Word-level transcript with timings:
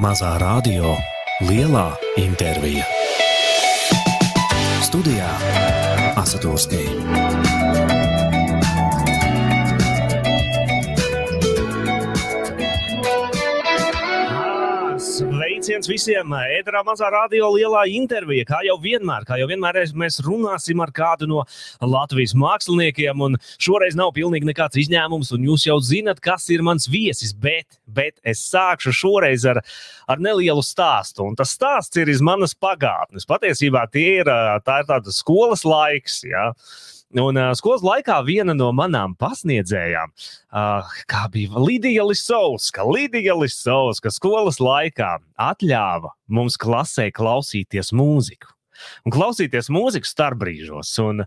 Mazā 0.00 0.30
radio, 0.40 0.94
lielā 1.44 1.90
intervija. 2.16 2.86
Studijā 4.86 5.28
Asatūrskija. 6.16 7.29
Sveiciens 15.70 15.86
visiem! 15.86 16.32
Ēterā 16.34 16.80
mazā 16.82 17.06
radio 17.14 17.46
lielā 17.54 17.84
intervija. 17.94 18.42
Kā 18.48 18.58
jau 18.66 18.74
vienmēr, 18.82 19.22
kā 19.22 19.36
jau 19.38 19.46
vienmēr 19.46 19.76
mēs 19.94 20.16
runāsim 20.26 20.82
ar 20.82 20.90
kādu 20.90 21.28
no 21.30 21.44
Latvijas 21.78 22.34
māksliniekiem. 22.34 23.22
Šoreiz 23.62 23.94
nav 23.94 24.10
pilnīgi 24.16 24.48
nekāds 24.48 24.80
izņēmums, 24.82 25.30
un 25.36 25.46
jūs 25.46 25.68
jau 25.68 25.76
zinat, 25.78 26.18
kas 26.18 26.48
ir 26.50 26.66
mans 26.66 26.90
viesis. 26.90 27.30
Bet, 27.30 27.78
bet 27.86 28.18
es 28.26 28.42
sākšu 28.50 28.96
šoreiz 28.98 29.46
ar, 29.46 29.62
ar 30.10 30.18
nelielu 30.18 30.66
stāstu. 30.66 31.22
Un 31.30 31.38
tas 31.38 31.54
stāsts 31.54 32.02
ir 32.02 32.10
iz 32.10 32.18
manas 32.18 32.56
pagātnes. 32.58 33.28
Patiesībā 33.30 33.86
tie 33.94 34.08
ir, 34.24 34.34
tā 34.66 34.82
ir 34.82 34.90
tāda 34.90 35.14
skolas 35.14 35.62
laiks. 35.62 36.24
Ja? 36.26 36.48
Un 37.18 37.34
uh, 37.34 37.50
skolas 37.58 37.82
laikā 37.82 38.20
viena 38.22 38.54
no 38.54 38.68
manām 38.76 39.16
pasniedzējām, 39.18 40.12
uh, 40.14 40.90
kā 41.10 41.24
bija 41.34 41.58
Lidija 41.58 42.04
Lisovska, 42.06 42.84
Lidija 42.86 43.34
Lisovska, 43.34 44.12
skolas 44.14 44.60
laikā 44.62 45.16
atļāva 45.34 46.12
mums 46.30 46.58
klasē 46.60 47.08
klausīties 47.10 47.90
mūziku. 47.90 48.54
Un 49.02 49.14
klausīties 49.16 49.72
mūziku 49.74 50.06
starpbrīžos. 50.06 50.92
Un, 51.02 51.26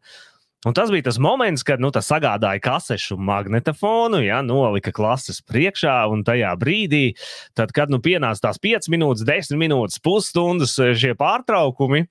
Un 0.63 0.71
tas 0.71 0.87
bija 0.91 1.03
tas 1.03 1.17
moments, 1.19 1.59
kad 1.67 1.81
nu, 1.83 1.89
tas 1.91 2.07
sagādāja 2.07 2.61
kasešu 2.63 3.17
magnetofonu, 3.19 4.21
ja, 4.23 4.37
nolika 4.45 4.93
klases 4.95 5.41
priekšā, 5.43 5.97
un 6.07 6.21
tajā 6.23 6.53
brīdī, 6.55 7.17
tad, 7.51 7.73
kad 7.75 7.91
nu, 7.91 7.99
pienāca 7.99 8.45
tās 8.45 8.61
5 8.63 8.87
minūtes, 8.93 9.25
10 9.27 9.59
minūtes, 9.59 9.99
pusstundas 9.99 10.77
šie 10.79 11.11
pārtraukumi, 11.19 12.05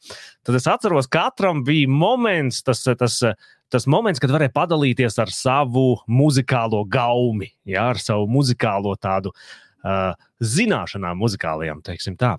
tad 0.45 0.61
es 0.61 0.69
atceros, 0.69 1.09
ka 1.09 1.31
katram 1.31 1.65
bija 1.65 1.89
moments, 1.89 2.61
tas, 2.67 2.85
tas, 3.01 3.23
tas 3.73 3.89
moments, 3.91 4.21
kad 4.23 4.33
varēja 4.35 4.53
padalīties 4.55 5.19
ar 5.23 5.33
savu 5.33 5.97
muzikālo 6.11 6.85
gaumi, 6.89 7.53
ja, 7.69 7.89
ar 7.93 8.01
savu 8.03 8.29
muzikālo 8.31 8.95
tādu. 9.01 9.35
Uh, 9.83 10.13
zināšanām, 10.39 11.17
muzikālajām, 11.19 11.81
teiksim 11.83 12.15
tā. 12.19 12.37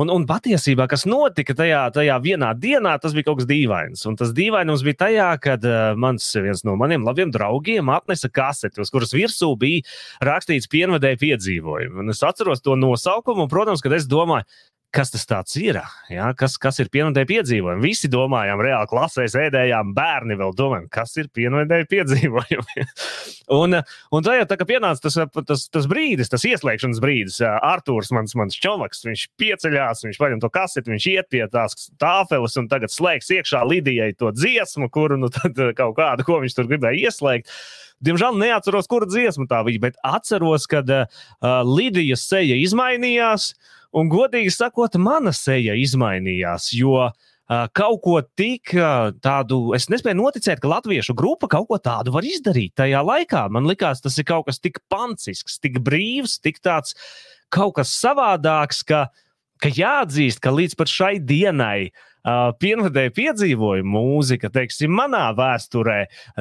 Un, 0.00 0.08
un 0.12 0.24
patiesībā, 0.28 0.86
kas 0.88 1.04
notika 1.04 1.52
tajā, 1.56 1.82
tajā 1.92 2.14
vienā 2.24 2.54
dienā, 2.56 2.94
tas 3.02 3.12
bija 3.12 3.26
kaut 3.28 3.42
kas 3.42 3.48
dīvains. 3.50 4.04
Un 4.08 4.16
tas 4.16 4.32
dīvainums 4.36 4.84
bija 4.86 5.00
tajā, 5.02 5.26
kad 5.44 5.66
uh, 5.68 5.90
mans 6.00 6.24
viens 6.40 6.64
no 6.64 6.76
maniem 6.80 7.04
labiem 7.04 7.32
draugiem 7.34 7.92
atnesa 7.92 8.30
kaseti, 8.32 8.80
uz 8.80 8.92
kuras 8.94 9.12
virsū 9.16 9.50
bija 9.60 9.84
rakstīts 10.24 10.72
pienvedēju 10.72 11.20
piedzīvojumi. 11.20 12.00
Un 12.00 12.16
es 12.16 12.24
atceros 12.24 12.64
to 12.64 12.78
nosaukumu, 12.80 13.44
un, 13.44 13.52
protams, 13.52 13.84
kad 13.84 13.96
es 13.96 14.08
domāju, 14.08 14.48
kas 14.96 15.12
tas 15.12 15.56
ir. 15.60 15.78
Ja? 16.10 16.30
Kas, 16.38 16.56
kas 16.60 16.80
ir 16.82 16.88
pienvedēji 16.92 17.28
piedzīvojumi? 17.30 17.84
Visi 17.84 18.08
domājām, 18.12 18.62
reāli 18.64 18.88
klasē 18.90 19.26
sēdējām, 19.30 19.92
bērni 19.96 20.38
vēl 20.40 20.54
domājām, 20.56 20.88
kas 20.92 21.14
ir 21.20 21.28
pienvedēji 21.36 21.88
piedzīvojumi. 21.92 22.86
un, 23.60 23.78
un 23.80 24.30
jau 24.40 24.48
tā, 24.48 24.58
kad 24.58 24.68
pienāca 24.70 25.06
tas, 25.06 25.18
tas, 25.48 25.66
tas 25.72 25.88
brīdis, 25.90 26.32
tas 26.32 26.46
ieslēgšanas 26.48 27.02
brīdis, 27.02 27.40
Arthurs, 27.44 28.12
mans, 28.16 28.36
mans 28.38 28.58
čomaks, 28.60 29.04
viņš 29.06 29.26
pieceļās, 29.40 30.04
viņš 30.08 30.20
paņem 30.22 30.44
to 30.44 30.52
kaseti, 30.54 30.94
viņš 30.94 31.08
iet 31.12 31.30
pie 31.32 31.44
tās 31.52 31.90
tāfeles 32.00 32.56
un 32.60 32.70
tagad 32.72 32.94
slēgs 32.94 33.32
iekšā 33.36 33.64
Lidijai 33.68 34.12
to 34.18 34.32
dziesmu, 34.34 34.90
kuru 34.92 35.20
nu, 35.20 35.32
kaut 35.76 35.98
kādu, 35.98 36.26
ko 36.26 36.40
viņš 36.44 36.56
tur 36.56 36.70
gribēja 36.72 37.10
ieslēgt. 37.10 37.52
Diemžēl 38.04 38.36
neatceros, 38.36 38.88
kura 38.90 39.08
dziesma 39.08 39.46
tā 39.48 39.62
bija, 39.66 39.86
bet 39.88 40.00
atceros, 40.04 40.66
kad 40.68 40.90
uh, 40.92 41.06
Lidijas 41.64 42.26
seja 42.28 42.58
izmainījās. 42.60 43.54
Un, 43.96 44.10
godīgi 44.12 44.50
sakot, 44.52 44.98
mana 45.00 45.32
seja 45.32 45.72
izmainījās, 45.80 46.68
jo 46.76 46.98
uh, 47.06 47.14
kaut 47.46 48.02
ko 48.04 48.18
tik 48.36 48.74
uh, 48.76 49.14
tādu, 49.24 49.70
es 49.78 49.88
nespēju 49.92 50.18
noticēt, 50.18 50.60
ka 50.60 50.68
latviešu 50.74 51.16
grupa 51.16 51.48
kaut 51.48 51.70
ko 51.70 51.78
tādu 51.80 52.12
var 52.12 52.26
izdarīt 52.28 52.74
tajā 52.76 53.00
laikā. 53.06 53.46
Man 53.54 53.68
liekas, 53.70 54.04
tas 54.04 54.18
ir 54.20 54.28
kaut 54.28 54.50
kas 54.50 54.60
tik 54.60 54.82
pancisks, 54.92 55.56
tik 55.62 55.80
brīvs, 55.86 56.36
tik 56.44 56.60
tāds 56.60 56.98
kaut 57.48 57.78
kas 57.78 57.94
savādāks, 57.96 58.82
ka, 58.84 59.06
ka 59.62 59.72
jāatzīst, 59.72 60.42
ka 60.42 60.52
līdz 60.54 60.76
pat 60.78 60.92
šai 60.92 61.14
dienai 61.22 61.88
uh, 61.88 62.06
pilnvērtēji 62.26 63.12
piedzīvoju 63.14 63.86
mūzika, 63.86 64.50
teiksim, 64.52 64.90
manā 64.98 65.28
vēsturē, 65.36 65.98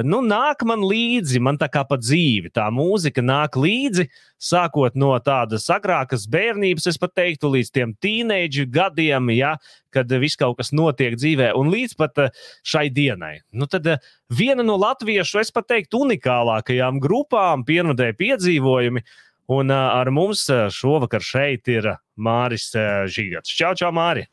nu, 0.08 0.22
nāk 0.26 0.64
man 0.66 0.82
līdzi, 0.86 1.42
man 1.44 1.60
tā 1.62 1.70
kā 1.72 1.84
pa 1.88 2.00
dzīvi. 2.02 2.50
Tā 2.56 2.68
mūzika 2.74 3.22
nāk 3.22 3.58
līdzi, 3.60 4.08
sākot 4.42 4.98
no 4.98 5.14
tādas 5.24 5.68
agrākas 5.74 6.26
bērnības, 6.32 6.90
es 6.90 6.98
pat 7.02 7.14
teiktu, 7.20 7.54
līdz 7.54 7.72
tiem 7.76 7.94
tīneģu 8.02 8.66
gadiem, 8.74 9.30
ja, 9.38 9.56
kad 9.94 10.10
viss 10.22 10.40
kaut 10.40 10.58
kas 10.60 10.74
notiek 10.76 11.18
dzīvē, 11.20 11.54
un 11.56 11.70
līdz 11.74 11.94
pat 12.02 12.26
šai 12.66 12.88
dienai. 12.94 13.38
Nu, 13.54 13.70
tad 13.70 13.88
viena 14.34 14.66
no 14.66 14.80
latviešu, 14.82 15.44
es 15.44 15.54
pat 15.54 15.70
teiktu, 15.70 16.02
unikālākajām 16.08 16.98
grupām, 17.04 17.68
pienvadēja 17.68 18.18
piedzīvojumi. 18.20 19.06
Un 19.54 19.70
ar 19.70 20.10
mums 20.10 20.48
šovakar 20.74 21.22
šeit 21.22 21.70
ir 21.70 21.92
Māris 22.16 22.70
Žigats. 23.12 23.52
Čau, 23.52 23.74
čau, 23.76 23.92
Māri! 23.96 24.26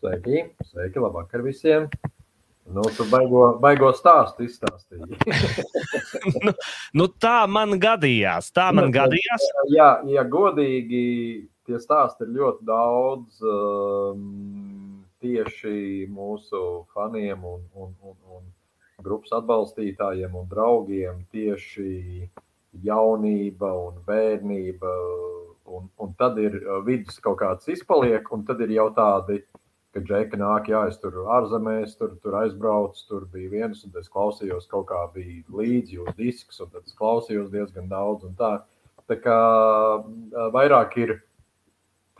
Sveiki, 0.00 0.44
sveiki, 0.70 1.00
labvakar 1.00 1.42
visiem. 1.44 1.88
Nu, 2.66 2.82
tu 2.96 3.04
baigo, 3.06 3.42
baigo 3.62 3.92
stāstu 3.94 4.46
izstāstīji. 4.48 5.18
nu, 6.46 6.52
nu, 6.98 7.06
tā 7.22 7.44
man 7.46 7.76
gadījās. 7.80 8.50
Tā 8.56 8.72
man 8.74 8.88
nu, 8.88 8.94
gadījās. 8.96 9.44
Jā, 9.70 9.90
ja 10.10 10.24
godīgi, 10.26 11.04
tie 11.68 11.78
stāsti 11.82 12.26
ir 12.26 12.32
ļoti 12.40 12.66
daudz 12.66 13.38
um, 13.46 15.04
tieši 15.22 16.08
mūsu 16.10 16.62
faniem 16.96 17.46
un, 17.46 17.62
un, 17.78 17.94
un, 18.02 18.16
un 18.34 18.50
grupas 19.04 19.36
atbalstītājiem 19.38 20.34
un 20.34 20.50
draugiem. 20.50 21.22
Tieši 21.30 22.26
jaunība 22.82 23.70
un 23.86 24.02
bērnība. 24.08 24.96
Un, 25.66 25.88
un 26.02 26.12
tad 26.18 26.38
ir 26.38 26.60
vidus 26.86 27.18
kaut 27.22 27.40
kāds 27.40 27.68
izpaliek, 27.72 28.26
un 28.32 28.44
tad 28.46 28.60
ir 28.62 28.74
jau 28.76 28.90
tādi 28.94 29.40
ka 29.96 30.02
džeka 30.04 30.36
nāk, 30.36 30.68
jā, 30.68 30.82
es 30.90 30.98
tur 31.00 31.22
ārzemēs, 31.32 31.94
tur, 31.96 32.16
tur 32.20 32.36
aizbraucu, 32.42 33.00
tur 33.08 33.24
bija 33.32 33.52
viens, 33.54 33.80
un 33.86 33.94
es 33.96 34.10
klausījos 34.12 34.68
kaut 34.68 34.90
kā 34.90 34.98
bija 35.14 35.40
līdzi 35.56 36.02
uz 36.04 36.10
disks, 36.18 36.60
un 36.60 36.72
tad 36.74 36.84
es 36.84 36.96
klausījos 36.98 37.48
diezgan 37.54 37.88
daudz, 37.88 38.26
un 38.28 38.36
tā, 38.36 38.50
tā 39.08 39.16
kā 39.24 39.38
vairāk 40.52 40.98
ir 41.00 41.14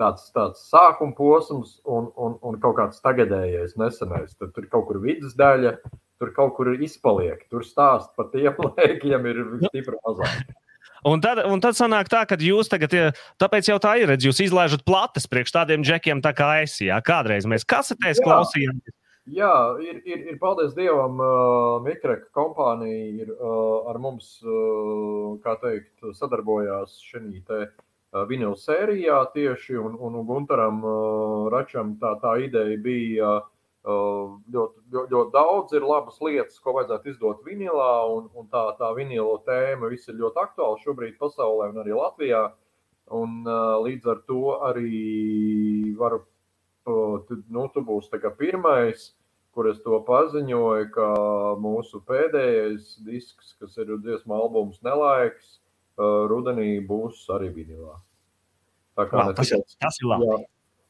tāds, 0.01 0.25
tāds 0.33 0.65
sākuma 0.71 1.17
posms 1.19 1.77
un, 1.85 2.09
un, 2.17 2.39
un 2.41 2.59
kaut 2.63 2.79
kāds 2.81 3.05
tagadējais, 3.05 3.77
nesenais, 3.81 4.33
tad 4.41 4.57
tur 4.57 4.69
kaut 4.73 4.89
kur 4.89 5.03
vidus 5.05 5.37
daļa, 5.37 5.77
tur 6.17 6.33
kaut 6.37 6.57
kur 6.57 6.73
izpaliek, 6.73 7.45
tur 7.53 7.67
stāst 7.67 8.15
par 8.17 8.33
tiem 8.33 8.57
laikiem 8.71 9.33
ir 9.33 9.43
stipri 9.67 10.01
mazāk. 10.01 10.57
Un 11.07 11.23
tad, 11.23 11.39
un 11.47 11.63
tad 11.63 11.77
sanāk 11.79 12.11
tā, 12.11 12.25
ka 12.27 12.35
jūs 12.41 12.71
tagad, 12.71 12.95
tāpēc 13.39 13.71
jau 13.71 13.79
tā 13.83 13.95
ir, 14.01 14.11
redz, 14.11 14.27
jūs 14.27 14.43
izlaižat 14.49 14.83
plates 14.87 15.29
priekš 15.31 15.55
tādiem 15.55 15.85
džekiem, 15.87 16.23
tā 16.25 16.33
kā 16.35 16.49
es. 16.65 16.81
Jā, 16.83 16.99
kādreiz 17.05 17.47
mēs 17.47 17.67
kasetēs 17.69 18.23
klausījāmies. 18.25 18.95
Jā, 19.27 19.75
ir, 19.83 19.99
ir, 20.07 20.21
ir 20.31 20.37
paldies 20.39 20.75
Dievam, 20.77 21.19
uh, 21.19 21.81
Mikreka 21.83 22.29
kompānija 22.35 23.25
ir 23.25 23.33
uh, 23.35 23.89
ar 23.91 23.99
mums, 23.99 24.37
uh, 24.47 25.35
kā 25.43 25.57
teikt, 25.63 25.95
sadarbojās 26.15 26.95
šī 27.09 27.41
te 27.49 27.59
uh, 27.67 28.23
vinila 28.31 28.55
sērijā 28.55 29.19
tieši, 29.35 29.81
un, 29.83 29.99
un 29.99 30.21
Guntaram 30.29 30.79
uh, 30.79 31.49
Račam 31.51 31.97
tā, 31.99 32.15
tā 32.23 32.37
ideja 32.45 32.79
bija 32.83 33.33
uh, 33.41 33.51
ļoti, 33.87 34.81
ļoti, 34.91 35.13
ļoti 35.15 35.33
daudz 35.35 35.75
ir 35.79 35.85
labas 35.87 36.17
lietas, 36.25 36.59
ko 36.63 36.75
vajadzētu 36.75 37.13
izdot 37.13 37.45
vinilā, 37.47 37.91
un, 38.11 38.31
un 38.35 38.49
tā, 38.51 38.65
tā 38.81 38.91
vinila 38.97 39.37
tēma 39.47 39.91
viss 39.93 40.11
ir 40.11 40.19
ļoti 40.19 40.43
aktuāla 40.43 40.81
šobrīd 40.83 41.19
pasaulē 41.21 41.71
un 41.71 41.83
arī 41.85 41.95
Latvijā. 41.95 42.49
Un, 43.15 43.45
līdz 43.87 44.09
ar 44.11 44.23
to 44.27 44.57
arī 44.67 45.95
varu, 45.99 46.25
nu, 46.87 47.69
tu 47.71 47.85
būsi 47.87 48.19
pirmais, 48.41 49.13
kur 49.55 49.71
es 49.71 49.79
to 49.85 50.01
paziņoju, 50.09 50.89
ka 50.91 51.07
mūsu 51.63 52.03
pēdējais 52.09 52.97
disks, 53.07 53.55
kas 53.61 53.79
ir 53.79 53.95
dziesmu 54.03 54.35
albums 54.35 54.83
Nelaiks, 54.83 55.61
rudenī 55.97 56.81
būs 56.85 57.23
arī 57.33 57.55
vinilā. 57.55 57.95
Tā 58.97 59.07
kā 59.07 59.23
Vā, 59.23 59.33
tas, 59.37 59.49
tikai, 59.49 59.79
tas 59.81 60.03
ir 60.03 60.11
labi. 60.11 60.27
Jā, 60.27 60.37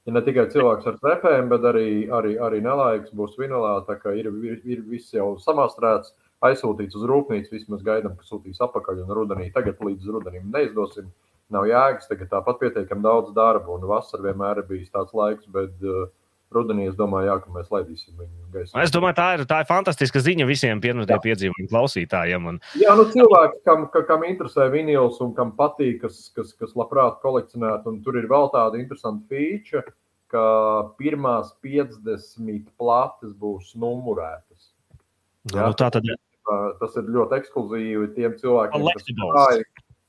ja 0.06 0.14
ne 0.14 0.22
tikai 0.26 0.46
cilvēks 0.52 0.86
ar 0.86 0.98
trepēm, 1.02 1.50
bet 1.50 1.66
arī, 1.70 1.88
arī, 2.14 2.36
arī 2.42 2.62
nelaiks 2.64 3.14
būs 3.16 3.36
vinilā. 3.40 3.80
Tā 3.88 3.98
kā 4.02 4.14
ir, 4.18 4.30
ir, 4.46 4.60
ir 4.64 4.82
viss 4.90 5.14
jau 5.14 5.34
samastrēts, 5.42 6.14
aizsūtīts 6.46 6.98
uz 6.98 7.06
rūpnīcu. 7.10 7.52
Vismaz 7.56 7.82
gaidām, 7.86 8.14
ka 8.18 8.28
sūtīs 8.28 8.62
apakaļ 8.64 9.02
un 9.04 9.14
rudenī. 9.18 9.48
Tagad 9.54 9.82
līdz 9.82 10.12
rudenim 10.14 10.52
neizdosim. 10.54 11.10
Nav 11.54 11.68
jēgas, 11.70 12.08
tagad 12.10 12.30
tāpat 12.32 12.58
pietiekami 12.58 13.04
daudz 13.04 13.34
darba, 13.34 13.70
un 13.76 13.84
vasarā 13.86 14.32
vienmēr 14.32 14.62
ir 14.62 14.66
bijis 14.66 14.90
tāds 14.90 15.14
laiks, 15.14 15.46
bet 15.54 15.84
uh, 15.86 16.08
rudenī 16.54 16.86
es 16.90 16.96
domāju, 16.98 17.30
jā, 17.30 17.36
ka 17.42 17.52
mēs 17.54 17.70
laidīsim 17.72 18.16
viņu 18.20 18.50
gaisā. 18.54 18.82
Es 18.84 18.94
domāju, 18.94 19.16
tā 19.18 19.26
ir, 19.36 19.44
tā 19.50 19.60
ir 19.62 19.68
fantastiska 19.68 20.22
ziņa 20.22 20.46
visiem 20.48 20.82
pienotiem 20.84 21.22
piedzīvojumu 21.24 21.70
klausītājiem. 21.72 22.48
Un... 22.52 22.60
Jā, 22.80 22.94
nu 22.98 23.06
cilvēki, 23.12 23.62
kam, 23.66 23.86
ka, 23.94 24.04
kam 24.08 24.26
interesē 24.28 24.68
vinils 24.72 25.20
un 25.24 25.34
kam 25.36 25.54
patīk, 25.58 26.02
kas, 26.04 26.26
kas, 26.36 26.52
kas 26.58 26.76
labprāt 26.78 27.18
kolekcionēt, 27.24 27.88
un 27.90 28.02
tur 28.04 28.20
ir 28.20 28.28
vēl 28.30 28.50
tāda 28.54 28.80
interesanta 28.80 29.26
feature, 29.32 29.96
ka 30.32 30.44
pirmās 31.00 31.52
50 31.62 32.70
plates 32.78 33.34
būs 33.40 33.74
numurētas. 33.78 34.72
Jā, 35.52 35.68
nu, 35.68 35.76
tā 35.78 35.90
tad 35.94 36.06
Tas 36.80 36.94
ir 36.98 37.08
ļoti 37.10 37.40
ekskluzīvi 37.40 38.12
tiem 38.14 38.36
cilvēkiem, 38.38 38.84
kas 38.94 39.08
krāja, 39.18 39.62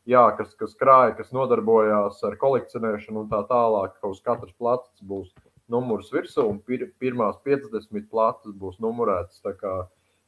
jā, 0.10 0.24
kas, 0.38 0.52
kas 0.60 0.76
krāja, 0.78 1.16
kas 1.18 1.32
nodarbojās 1.34 2.20
ar 2.28 2.38
kolekcionēšanu 2.42 3.24
un 3.24 3.32
tā 3.32 3.42
tālāk. 3.50 3.96
ka 3.98 4.12
Uz 4.12 4.22
katras 4.26 4.54
plates 4.60 5.02
būs 5.02 5.32
numurs 5.72 6.10
virsū, 6.14 6.46
un 6.48 6.60
pir, 6.64 6.88
pirmās 7.00 7.40
50 7.46 8.10
plates 8.12 8.56
būs 8.56 8.80
numurētas. 8.84 9.42
tā 9.44 9.56
kā, 9.58 9.78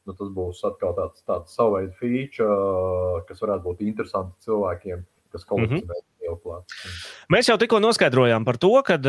Nu, 0.08 0.14
tas 0.16 0.30
būs 0.32 0.62
atkal 0.64 0.94
tāds, 0.96 1.20
tāds 1.28 1.52
savveida 1.54 1.92
feature, 2.00 3.20
kas 3.28 3.42
varētu 3.42 3.66
būt 3.66 3.82
interesanti 3.84 4.46
cilvēkiem, 4.46 5.02
kas 5.34 5.44
kolekcionē 5.46 5.98
jau 6.24 6.36
plātus. 6.40 6.94
Mēs 7.32 7.50
jau 7.50 7.56
tikko 7.60 7.78
noskaidrojām 7.84 8.46
par 8.48 8.56
to, 8.60 8.72
kad, 8.86 9.04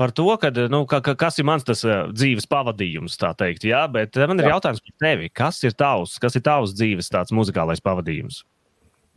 par 0.00 0.14
to 0.16 0.26
kad, 0.40 0.58
nu, 0.72 0.82
ka, 0.88 1.02
ka, 1.04 1.14
kas 1.18 1.38
ir 1.38 1.46
mans 1.48 1.66
tas, 1.68 1.84
dzīves 1.84 2.48
pavadījums. 2.50 3.18
tā 3.20 3.34
Teikt, 3.38 3.68
jā, 3.68 3.84
bet 3.92 4.16
man 4.24 4.40
ir 4.40 4.48
Jā. 4.48 4.56
jautājums 4.56 4.82
par 4.82 4.96
tevi. 5.04 5.28
Kas 5.28 5.60
ir 5.68 5.76
tavs, 5.76 6.16
kas 6.22 6.40
ir 6.40 6.46
tavs 6.48 6.74
dzīves 6.78 7.12
tāds 7.12 7.34
muzikālais 7.36 7.84
pavadījums? 7.84 8.42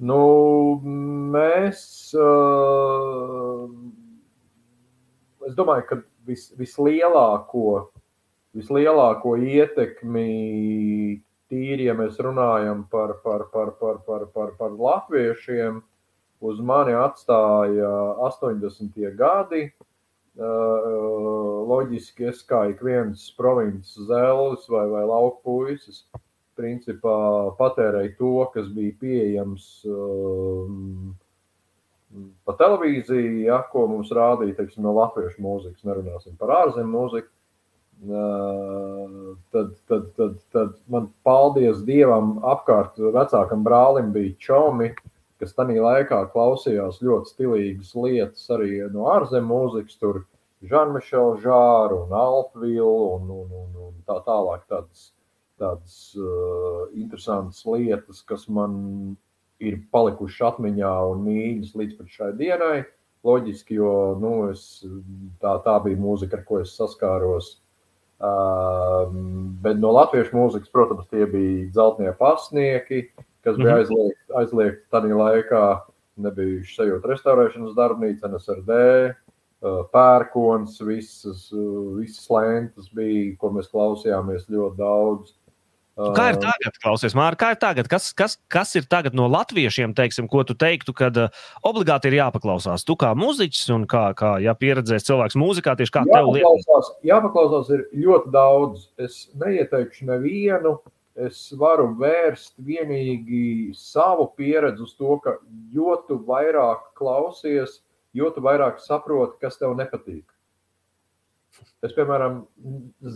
Nu, 0.02 0.22
mēs. 1.34 1.82
Uh, 2.18 3.70
es 5.48 5.56
domāju, 5.58 5.88
ka 5.88 6.02
vis, 6.32 6.48
vislielāko, 6.58 7.92
vislielāko 8.58 9.36
ietekmi, 9.38 10.28
tīri, 11.52 11.88
ja 11.90 11.96
mēs 11.98 12.20
runājam 12.24 12.86
par, 12.92 13.18
par, 13.24 13.48
par, 13.54 13.76
par, 13.80 14.02
par, 14.08 14.28
par, 14.34 14.56
par 14.60 14.76
latviešiem, 14.76 15.82
uz 16.42 16.60
mani 16.66 16.96
atstāja 16.98 17.92
80. 18.32 19.00
gadi. 19.20 19.70
Uh, 20.32 21.68
loģiski, 21.68 22.30
es 22.30 22.40
kā 22.48 22.62
ik 22.72 22.80
viens 22.88 23.26
provinces 23.36 24.08
zēlis 24.08 24.64
vai, 24.72 24.86
vai 24.88 25.02
lauku 25.04 25.42
puisis, 25.44 26.06
principā 26.56 27.16
patērēju 27.58 28.14
to, 28.16 28.32
kas 28.54 28.70
bija 28.72 28.96
pieejams 29.02 29.66
um, 29.92 31.12
pa 32.46 32.56
televīziju, 32.60 33.44
ja, 33.46 33.62
ko 33.72 33.86
mums 33.90 34.12
rādīja 34.16 34.58
teiksim, 34.58 34.84
no 34.86 34.96
latviešu 34.98 35.44
mūzikas, 35.44 35.86
nerunāsim 35.88 36.36
par 36.40 36.56
ārzemju 36.62 36.92
mūziku. 36.92 37.32
Uh, 38.02 39.36
tad, 39.54 39.76
tad, 39.86 40.08
tad, 40.18 40.38
tad 40.50 40.72
man, 40.90 41.12
paldies 41.22 41.84
Dievam, 41.86 42.40
apkārt 42.50 42.98
vecākam 42.98 43.62
brālim 43.62 44.10
bija 44.16 44.34
čomi, 44.42 44.88
kas 45.42 45.54
tajā 45.54 45.84
laikā 45.86 46.24
klausījās 46.34 46.98
ļoti 47.06 47.30
stilīgas 47.30 47.94
lietas 47.94 48.50
arī 48.56 48.82
no 48.94 49.06
ārzemju 49.14 49.50
mūzikas. 49.52 50.00
Tur 50.02 50.24
Žanmišela 50.66 51.38
Žāru 51.42 52.04
un 52.08 52.16
Alpvilu 52.18 52.90
un, 53.20 53.30
un, 53.38 53.56
un, 53.62 53.80
un 53.88 53.94
tā 54.10 54.18
tālāk. 54.26 54.66
Tādas, 54.70 55.12
tādas 55.62 55.98
uh, 56.18 56.90
interesantas 56.98 57.62
lietas, 57.70 58.26
kas 58.26 58.48
man 58.50 59.16
ir 59.62 59.80
palikušas 59.94 60.54
atmiņā 60.56 60.92
un 61.12 61.24
mīļas 61.28 61.76
līdz 61.78 61.98
pat 62.00 62.16
šai 62.18 62.32
dienai. 62.40 62.84
Loģiski, 63.24 63.76
jo 63.78 64.18
nu, 64.18 64.32
es, 64.50 64.82
tā, 65.42 65.56
tā 65.62 65.76
bija 65.84 66.00
mūzika, 66.02 66.40
ar 66.40 66.46
ko 66.48 66.64
es 66.64 66.74
saskāros. 66.74 67.52
Uh, 68.22 69.10
bet 69.62 69.78
no 69.82 69.92
latviešu 69.94 70.36
mūzikas, 70.38 70.70
protams, 70.74 71.08
tie 71.10 71.26
bija 71.30 71.70
dzeltnie 71.74 72.12
pasnieki, 72.18 73.04
kas 73.46 73.58
bija 73.58 73.76
Mhm. 73.76 73.80
aizliegti 73.82 74.36
aizliegt 74.42 74.84
tādā 74.94 75.14
laikā. 75.18 75.82
Nebija 76.22 76.62
sajūta 76.66 77.10
restaurēšanas 77.14 77.74
darbnīca, 77.78 78.28
NSRD, 78.30 79.16
pērkons, 79.94 80.80
visas, 80.86 81.50
visas 81.98 82.28
lentes 82.30 82.90
bija, 82.94 83.38
ko 83.38 83.50
mēs 83.56 83.70
klausījāmies 83.72 84.50
ļoti 84.50 84.78
daudz. 84.78 85.34
Kā 86.00 86.30
ir 86.32 86.38
tagad, 86.40 86.78
klausies, 86.80 87.14
Mārka, 87.18 87.42
kā 87.42 87.48
ir 87.52 87.60
tagad? 87.60 87.88
Kas, 87.92 88.06
kas, 88.16 88.38
kas 88.52 88.72
ir 88.80 88.86
tagad 88.90 89.16
no 89.18 89.26
latviešiem, 89.28 89.92
teiksim, 89.98 90.30
ko 90.32 90.46
tu 90.48 90.56
teiktu, 90.56 90.96
kad 90.96 91.18
obligāti 91.68 92.08
ir 92.08 92.16
jāpaklausās? 92.22 92.86
Tu 92.88 92.96
kā 93.00 93.12
mūziķis 93.20 93.74
un 93.76 93.84
kā, 93.92 94.06
kā 94.18 94.38
ja 94.40 94.56
pieredzējis 94.56 95.10
cilvēks 95.10 95.38
mūzikā, 95.42 95.76
tieši 95.78 95.96
kā 95.98 96.06
tev 96.08 96.32
liekas? 96.32 96.94
jāpaklausās 97.06 97.74
ir 97.76 97.86
ļoti 98.06 98.34
daudz. 98.34 98.88
Es 99.04 99.26
neieteikšu 99.36 100.08
nevienu. 100.14 100.78
Es 101.20 101.50
varu 101.60 101.90
vērst 102.00 102.54
vienīgi 102.64 103.76
savu 103.76 104.30
pieredzi 104.38 104.86
uz 104.86 104.94
to, 104.96 105.18
ka 105.20 105.36
jo 105.76 105.98
tu 106.08 106.22
vairāk 106.24 106.94
klausies, 106.96 107.82
jo 108.16 108.32
tu 108.32 108.44
vairāk 108.46 108.80
saproti, 108.80 109.42
kas 109.44 109.60
tev 109.60 109.76
nepatīk. 109.76 110.24
Es, 111.84 111.92
piemēram, 111.98 112.46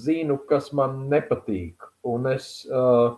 zinu, 0.04 0.36
kas 0.50 0.72
man 0.76 1.06
nepatīk, 1.10 1.88
un 2.06 2.28
es 2.32 2.50
uh, 2.70 3.16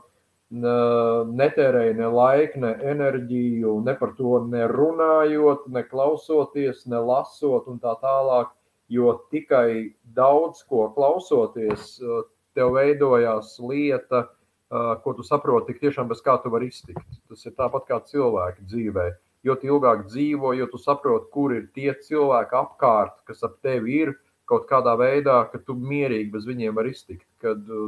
netērēju 0.49 1.95
ne 1.97 2.07
laiku, 2.07 2.61
ne 2.63 2.71
enerģiju, 2.93 3.73
ne 3.83 3.95
par 3.99 4.13
to 4.15 4.39
nerunājot, 4.47 5.67
ne 5.75 5.83
klausoties, 5.83 6.85
ne 6.87 7.01
lasot, 7.03 7.67
un 7.67 7.81
tā 7.83 7.97
tālāk. 8.03 8.53
Jo 8.87 9.17
tikai 9.33 9.91
daudz 10.15 10.61
ko 10.63 10.87
klausoties, 10.95 11.97
uh, 11.99 12.23
tev 12.55 12.77
veidojās 12.77 13.57
lieta, 13.59 14.23
uh, 14.71 14.93
ko 15.03 15.13
tu 15.17 15.25
saproti, 15.27 15.73
tik 15.73 15.83
tiešām 15.83 16.07
bez 16.07 16.23
kā 16.23 16.37
tu 16.39 16.51
vari 16.53 16.71
iztikt. 16.71 17.03
Tas 17.27 17.43
ir 17.45 17.57
tāpat 17.57 17.89
kā 17.89 17.99
cilvēki 18.07 18.63
dzīvē. 18.71 19.09
Jo 19.43 19.57
ilgāk 19.63 20.07
dzīvo, 20.07 20.53
jo 20.57 20.65
tu 20.71 20.79
saproti, 20.79 21.27
kur 21.31 21.53
ir 21.55 21.67
tie 21.75 21.91
cilvēki 21.91 22.55
apkārt, 22.57 23.19
kas 23.27 23.43
ap 23.43 23.59
tevi 23.63 23.99
ir 24.05 24.15
kaut 24.47 24.65
kādā 24.69 24.95
veidā, 24.99 25.41
ka 25.51 25.59
tu 25.63 25.75
mierīgi 25.77 26.31
bez 26.33 26.47
viņiem 26.47 26.75
vari 26.77 26.93
iztikt. 26.95 27.27
Kad 27.43 27.67
uh, 27.67 27.87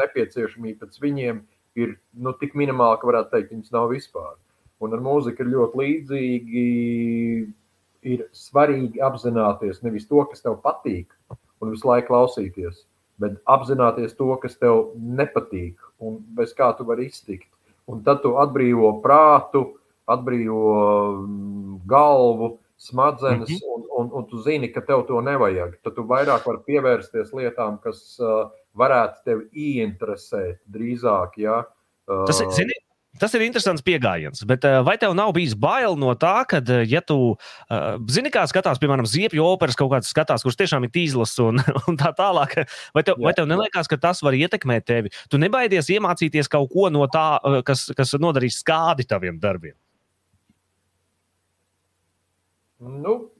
nepieciešamība 0.00 0.86
pēc 0.86 1.00
viņiem 1.04 1.40
ir 1.78 1.96
nu, 2.16 2.34
tik 2.40 2.56
minimāla, 2.58 2.98
ka 3.00 3.08
varētu 3.10 3.34
teikt, 3.34 3.54
viņas 3.54 3.74
nav 3.74 3.90
vispār. 3.92 4.36
Un 4.82 4.94
ar 4.94 5.02
mūziku 5.02 5.44
ir 5.44 5.52
ļoti 5.54 5.82
līdzīgi. 5.82 6.66
Ir 8.08 8.22
svarīgi 8.36 9.02
apzināties 9.02 9.82
nevis 9.82 10.06
to, 10.06 10.22
kas 10.30 10.44
tev 10.44 10.60
patīk, 10.62 11.10
un 11.60 11.72
visu 11.74 11.88
laiku 11.88 12.12
klausīties, 12.12 12.84
bet 13.18 13.40
apzināties 13.50 14.14
to, 14.18 14.30
kas 14.42 14.54
tev 14.60 14.92
nepatīk 14.94 15.82
un 15.98 16.20
bez 16.38 16.54
kā 16.54 16.70
tu 16.78 16.86
vari 16.88 17.08
iztikt. 17.10 17.50
Un 17.90 18.04
tad 18.06 18.22
tu 18.22 18.36
atbrīvo 18.38 18.92
prātu, 19.02 19.64
atbrīvo 20.08 20.62
mm, 21.24 21.78
galvu, 21.88 22.52
smadzenes, 22.78 23.50
Mhm. 23.50 23.60
un, 23.74 23.84
un, 23.98 24.10
un 24.14 24.26
tu 24.30 24.38
zini, 24.42 24.70
ka 24.72 24.80
tev 24.86 25.06
to 25.08 25.20
nevajag. 25.20 25.78
Tad 25.82 25.96
tu 25.98 26.04
vairāk 26.06 26.46
vari 26.46 26.62
pievērsties 26.68 27.32
lietām, 27.34 27.80
kas 27.82 28.18
uh, 28.22 28.50
varētu 28.78 29.24
tevi 29.26 29.48
ieinteresēt 29.82 30.60
drīzāk. 30.70 31.38
Ja? 31.42 31.64
Uh, 32.08 32.22
Tas, 32.28 32.38
zini, 32.54 32.76
tas 33.18 33.34
ir 33.34 33.42
interesants 33.42 33.82
pieejams, 33.82 34.44
bet 34.46 34.62
uh, 34.64 34.78
vai 34.86 34.94
tev 34.96 35.16
nav 35.18 35.32
bijis 35.34 35.56
bail 35.58 35.96
no 35.98 36.14
tā, 36.14 36.44
ka, 36.48 36.60
ja 36.86 37.00
tu 37.02 37.34
uh, 37.34 37.98
zini, 38.08 38.30
kā 38.30 38.44
skatās, 38.46 38.78
piemēram, 38.78 39.08
ziepju 39.10 39.42
operas 39.42 39.74
kaut 39.76 39.90
kādas 39.96 40.12
skatās, 40.14 40.44
kuras 40.46 40.56
tiešām 40.60 40.86
ir 40.86 40.92
tīzlas 40.94 41.34
un, 41.42 41.58
un 41.90 41.98
tā 41.98 42.12
tālāk, 42.14 42.54
vai 42.94 43.02
tev, 43.02 43.18
Jā. 43.18 43.24
vai 43.26 43.34
tev 43.34 43.50
neliekas, 43.50 43.90
ka 43.90 43.98
tas 43.98 44.22
var 44.22 44.38
ietekmēt 44.38 44.86
tevi? 44.86 45.10
Tu 45.28 45.42
nebaidies 45.42 45.90
iemācīties 45.90 46.48
kaut 46.48 46.70
ko 46.70 46.86
no 46.94 47.04
tā, 47.10 47.26
uh, 47.42 47.58
kas, 47.66 47.88
kas 47.98 48.14
nodarīs 48.22 48.62
skādi 48.62 49.08
taviem 49.08 49.42
darbiem. 49.42 49.74
Nu, 52.78 53.30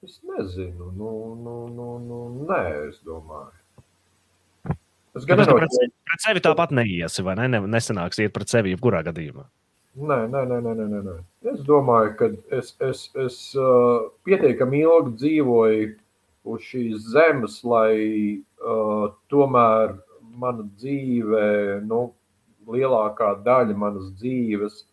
es 0.00 0.20
nezinu. 0.22 0.92
Nu, 0.96 1.34
nu, 1.42 1.54
nu, 1.74 1.86
nu, 1.98 2.18
nē, 2.46 2.62
es 2.86 3.00
domāju. 3.02 3.50
Es 5.16 5.24
gan 5.26 5.40
nenoķēru. 5.40 5.58
pret, 5.64 5.94
pret 6.06 6.22
sevi 6.22 6.42
tāpat 6.44 6.74
neiesi, 6.76 7.24
vai 7.26 7.34
ne? 7.40 7.48
ne 7.50 7.62
nesanāks 7.72 8.20
iet 8.22 8.34
pret 8.36 8.52
sevi 8.52 8.74
jebkurā 8.74 9.02
gadījumā. 9.08 9.46
Nē, 9.96 10.18
nē, 10.30 10.42
nē, 10.52 10.60
nē, 10.60 10.74
nē, 10.76 10.86
nē, 10.92 11.02
nē. 11.08 11.16
Es 11.50 11.62
domāju, 11.66 12.12
ka 12.20 12.30
es, 12.54 12.74
es, 12.84 13.06
es 13.26 13.38
uh, 13.58 14.06
pietiekami 14.28 14.84
ilgi 14.84 15.14
dzīvoju 15.22 15.86
uz 16.46 16.66
šīs 16.68 17.08
zemes, 17.10 17.62
lai 17.66 17.96
uh, 18.36 19.08
tomēr 19.32 19.96
mana 20.36 20.66
dzīve, 20.76 21.46
nu, 21.88 22.10
lielākā 22.70 23.38
daļa 23.46 23.74
manas 23.78 24.12
dzīves 24.20 24.84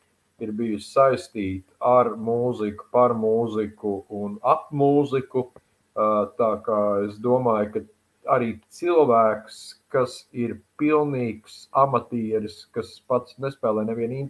ir 0.43 0.53
bijusi 0.55 0.89
saistīta 0.91 1.75
ar 1.93 2.13
mūziku, 2.29 2.87
par 2.93 3.15
mūziku 3.17 4.03
un 4.21 4.39
ap 4.43 4.69
mūziku. 4.71 5.49
Uh, 5.93 6.25
tā 6.39 6.55
kā 6.65 6.79
es 7.05 7.19
domāju, 7.21 7.67
ka 7.73 7.81
arī 8.35 8.55
cilvēks, 8.73 9.59
kas 9.93 10.23
ir 10.33 10.55
pilnīgs 10.81 11.67
amatieris, 11.83 12.63
kas 12.73 12.95
pats 13.07 13.37
nespēlē 13.43 13.83
nevienu 13.85 14.23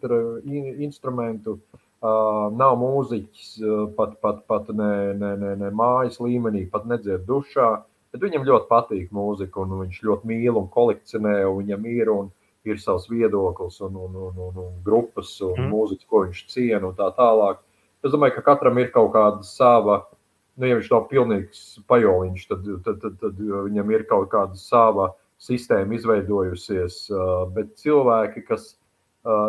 instrumentu, 0.84 1.56
uh, 1.56 2.50
nav 2.52 2.76
mūziķis, 2.82 3.56
uh, 3.64 3.88
pat, 3.98 4.20
pat, 4.22 4.44
pat 4.50 4.70
ne, 4.76 5.14
ne, 5.20 5.34
ne, 5.40 5.56
ne 5.62 5.72
mājas 5.72 6.20
līmenī, 6.24 6.66
pat 6.72 6.88
nedzird 6.90 7.26
dušā. 7.30 7.72
Bet 8.14 8.22
viņam 8.22 8.44
ļoti 8.46 8.70
patīk 8.70 9.14
mūzika, 9.16 9.64
un 9.64 9.80
viņš 9.86 10.04
ļoti 10.06 10.30
mīl 10.30 10.60
un 10.60 10.68
kolekcionē, 10.74 11.40
un 11.50 11.64
viņam 11.64 11.88
ir, 11.90 12.12
un 12.14 12.28
ir 12.68 12.80
savs 12.82 13.10
viedoklis, 13.12 13.80
un, 13.84 13.96
un, 13.96 14.16
un, 14.16 14.42
un, 14.48 14.60
un 14.66 14.76
grupas, 14.86 15.36
un 15.44 15.56
mm. 15.58 15.70
mūzikas, 15.72 16.10
ko 16.10 16.24
viņš 16.26 16.44
ciena, 16.52 16.86
un 16.90 16.98
tā 16.98 17.10
tālāk. 17.18 17.64
Es 18.04 18.12
domāju, 18.14 18.38
ka 18.38 18.46
katram 18.52 18.80
ir 18.82 18.92
kaut 18.92 19.14
kāda 19.16 19.44
sava, 19.48 20.02
nu, 20.60 20.68
ja 20.68 20.78
viņš 20.78 20.92
nav 20.92 21.10
pilnīgs 21.12 21.66
pajoliņš, 21.92 22.48
tad, 22.52 22.72
tad, 22.86 23.02
tad, 23.04 23.20
tad 23.22 23.44
viņam 23.44 23.92
ir 23.96 24.08
kaut 24.10 24.30
kāda 24.34 24.60
sava 24.60 25.12
sistēma 25.44 25.98
izveidojusies. 25.98 27.06
Bet 27.56 27.76
cilvēki, 27.82 28.46
kas 28.48 28.74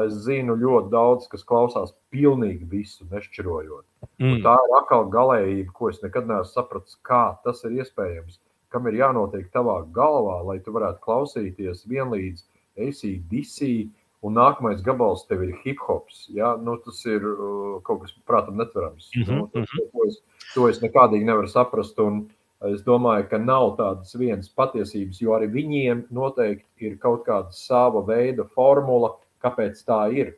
es 0.07 0.17
zinu 0.27 0.55
ļoti 0.59 0.91
daudz, 0.93 1.27
kas 1.31 1.47
klausās 1.47 1.95
pilnīgi 2.15 2.67
visu, 2.71 3.07
nešķirojot. 3.11 3.87
Mm. 4.23 4.37
Un 4.37 4.43
tā 4.45 4.55
ir 4.55 4.75
atkal 4.79 5.09
galējība, 5.11 5.75
ko 5.75 5.91
es 5.91 6.01
nekad 6.03 6.29
neesmu 6.31 6.51
sapratis, 6.53 6.99
kā 7.07 7.25
tas 7.47 7.63
ir 7.67 7.81
iespējams. 7.81 8.39
Kam 8.75 8.87
ir 8.91 8.99
jānotiek 8.99 9.51
tavā 9.55 9.81
galvā, 9.95 10.41
lai 10.47 10.59
tu 10.63 10.75
varētu 10.75 11.03
klausīties 11.03 11.85
vienlīdz 11.91 12.43
ACDC, 12.79 13.89
un 14.25 14.39
nākamais 14.39 14.83
gabals 14.85 15.27
tev 15.29 15.43
ir 15.45 15.57
hip 15.65 15.83
hops. 15.85 16.29
Ja? 16.33 16.55
Nu, 16.57 16.77
tas 16.85 17.03
ir 17.07 17.25
uh, 17.25 17.83
kaut 17.85 18.05
kas, 18.05 18.15
prātam, 18.29 18.57
netverams. 18.61 19.11
Mm 19.17 19.23
-hmm. 19.23 19.37
nu, 19.37 19.51
tas, 19.53 19.69
mhm. 19.69 19.91
to, 19.93 20.07
es, 20.09 20.23
to 20.55 20.69
es 20.69 20.81
nekādīgi 20.83 21.25
nevaru 21.25 21.49
saprast. 21.49 21.99
Un, 21.99 22.27
Es 22.65 22.81
domāju, 22.83 23.29
ka 23.29 23.39
nav 23.39 23.77
tādas 23.77 24.15
vienas 24.17 24.49
patiesības, 24.49 25.21
jo 25.21 25.33
arī 25.37 25.51
viņiem 25.53 26.05
noteikti 26.11 26.87
ir 26.87 26.97
kaut 26.99 27.27
kāda 27.27 27.53
sava 27.53 28.01
veida 28.01 28.45
formula, 28.45 29.11
Kāpēc 29.45 29.85
tā 29.85 30.01
ir? 30.17 30.33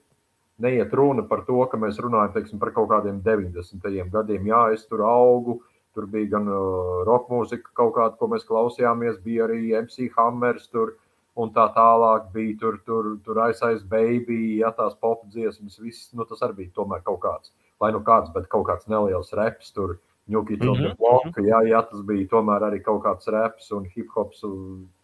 Neiet 0.63 0.95
runa 0.97 1.23
par 1.29 1.45
to, 1.47 1.61
ka 1.71 1.79
mēs 1.79 1.99
runājam 2.03 2.33
teiksim, 2.35 2.59
par 2.59 2.73
kaut 2.75 2.89
kādiem 2.91 3.21
90. 3.23 4.09
gadiem. 4.13 4.47
Jā, 4.49 4.63
es 4.75 4.87
tur 4.89 5.05
augu, 5.07 5.61
tur 5.95 6.09
bija 6.11 6.33
gan 6.37 6.49
uh, 6.51 7.03
roka 7.07 7.31
mūzika, 7.33 7.71
kaut 7.77 7.95
kāda, 7.99 8.17
ko 8.19 8.31
mēs 8.33 8.47
klausījāmies, 8.49 9.21
bija 9.25 9.45
arī 9.47 9.61
MC 9.83 10.09
Hammers. 10.17 10.67
Tur, 10.73 10.97
Un 11.37 11.53
tā 11.53 11.67
tālāk 11.77 12.31
bija 12.33 12.57
tur, 12.61 12.79
tur, 12.89 13.09
tur 13.25 13.41
aizsācis 13.45 13.85
baby, 13.89 14.59
ja 14.63 14.71
tās 14.73 14.95
pop 14.97 15.27
dziesmas, 15.29 15.77
viss, 15.83 16.11
nu, 16.17 16.25
tas 16.25 16.41
arī 16.47 16.63
bija 16.63 16.77
tomēr 16.79 17.03
kaut 17.05 17.21
kāds, 17.27 17.53
lai 17.81 17.91
nu 17.93 18.01
kāds, 18.05 18.33
bet 18.33 18.49
kaut 18.53 18.65
kāds 18.71 18.89
neliels 18.89 19.35
reps 19.37 19.75
tur, 19.77 19.99
ņūkīt 20.33 20.65
mm 20.65 20.73
-hmm. 20.79 20.97
bloku, 20.97 21.45
jā, 21.45 21.61
jā, 21.69 21.83
tas 21.91 22.01
bija 22.09 22.29
tomēr 22.33 22.65
arī 22.71 22.81
kaut 22.83 23.03
kāds 23.05 23.29
reps 23.29 23.69
un 23.73 23.85
hip 23.85 24.09
hops, 24.17 24.41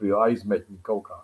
bija 0.00 0.24
aizmetņi 0.28 0.80
kaut 0.82 1.04
kā. 1.10 1.20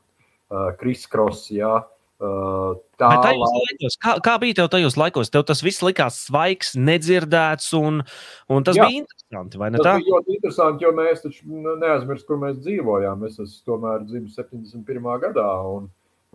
Uh, 0.48 0.76
Kris 0.76 1.06
Kross, 1.06 1.50
jā, 1.50 1.72
Uh, 1.72 1.97
tā 2.18 3.08
laikos, 3.14 3.96
kā, 4.02 4.16
kā 4.24 4.34
bija 4.42 4.56
tev 4.58 4.70
tajos 4.72 4.96
laikos? 4.98 5.30
Tev 5.30 5.44
tas 5.46 5.62
viss 5.62 5.84
likās 5.86 6.18
svaigs, 6.26 6.72
nedzirdēts, 6.74 7.70
un, 7.78 8.02
un 8.50 8.66
tas 8.66 8.78
Jā. 8.78 8.88
bija 8.88 9.04
interesanti. 9.04 9.60
Tas 9.60 9.84
tā? 9.86 9.94
bija 10.00 10.16
ļoti 10.16 10.34
interesanti, 10.34 10.86
jo 10.86 10.92
mēs 10.96 11.22
taču 11.22 11.62
neaizmirstam, 11.78 12.26
kur 12.26 12.42
mēs 12.42 12.58
dzīvojām. 12.64 13.24
Es 13.28 13.38
esmu 13.38 13.70
tomēr 13.70 14.04
dzimis 14.08 14.38
71. 14.40 15.10
gadā, 15.28 15.48
un 15.70 15.88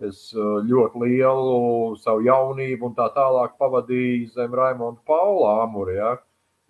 es 0.04 0.26
uh, 0.34 0.60
ļoti 0.64 1.04
lielu 1.04 1.56
savu 2.00 2.24
jaunību 2.26 2.88
un 2.88 2.96
tā 2.96 3.10
tālāk 3.14 3.58
pavadīju 3.60 4.32
zem 4.34 4.56
Raimonda 4.56 5.04
Paula 5.06 5.58
amura. 5.66 5.98
Ja? 5.98 6.12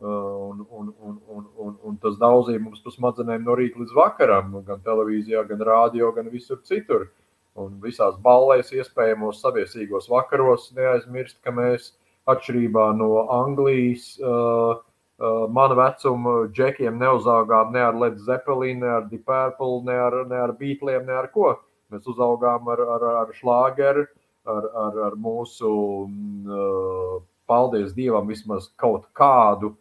Uh, 0.02 0.50
un, 0.50 0.64
un, 0.74 0.94
un, 0.98 1.18
un, 1.30 1.50
un, 1.62 1.74
un 1.86 1.98
tas 2.02 2.18
daudzīja 2.18 2.58
mums 2.58 2.82
pa 2.82 2.90
smadzenēm 2.90 3.46
no 3.46 3.54
rīta 3.54 3.78
līdz 3.78 3.94
vakaram, 3.94 4.56
gan 4.66 4.82
televīzijā, 4.82 5.46
gan 5.46 5.62
rādio, 5.62 6.10
gan 6.16 6.34
visur 6.34 6.58
citur. 6.66 7.06
Uh, 7.06 7.20
un 7.60 7.76
visās 7.82 8.16
ballēs, 8.22 8.72
iespējamos 8.74 9.42
saviesīgos 9.44 10.08
vakaros. 10.10 10.70
Neaizmirst, 10.76 11.38
ka 11.44 11.54
mēs 11.54 11.92
atšķirībā 12.30 12.88
no 12.98 13.26
Anglijas, 13.32 14.14
uh, 14.22 14.80
uh, 15.20 15.44
mana 15.52 15.76
vecuma 15.78 16.36
džekiem 16.54 16.98
neuzaugām 17.00 17.72
ne 17.74 17.84
ar 17.84 18.00
Led 18.00 18.18
Zeppelin, 18.24 18.80
ne 18.82 18.90
ar 18.98 19.06
Deep 19.10 19.26
Purple, 19.28 19.82
ne 19.86 19.98
ar, 20.06 20.18
ne 20.30 20.42
ar 20.46 20.54
Beatliem, 20.58 21.06
ne 21.06 21.18
ar 21.20 21.30
ko. 21.34 21.54
Mēs 21.92 22.08
uzaugām 22.10 22.68
ar, 22.72 22.82
ar, 22.96 23.06
ar 23.22 23.32
šlāgeru, 23.38 24.08
ar, 24.50 24.68
ar, 24.86 25.00
ar 25.10 25.16
mūsu, 25.20 25.70
uh, 26.08 27.22
paldies 27.50 27.94
Dievam, 27.94 28.26
vismaz 28.32 28.70
kaut 28.80 29.06
kādu 29.16 29.74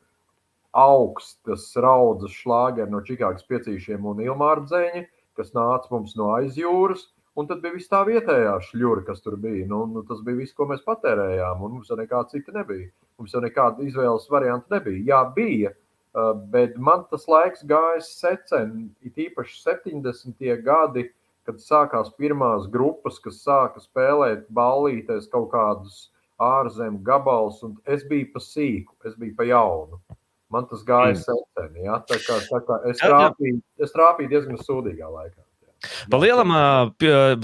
augstas 0.73 1.67
raudzes 1.77 2.33
šlāgeru 2.41 2.91
no 2.91 3.01
Čikāgas 3.05 3.45
piecīšiem 3.49 4.05
un 4.09 4.21
Ilmāra 4.25 4.65
dzēņa, 4.65 5.03
kas 5.37 5.53
nāca 5.55 5.91
mums 5.93 6.15
no 6.19 6.31
aizjūras. 6.37 7.07
Un 7.35 7.47
tad 7.49 7.63
bija 7.63 7.73
viss 7.73 7.89
tā 7.89 8.03
vietējā 8.05 8.51
šļūra, 8.67 9.03
kas 9.07 9.23
tur 9.25 9.39
bija. 9.41 9.65
Nu, 9.69 9.83
nu, 9.89 10.03
tas 10.05 10.19
bija 10.25 10.37
viss, 10.43 10.53
ko 10.53 10.67
mēs 10.69 10.83
patērējām, 10.85 11.63
un 11.65 11.79
mums 11.79 11.89
jau 11.89 11.97
nekāda 11.97 12.29
cita 12.29 12.53
nebija. 12.53 12.91
Mums 13.17 13.33
jau 13.33 13.41
nekāda 13.41 13.81
izvēles 13.87 14.27
varianta 14.29 14.75
nebija. 14.75 15.01
Jā, 15.07 15.21
bija, 15.33 15.71
uh, 16.13 16.35
bet 16.53 16.77
man 16.77 17.07
tas 17.09 17.25
laiks 17.31 17.65
gāja 17.65 18.03
secen, 18.05 18.91
it 19.01 19.17
īpaši 19.17 19.57
70. 19.63 20.45
gadi, 20.65 21.07
kad 21.47 21.57
sākās 21.59 22.11
pirmās 22.19 22.67
grupas, 22.71 23.17
kas 23.23 23.41
sāka 23.43 23.81
spēlēt 23.81 24.45
ballītēs 24.53 25.25
kaut 25.31 25.49
kādus 25.55 26.11
ārzemju 26.41 27.01
gabalus, 27.07 27.63
un 27.65 27.73
es 27.89 28.05
biju 28.09 28.29
pa 28.35 28.43
sīku, 28.43 28.93
es 29.09 29.17
biju 29.17 29.33
pa 29.39 29.47
jaunu. 29.49 29.99
Man 30.53 30.69
tas 30.69 30.85
gāja 30.85 31.15
mm. 31.15 31.23
secen, 31.25 31.81
ja? 31.81 31.97
tā 32.05 32.19
kā, 32.21 32.37
tā 32.45 32.61
kā 32.67 32.77
es, 32.91 33.01
trāpīju, 33.01 33.57
es 33.81 33.95
trāpīju 33.95 34.31
diezgan 34.35 34.61
sūdīgā 34.61 35.09
laikā. 35.09 35.41
Pa 36.11 36.19
lielam, 36.21 36.53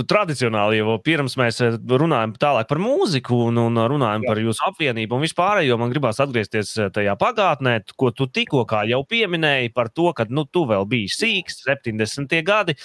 tradicionāli 0.09 0.79
jau 0.79 0.95
pirms 1.03 1.35
mēs 1.39 1.59
runājam 1.83 2.33
tālāk 2.39 2.69
par 2.69 2.79
mūziku 2.81 3.37
un, 3.49 3.59
un 3.65 3.81
runājam 3.91 4.23
Jā. 4.23 4.31
par 4.31 4.41
jūsu 4.43 4.65
apvienību 4.69 5.17
un 5.17 5.23
vispārējo, 5.25 5.77
man 5.79 5.91
gribās 5.91 6.21
atgriezties 6.23 6.71
tajā 6.95 7.15
pagātnē, 7.19 7.79
ko 7.99 8.11
tu 8.15 8.29
tikko 8.31 8.65
jau 8.87 9.01
pieminēji 9.09 9.73
par 9.75 9.89
to, 9.91 10.11
ka 10.15 10.25
nu, 10.29 10.45
tu 10.45 10.65
vēl 10.69 10.87
biji 10.89 11.09
sīgs, 11.15 11.61
70. 11.67 12.35
gadi. 12.45 12.75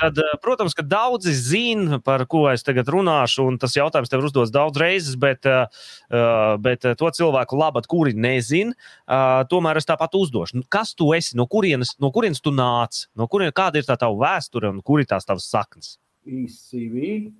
Tad, 0.00 0.18
protams, 0.42 0.74
ka 0.76 0.84
daudzi 0.86 1.34
zina, 1.36 2.00
par 2.04 2.26
ko 2.30 2.46
es 2.52 2.64
tagad 2.66 2.90
runāšu, 2.92 3.46
un 3.48 3.58
tas 3.60 3.76
jautājums 3.76 4.12
tev 4.12 4.26
uzdos 4.26 4.52
daudz 4.54 4.80
reizes, 4.80 5.16
bet, 5.20 5.46
bet 6.64 6.86
to 7.00 7.10
cilvēku 7.20 7.58
labat, 7.60 7.88
kuri 7.90 8.14
nezina, 8.16 8.76
tomēr 9.50 9.80
es 9.80 9.88
tāpat 9.88 10.16
uzdošu. 10.18 10.60
Nu, 10.60 10.68
kas 10.68 10.94
tu 10.98 11.10
esi, 11.16 11.36
no 11.38 11.46
kurienes, 11.50 11.96
no 12.02 12.12
kurienes 12.14 12.42
tu 12.44 12.52
nāc, 12.54 13.06
no 13.18 13.28
kurienes, 13.30 13.56
kāda 13.56 13.80
ir 13.80 13.88
tā 13.88 13.96
tava 14.00 14.18
vēsture 14.20 14.72
kur 14.90 15.02
ir 15.02 15.06
tās 15.10 15.28
tavas 15.28 15.46
saknes? 15.46 15.94
ICV. 16.26 17.30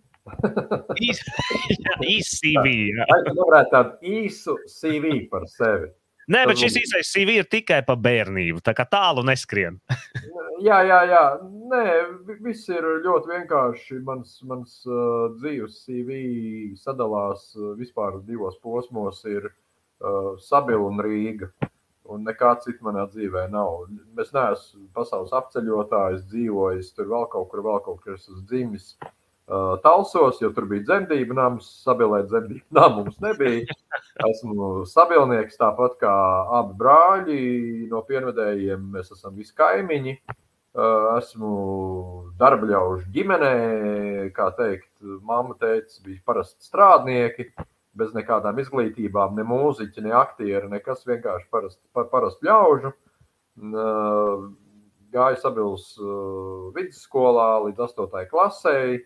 Īsi 1.03 2.53
CV. 2.55 2.75
Es 3.03 3.41
varētu 3.41 3.73
tādu 3.73 4.13
īsu 4.21 4.55
CV 4.71 5.25
par 5.33 5.49
sevi. 5.51 5.91
Nē, 6.31 6.45
bet 6.47 6.61
šis 6.61 6.77
īsais 6.79 7.09
CV 7.11 7.41
ir 7.41 7.49
tikai 7.51 7.81
par 7.83 7.99
bērnību. 7.99 8.61
Tā 8.63 8.75
kā 8.79 8.85
tālu 8.87 9.25
neskrien. 9.27 9.81
jā, 10.69 10.79
jā, 10.87 11.01
jā. 11.11 11.25
Nē, 11.73 11.83
viss 12.45 12.71
ir 12.71 12.87
ļoti 13.03 13.33
vienkārši. 13.33 13.99
Mans, 14.07 14.37
mans 14.47 14.77
uh, 14.87 15.33
dzīves 15.41 15.81
CV 15.89 16.21
sadalās 16.79 17.49
uh, 17.59 17.73
vispār 17.81 18.21
divos 18.29 18.61
posmos. 18.63 19.25
Ir 19.27 19.51
uh, 19.51 20.37
Sabila 20.39 20.87
un 20.87 21.03
Rīga. 21.03 21.51
Uh, 21.51 21.75
un 22.15 22.27
nekā 22.27 22.57
cita 22.65 22.85
manā 22.87 23.07
dzīvē 23.13 23.47
nav. 23.53 23.87
Es 24.23 24.33
neesmu 24.35 24.89
pasaules 24.97 25.33
apceļotājs, 25.37 26.27
dzīvojis 26.33 26.93
tur 26.97 27.09
vēl 27.13 27.27
kaut 27.33 27.49
kur, 27.53 27.65
vēl 27.67 27.81
kaut 27.87 28.03
kur 28.05 28.17
esmu 28.17 28.43
dzimis. 28.51 28.93
Uh, 29.51 29.75
Talsos, 29.83 30.39
jo 30.39 30.53
tur 30.55 30.69
bija 30.71 30.85
dzemdību 30.87 31.35
nams, 31.35 31.67
sabilēt 31.83 32.29
dzemdību 32.31 32.77
namu 32.79 33.05
mums 33.05 33.17
nebija. 33.23 33.79
Esmu 34.29 34.85
sabilnieks, 34.87 35.59
tāpat 35.59 35.97
kā 36.03 36.13
abi 36.61 36.77
brāļi 36.79 37.41
no 37.91 38.05
pienvedējiem. 38.07 38.85
Mēs 38.95 39.11
esam 39.17 39.35
visi 39.39 39.57
kaimiņi. 39.59 40.21
Uh, 40.71 41.17
esmu 41.17 41.51
darbļaužu 42.39 43.11
ģimenē, 43.11 43.55
kā 44.37 44.53
teikt, 44.55 44.93
mamma 45.27 45.59
teica, 45.59 45.99
bija 46.05 46.23
parasti 46.31 46.69
strādnieki. 46.69 47.49
Uh, 47.51 47.67
bez 47.99 48.13
nekādām 48.15 48.59
izglītībām, 48.63 49.35
ne 49.37 49.45
mūziķi, 49.47 50.05
ne 50.07 50.15
aktieri, 50.17 50.69
nekas 50.71 51.07
vienkārši 51.09 51.49
parasti 51.51 51.83
par, 51.95 52.09
parast 52.13 52.45
ļaužu. 52.47 52.93
Gāju 55.11 55.41
Sabils 55.43 55.87
vidusskolā 56.77 57.49
līdz 57.67 57.83
8. 57.89 58.29
klasei, 58.31 59.01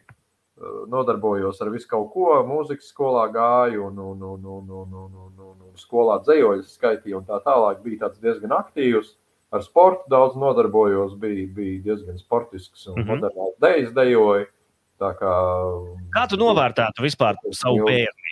nodarbojos 0.87 1.61
ar 1.64 1.73
visu 1.73 1.88
kaut 1.91 2.12
ko, 2.12 2.29
mūzikas 2.47 2.93
skolā 2.93 3.25
gāju 3.35 3.88
un, 3.88 3.99
un, 3.99 4.23
un, 4.23 4.47
un, 4.47 4.71
un, 4.71 4.95
un, 4.95 5.14
un, 5.25 5.33
un, 5.49 5.55
un 5.71 5.79
skolā 5.81 6.21
dzējoļus 6.23 6.76
skaitīju 6.76 7.23
un 7.23 7.29
tā 7.29 7.41
tālāk. 7.47 7.83
Bija 7.83 8.05
tāds 8.07 8.23
diezgan 8.23 8.55
aktīvs. 8.55 9.17
Ar 9.55 9.62
sportu 9.62 10.11
daudz 10.11 10.35
nodarbojos, 10.38 11.14
bija, 11.23 11.47
bija 11.55 11.83
diezgan 11.88 12.19
sportisks 12.19 12.88
un 12.88 12.99
mm 12.99 13.03
-hmm. 13.03 13.11
modernāls 13.11 13.59
dejas 13.62 13.93
dejoju. 13.95 14.47
Kā, 15.05 15.35
kā 16.14 16.23
tu 16.31 16.37
novērtētu 16.38 17.03
vispār 17.03 17.37
savu 17.53 17.83
bērnību? 17.85 18.24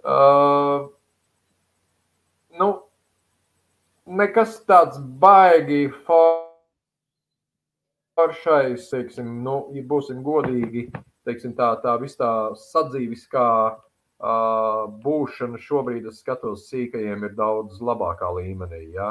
Uh, 0.00 0.88
nu, 2.56 2.68
nekas 4.06 4.64
tāds 4.68 4.98
baigi 5.20 5.90
foršais, 8.16 8.88
teiksim, 8.88 9.42
nu, 9.44 9.68
ja 9.76 9.82
būsim 9.84 10.22
godīgi, 10.24 10.88
teiksim, 11.28 11.52
tā, 11.58 11.74
tā 11.84 11.96
vis 12.00 12.16
tā 12.16 12.30
sadzīviskā 12.56 13.50
uh, 13.70 14.88
būšana 15.04 15.60
šobrīd, 15.60 16.08
es 16.08 16.20
skatos, 16.24 16.68
sīkajiem 16.72 17.28
ir 17.28 17.36
daudz 17.36 17.80
labākā 17.84 18.28
līmenī. 18.40 18.82
Ja? 18.96 19.10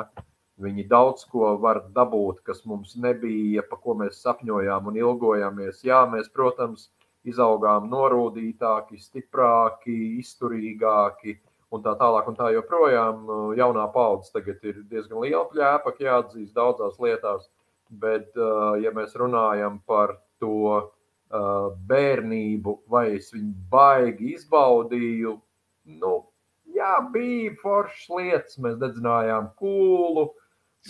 Viņi 0.60 0.90
daudz 0.92 1.24
ko 1.32 1.54
var 1.64 1.86
dabūt, 1.96 2.42
kas 2.44 2.66
mums 2.68 2.96
nebija, 3.00 3.64
pa 3.70 3.78
ko 3.80 3.94
mēs 4.02 4.24
sapņojām 4.26 4.90
un 4.92 4.98
ilgojāmies. 5.00 5.86
Jā, 5.88 6.02
mēs, 6.12 6.28
protams, 6.34 6.90
izaugām 7.30 7.88
norūdītāki, 7.92 9.00
stiprāki, 9.02 9.96
izturīgāki 10.20 11.38
un 11.74 11.84
tā 11.86 11.96
tālāk. 12.00 12.28
Un 12.30 12.38
tā 12.38 12.52
joprojām 12.56 13.30
jaunā 13.58 13.86
paudze 13.94 14.34
tagad 14.36 14.64
ir 14.66 14.82
diezgan 14.90 15.22
liela 15.24 15.46
plēpa, 15.52 15.96
jāatzīst 16.02 16.56
daudzās 16.58 17.00
lietās. 17.02 17.50
Bet, 17.90 18.36
ja 18.84 18.92
mēs 18.94 19.16
runājam 19.18 19.80
par 19.90 20.20
to 20.42 20.92
bērnību, 21.90 22.76
vai 22.90 23.06
es 23.16 23.32
viņu 23.34 23.54
baigi 23.70 24.34
izbaudīju, 24.36 25.34
nu, 26.02 26.14
jā, 26.74 26.96
bija 27.14 27.56
foršas 27.62 28.12
lietas. 28.14 28.60
Mēs 28.62 28.78
dedzinājām 28.82 29.52
kūlu, 29.58 30.30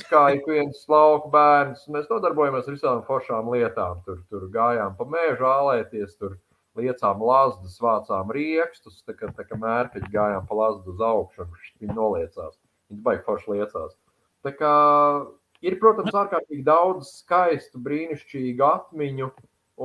kā 0.09 0.25
ik 0.35 0.45
viens 0.49 0.83
lauka 0.91 1.31
bērns. 1.33 1.87
Mēs 1.91 2.09
nodarbojamies 2.11 2.67
ar 2.67 2.75
visām 2.75 3.01
foršām 3.07 3.49
lietām. 3.53 4.03
Tur, 4.05 4.21
tur 4.29 4.45
gājām 4.53 4.95
pa 4.99 5.07
mēžu, 5.09 5.47
ālēties, 5.49 6.15
tur 6.19 6.37
liecām 6.79 7.23
lazdas, 7.25 7.79
vācām 7.81 8.31
rīkstus. 8.35 9.01
Tā 9.07 9.15
kā, 9.17 9.31
tā 9.35 9.45
kā 9.47 9.57
mērķi 9.59 10.05
gājām 10.13 10.47
pa 10.47 10.59
lazdu 10.61 10.93
uz 10.93 11.03
augšu, 11.03 11.49
viņi 11.81 11.97
noliecās. 11.97 12.59
Viņi 12.89 13.03
baigi 13.05 13.25
forši 13.25 13.55
liecās. 13.55 13.97
Tā 14.45 14.53
kā 14.55 14.73
ir, 15.65 15.79
protams, 15.81 16.15
ārkārtīgi 16.15 16.63
daudz 16.67 17.09
skaistu, 17.19 17.81
brīnišķīgu 17.83 18.65
atmiņu, 18.65 19.31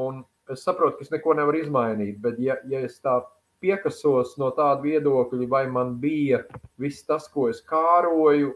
un 0.05 0.23
es 0.53 0.67
saprotu, 0.67 0.99
ka 0.99 1.07
es 1.07 1.15
neko 1.15 1.35
nevaru 1.39 1.65
izmainīt, 1.65 2.21
bet 2.23 2.39
ja, 2.43 2.59
ja 2.71 2.85
es 2.87 3.01
tā 3.03 3.19
piekasos 3.65 4.37
no 4.41 4.51
tāda 4.55 4.85
viedokļa, 4.85 5.49
vai 5.49 5.65
man 5.73 5.97
bija 6.03 6.43
viss 6.81 7.07
tas, 7.09 7.27
ko 7.33 7.49
es 7.51 7.63
kāroju, 7.65 8.53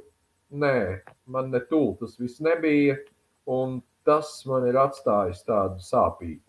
nē, 0.50 1.00
man 1.26 1.50
ne 1.52 1.60
tuvu 1.68 1.96
tas 2.00 2.18
viss 2.20 2.42
nebija, 2.44 2.96
un 3.48 3.80
tas 4.08 4.30
man 4.48 4.66
ir 4.68 4.78
atstājis 4.80 5.44
tādu 5.46 5.82
sāpīgu. 5.84 6.42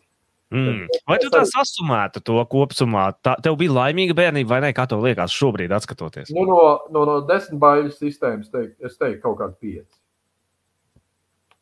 Mm. 0.50 0.88
Vai 1.06 1.20
tu 1.22 1.30
tā 1.30 1.44
sasumētu 1.46 2.24
to 2.26 2.40
kopumā? 2.50 3.12
Tā, 3.22 3.36
tev 3.46 3.60
bija 3.60 3.76
laimīga 3.76 4.16
bērnība, 4.18 4.50
vai 4.50 4.62
ne? 4.64 4.72
Kā 4.74 4.88
tev 4.90 5.04
liekas 5.06 5.36
šobrīd, 5.36 5.76
skatoties? 5.84 6.32
Nu, 6.34 6.48
no, 6.50 6.64
no, 6.90 7.04
no 7.06 7.20
desmit 7.30 7.60
baļu 7.62 7.94
sistēmas 7.94 8.50
teik, 8.50 8.74
es 8.82 8.98
teiktu 8.98 9.22
kaut 9.28 9.38
kādu 9.44 9.60
pieci. 9.62 9.94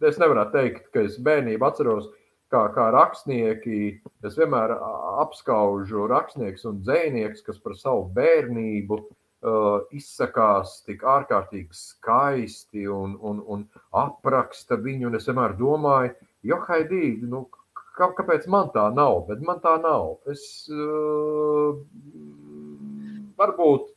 Es 0.08 0.22
nevaru 0.22 0.46
teikt, 0.54 0.88
ka 0.94 1.04
es 1.04 1.18
bērnību 1.26 1.68
atceros, 1.68 2.08
kā, 2.54 2.64
kā 2.72 2.88
rakstnieki. 2.96 3.98
Es 4.24 4.40
vienmēr 4.40 4.78
apskaužu 5.26 6.08
rakstniekus 6.08 6.64
un 6.70 6.80
dzēniekus, 6.86 7.44
kas 7.44 7.60
par 7.60 7.76
savu 7.76 8.06
bērnību 8.16 9.02
uh, 9.02 9.08
izsakās 9.94 10.82
tik 10.88 11.04
ārkārtīgi 11.06 11.76
skaisti 11.76 12.88
un, 12.90 13.18
un, 13.22 13.42
un 13.46 13.66
apraksta 13.94 14.78
viņu. 14.82 15.10
Un 15.10 15.16
es 15.20 15.28
vienmēr 15.30 15.54
domāju, 15.60 16.16
jo 16.44 16.60
Haidī, 16.66 17.18
nu, 17.22 17.46
kā, 17.98 18.10
kāpēc 18.18 18.48
man 18.50 18.72
tā 18.74 18.88
nav? 18.94 19.28
Bet 19.30 19.44
man 19.46 19.62
tā 19.62 19.78
nav. 19.82 20.18
Es 20.32 20.66
uh, 20.74 21.78
varbūt 23.38 23.94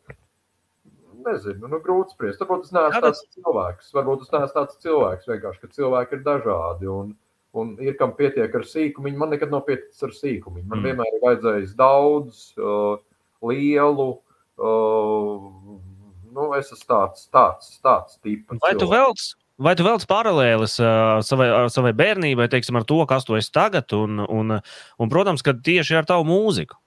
nezinu, 1.25 1.69
nu, 1.69 1.81
grūti 1.81 2.17
spriest. 2.17 2.41
Varbūt 2.45 2.69
tas 2.69 2.77
neesmu 2.77 3.03
tāds 3.09 3.27
cilvēks. 3.37 3.91
Varbūt 3.97 4.25
tas 4.25 4.37
neesmu 4.37 4.55
tāds 4.61 4.81
cilvēks. 4.85 5.29
Vienkārši, 5.33 5.65
ka 5.65 5.77
cilvēki 5.81 6.19
ir 6.19 6.25
dažādi. 6.29 6.93
Un, 6.93 7.15
un 7.57 7.77
ir 7.81 7.97
kam 7.97 8.13
pietiek 8.17 8.53
ar 8.55 8.69
sīkumu. 8.69 9.17
Man 9.17 9.33
nekad 9.33 9.53
nav 9.53 9.65
pieticis 9.69 10.05
ar 10.05 10.17
sīkumu. 10.17 10.67
Man 10.67 10.83
mm. 10.83 10.91
vienmēr 10.91 11.15
ir 11.17 11.23
vajadzējis 11.25 11.79
daudz, 11.81 12.51
uh, 12.61 13.01
lielu. 13.41 14.13
Uh, 14.19 14.27
nu, 14.61 16.51
es 16.59 16.73
esmu 16.73 16.87
tāds, 16.89 17.29
tāds, 17.33 17.71
tāds 17.85 18.19
tips. 18.21 18.59
Vai 18.59 18.75
cilvēks. 18.75 18.83
tu 18.83 18.91
velc? 18.93 19.29
Vai 19.61 19.75
tu 19.77 19.85
velc 19.85 20.05
paralēlis 20.09 20.79
uh, 20.81 21.19
savai, 21.25 21.51
savai 21.69 21.93
bērnībai, 21.93 22.47
teiksim, 22.49 22.79
ar 22.81 22.87
to, 22.89 22.97
kas 23.09 23.27
tu 23.29 23.37
esi 23.37 23.53
tagad, 23.53 23.93
un, 23.93 24.23
un, 24.25 24.57
un 24.57 25.11
protams, 25.13 25.45
ka 25.45 25.53
tieši 25.53 25.99
ar 26.01 26.09
tavu 26.09 26.25
mūziku? 26.31 26.79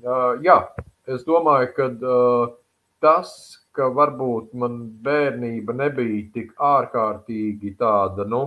Uh, 0.00 0.40
jā, 0.42 0.56
es 1.12 1.26
domāju, 1.28 1.68
ka 1.76 1.90
uh, 1.92 2.54
tas, 3.04 3.34
ka 3.76 3.90
varbūt 3.92 4.56
man 4.56 4.80
bērnība 5.04 5.76
nebija 5.76 6.24
tik 6.32 6.56
ārkārtīgi 6.56 7.74
tāda, 7.76 8.24
nu, 8.24 8.46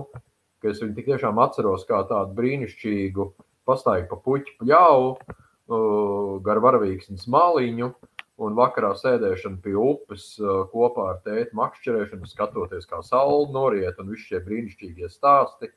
ka 0.58 0.72
es 0.72 0.82
viņu 0.82 1.06
tiešām 1.06 1.38
atceros 1.46 1.86
kā 1.86 2.02
tādu 2.10 2.34
brīnišķīgu 2.40 3.28
pastaigu 3.66 4.10
pa 4.10 4.18
puķu 4.26 4.58
pļauju, 4.64 5.14
uh, 5.22 6.34
gar 6.42 6.64
varavīksnes 6.66 7.30
maliņu, 7.30 7.92
un 8.36 8.56
vakarā 8.56 8.92
sēdēšana 9.00 9.62
pie 9.64 9.74
upes 9.80 10.34
kopā 10.72 11.10
ar 11.14 11.20
tēti 11.24 11.56
makšķerēšanu, 11.56 12.28
skatoties, 12.28 12.88
kā 12.88 13.00
saule 13.06 13.48
noriet 13.54 14.00
un 14.02 14.12
visi 14.12 14.32
šie 14.32 14.42
brīnišķīgie 14.44 15.08
stāsti. 15.12 15.70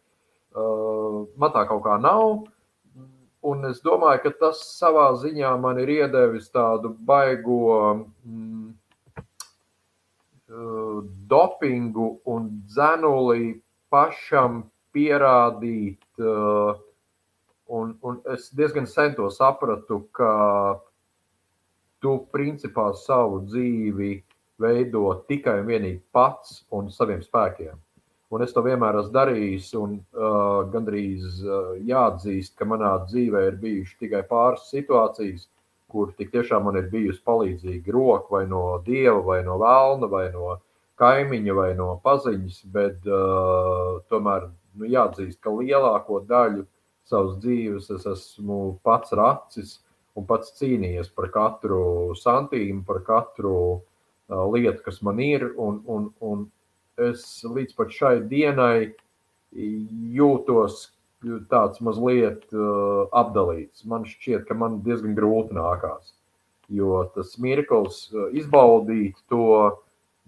Man 1.39 1.53
tā 1.55 1.63
kaut 1.69 1.85
kā 1.85 1.95
nav. 2.01 2.41
Un 3.49 3.63
es 3.69 3.79
domāju, 3.79 4.25
ka 4.25 4.31
tas 4.41 4.59
savā 4.75 5.13
ziņā 5.21 5.53
man 5.63 5.79
ir 5.79 5.93
iedevis 5.93 6.49
tādu 6.51 6.91
baigo 7.07 7.69
mm, 8.27 8.73
dopingu 11.31 12.09
un 12.27 12.49
dzenuli 12.67 13.53
pašam 13.89 14.65
pierādīt. 14.91 16.03
Un, 17.69 17.93
un 18.01 18.19
es 18.33 18.49
diezgan 18.57 18.89
sen 18.89 19.15
to 19.15 19.29
sapratu, 19.31 20.01
ka 20.11 20.33
tu 22.03 22.15
principā 22.33 22.89
savu 22.95 23.43
dzīvi 23.45 24.11
veido 24.59 25.03
tikai 25.27 25.59
un 25.61 25.69
vienīgi 25.69 26.01
pats 26.15 26.63
un 26.75 26.89
saviem 26.91 27.21
spēkiem. 27.23 27.77
Un 28.29 28.43
es 28.45 28.51
to 28.53 28.61
vienmēr 28.61 28.99
esmu 28.99 29.13
darījis, 29.15 29.71
un 29.79 29.95
uh, 29.97 30.59
gandrīz 30.69 31.39
uh, 31.41 31.71
jāatzīst, 31.89 32.53
ka 32.59 32.67
manā 32.69 32.91
dzīvē 33.07 33.45
ir 33.47 33.57
bijušas 33.61 33.97
tikai 34.03 34.21
pāris 34.29 34.67
situācijas, 34.69 35.47
kur 35.89 36.11
tiešām 36.13 36.67
man 36.67 36.77
ir 36.77 36.91
bijusi 36.91 37.23
palīdzīga 37.25 37.95
roka 37.95 38.35
vai 38.35 38.43
no 38.51 38.61
dieva, 38.85 39.17
vai 39.25 39.39
no 39.47 39.57
vēlna, 39.57 40.09
vai 40.11 40.27
no 40.35 40.59
kaimiņa, 41.01 41.55
vai 41.57 41.71
no 41.79 41.95
paziņas. 42.03 42.59
Bet 42.75 43.09
uh, 43.09 43.97
tomēr 44.13 44.51
nu, 44.77 44.85
jāatzīst, 44.85 45.39
ka 45.41 45.55
lielāko 45.55 46.21
daļu 46.29 46.67
savas 47.09 47.39
dzīves 47.41 47.89
es 47.95 48.05
esmu 48.13 48.59
pats 48.85 49.15
racis 49.17 49.79
un 50.17 50.25
pats 50.29 50.53
cīnījies 50.59 51.11
par 51.15 51.29
katru 51.33 52.15
santīmu, 52.17 52.83
par 52.87 53.03
katru 53.07 53.55
uh, 53.79 54.45
lietu, 54.53 54.81
kas 54.85 55.01
man 55.05 55.19
ir. 55.23 55.49
Un, 55.57 55.81
un, 55.87 56.09
un 56.19 56.47
es 56.99 57.25
līdz 57.45 57.75
pat 57.77 57.93
šai 57.95 58.15
dienai 58.29 58.93
jūtos 59.53 60.89
tāds 61.51 61.81
mazliet 61.83 62.45
uh, 62.53 63.09
apdalīts. 63.15 63.83
Man 63.89 64.05
šķiet, 64.07 64.45
ka 64.47 64.55
man 64.55 64.79
diezgan 64.85 65.17
grūti 65.17 65.57
nākās. 65.57 66.13
Jo 66.69 67.03
tas 67.15 67.33
mirklis 67.41 68.05
uh, 68.13 68.29
izbaudīt 68.37 69.17
to 69.31 69.43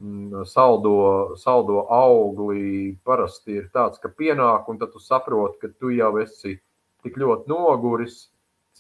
mm, 0.02 0.44
saldo, 0.50 1.38
saldo 1.40 1.86
augli 1.94 2.98
parasti 3.06 3.62
ir 3.62 3.70
tāds, 3.74 4.02
ka 4.02 4.10
pienāk, 4.10 4.68
un 4.68 4.82
tad 4.82 4.92
tu 4.96 5.00
saproti, 5.00 5.62
ka 5.62 5.72
tu 5.80 5.94
jau 5.96 6.16
esi 6.24 6.58
tik 7.06 7.18
ļoti 7.18 7.50
noguris, 7.50 8.31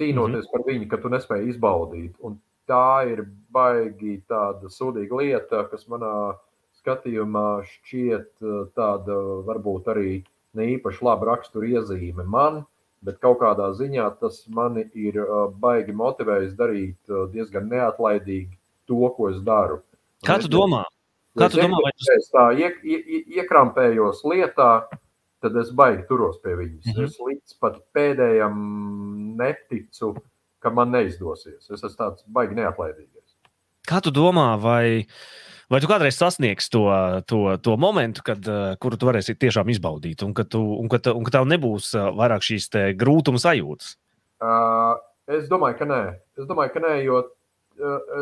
cīnoties 0.01 0.43
mm 0.43 0.47
-hmm. 0.47 0.51
par 0.51 0.67
viņu, 0.67 0.89
ka 0.89 0.97
tu 0.97 1.13
nespēji 1.13 1.53
izbaudīt. 1.53 2.13
Un 2.19 2.39
tā 2.69 3.11
ir 3.11 3.25
baigi 3.53 4.21
tāda 4.29 4.69
sūdīga 4.71 5.21
lieta, 5.21 5.65
kas 5.71 5.87
manā 5.91 6.35
skatījumā 6.81 7.47
šķiet 7.67 8.29
eh, 8.41 8.61
tāda 8.77 9.17
varbūt 9.47 9.89
arī 9.93 10.21
ne 10.57 10.67
īpaši 10.75 11.05
laba 11.05 11.33
rakstura 11.33 11.69
iezīme 11.77 12.25
man, 12.27 12.63
bet 13.05 13.19
kaut 13.23 13.39
kādā 13.41 13.71
ziņā 13.77 14.07
tas 14.21 14.43
mani 14.49 14.87
ir 14.93 15.21
eh, 15.21 15.35
baigi 15.61 15.95
motivējis 15.97 16.57
darīt 16.57 17.13
eh, 17.13 17.27
diezgan 17.35 17.69
neatlaidīgi 17.71 18.57
to, 18.89 19.03
ko 19.17 19.29
es 19.31 19.39
daru. 19.45 19.81
Kā 20.25 20.39
tu 20.41 20.51
domā? 20.51 20.83
Kā 21.39 21.47
tu 21.49 21.61
domā, 21.61 21.79
vai 21.85 21.93
tas... 21.95 22.09
Es 22.17 22.33
tā 22.33 22.49
iek, 22.59 22.81
ie, 22.83 23.21
iekrampējos 23.39 24.25
lietā, 24.27 24.71
tad 25.41 25.55
es 25.57 25.71
baigi 25.73 26.03
turos 26.09 26.41
pie 26.43 26.57
viņas. 26.57 26.85
Mm 26.85 26.97
-hmm. 26.97 27.05
Es 27.07 27.19
līdz 27.19 27.55
pat 27.61 27.79
pēdējam 27.95 28.57
neticu, 29.39 30.13
ka 30.61 30.71
man 30.73 30.93
neizdosies. 30.93 31.63
Es 31.65 31.79
esmu 31.79 31.95
tāds 31.97 32.25
baigi 32.27 32.57
neatlaidīgais. 32.59 33.37
Kā 33.89 34.01
tu 34.03 34.13
domā, 34.13 34.53
vai, 34.61 35.07
vai 35.71 35.81
tu 35.81 35.89
kādreiz 35.89 36.19
sasniegsi 36.19 36.69
to, 36.73 36.85
to, 37.29 37.41
to 37.65 37.77
momentu, 37.81 38.23
kad, 38.25 38.45
uh, 38.45 38.75
kuru 38.81 38.99
tu 38.99 39.09
varēsi 39.09 39.37
tiešām 39.41 39.71
izbaudīt, 39.73 40.21
un 40.27 40.35
ka, 40.37 40.45
tu, 40.45 40.61
un 40.77 40.91
ka, 40.91 41.01
un 41.15 41.25
ka 41.25 41.35
tev 41.37 41.49
nebūs 41.49 41.93
uh, 41.97 42.11
vairāk 42.17 42.45
šīs 42.45 42.69
grūtuma 42.99 43.41
sajūtas? 43.41 43.95
Uh, 44.41 44.97
es 45.29 45.49
domāju, 45.49 45.81
ka 45.81 45.89
nē. 45.89 46.01
Es 46.37 46.49
domāju, 46.49 46.75
ka 46.75 46.85
nē, 46.85 46.97
jo 47.07 47.23
Eh, 47.23 47.40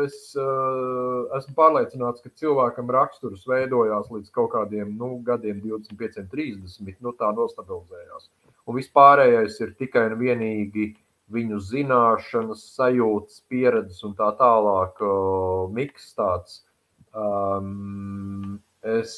es 0.04 0.16
uh, 0.38 1.26
esmu 1.36 1.54
pārliecināts, 1.56 2.22
ka 2.24 2.32
cilvēkam 2.40 2.90
raksturs 2.94 3.46
veidojās 3.48 4.10
līdz 4.12 4.30
kaut 4.34 4.52
kādiem 4.54 4.94
nu, 4.98 5.16
gadiem, 5.26 5.60
25, 5.64 6.24
30. 6.32 6.96
Nu, 7.04 7.12
tā 7.18 7.32
nostabilizējās. 7.36 8.30
Un 8.68 8.78
vispārējais 8.78 9.60
ir 9.64 9.74
tikai 9.78 10.06
un 10.10 10.18
vienīgi 10.20 10.92
viņu 11.30 11.60
zināšanas, 11.62 12.64
sajūtas, 12.76 13.42
pieredzes 13.50 14.02
un 14.06 14.16
tā 14.18 14.32
tālāk. 14.38 15.00
Uh, 15.02 15.70
miks 15.74 16.12
tāds. 16.18 16.62
Um, 17.10 18.60
es 18.86 19.12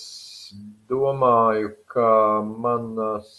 domāju, 0.89 1.75
ka 1.93 2.41
manas 2.43 3.33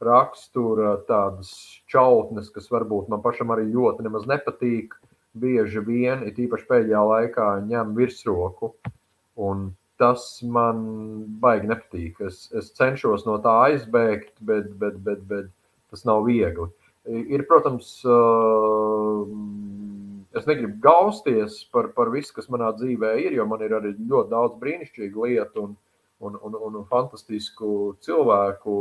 rakstura 0.00 0.96
tādas 1.08 1.50
čautnes, 1.90 2.50
kas 2.54 2.70
varbūt 2.70 3.10
man 3.10 3.22
pašam 3.22 3.50
arī 3.54 3.66
ļoti 3.72 4.06
nepatīk, 4.06 4.94
bieži 5.42 5.82
vien, 5.84 6.24
it 6.28 6.38
īpaši 6.40 6.66
pēdējā 6.68 7.02
laikā, 7.12 7.48
ņem 7.68 7.94
virsroku. 7.96 8.72
Un 9.38 9.70
tas 9.98 10.24
man 10.42 10.82
baigi 11.42 11.70
nepatīk. 11.70 12.20
Es, 12.28 12.46
es 12.56 12.70
cenšos 12.78 13.26
no 13.26 13.38
tā 13.42 13.54
aizbēgt, 13.68 14.36
bet, 14.40 14.70
bet, 14.80 14.98
bet, 15.04 15.24
bet 15.30 15.50
tas 15.90 16.04
nav 16.08 16.24
viegli. 16.28 16.68
Ir, 17.08 17.44
protams, 17.48 17.88
es 20.36 20.48
negribu 20.48 20.76
gausties 20.84 21.62
par, 21.72 21.90
par 21.96 22.12
visu, 22.12 22.34
kas 22.36 22.50
manā 22.52 22.68
dzīvē 22.76 23.14
ir, 23.24 23.38
jo 23.38 23.46
man 23.48 23.64
ir 23.64 23.74
arī 23.78 23.94
ļoti 23.96 24.32
daudz 24.34 24.58
brīnišķīgu 24.60 25.24
lietu 25.24 25.64
un, 25.64 25.78
un, 26.20 26.36
un, 26.36 26.58
un 26.68 26.84
fantastisku 26.90 27.94
cilvēku 28.04 28.76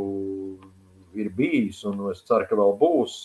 ir 1.17 1.32
bijis, 1.38 1.82
un 1.88 2.10
es 2.12 2.22
ceru, 2.28 2.50
ka 2.50 2.60
vēl 2.60 2.76
būs. 2.82 3.22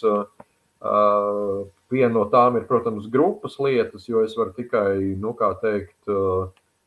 Viena 1.92 2.12
no 2.14 2.24
tām 2.32 2.56
ir, 2.56 2.64
protams, 2.68 3.08
grupas 3.12 3.58
lietas, 3.60 4.08
jo 4.08 4.22
es 4.24 4.36
varu 4.38 4.54
tikai, 4.56 4.96
nu, 5.20 5.34
kā 5.36 5.52
teikt, 5.60 5.98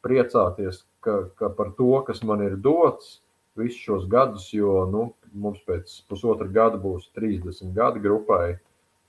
priecāties, 0.05 0.83
ka, 1.05 1.27
ka 1.37 1.49
par 1.53 1.71
to, 1.77 1.91
kas 2.07 2.23
man 2.25 2.41
ir 2.45 2.57
dots 2.61 3.19
visus 3.57 3.81
šos 3.85 4.07
gadus, 4.11 4.49
jo 4.53 4.83
nu, 4.91 5.09
mums 5.33 5.61
pēc 5.67 5.91
pusotra 6.09 6.47
gada 6.51 6.79
būs 6.81 7.07
30 7.17 7.73
gadi 7.75 8.01
grupai, 8.03 8.57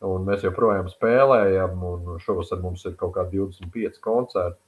un 0.07 0.27
mēs 0.29 0.45
joprojām 0.47 0.91
spēlējam, 0.93 1.83
un 1.91 2.21
šovasar 2.23 2.61
mums 2.63 2.85
ir 2.87 2.97
kaut 3.01 3.17
kādi 3.17 3.41
25 3.41 4.01
koncerti. 4.05 4.61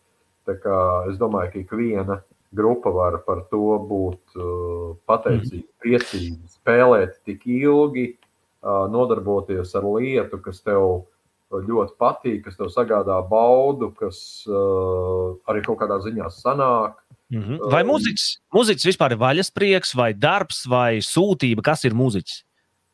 Tā 0.49 0.57
kā 0.57 0.79
es 1.11 1.19
domāju, 1.21 1.53
ka 1.53 1.61
ikviena 1.61 2.23
grupa 2.57 2.91
var 2.95 3.19
par 3.27 3.45
to 3.53 3.77
būt 3.85 4.39
uh, 4.41 4.97
pateicīga, 5.09 5.67
mhm. 5.67 5.75
priecīga, 5.85 6.53
spēlēt 6.55 7.19
tik 7.29 7.45
ilgi, 7.45 8.07
uh, 8.17 8.87
nodarboties 8.91 9.75
ar 9.77 9.85
lietu, 9.99 10.41
kas 10.41 10.63
tev 10.65 11.05
ļoti 11.53 11.95
patīk, 11.99 12.43
kas 12.45 12.57
tev 12.59 12.69
sagādā 12.73 13.17
baudu, 13.29 13.91
kas 13.97 14.45
uh, 14.49 15.37
arī 15.49 15.63
kaut 15.65 15.81
kādā 15.81 15.99
ziņā 16.05 16.29
sanāk. 16.31 16.99
Mm 17.31 17.43
-hmm. 17.43 17.71
Vai 17.73 17.83
mūziķis, 17.85 18.27
mūziķis 18.55 18.87
vispār 18.87 19.13
ir 19.13 19.19
vaļasprieks, 19.19 19.95
vai 19.97 20.13
darbs, 20.15 20.67
vai 20.69 21.01
sūtība? 21.01 21.63
Kas 21.63 21.85
ir 21.85 21.93
mūziķis? 21.93 22.45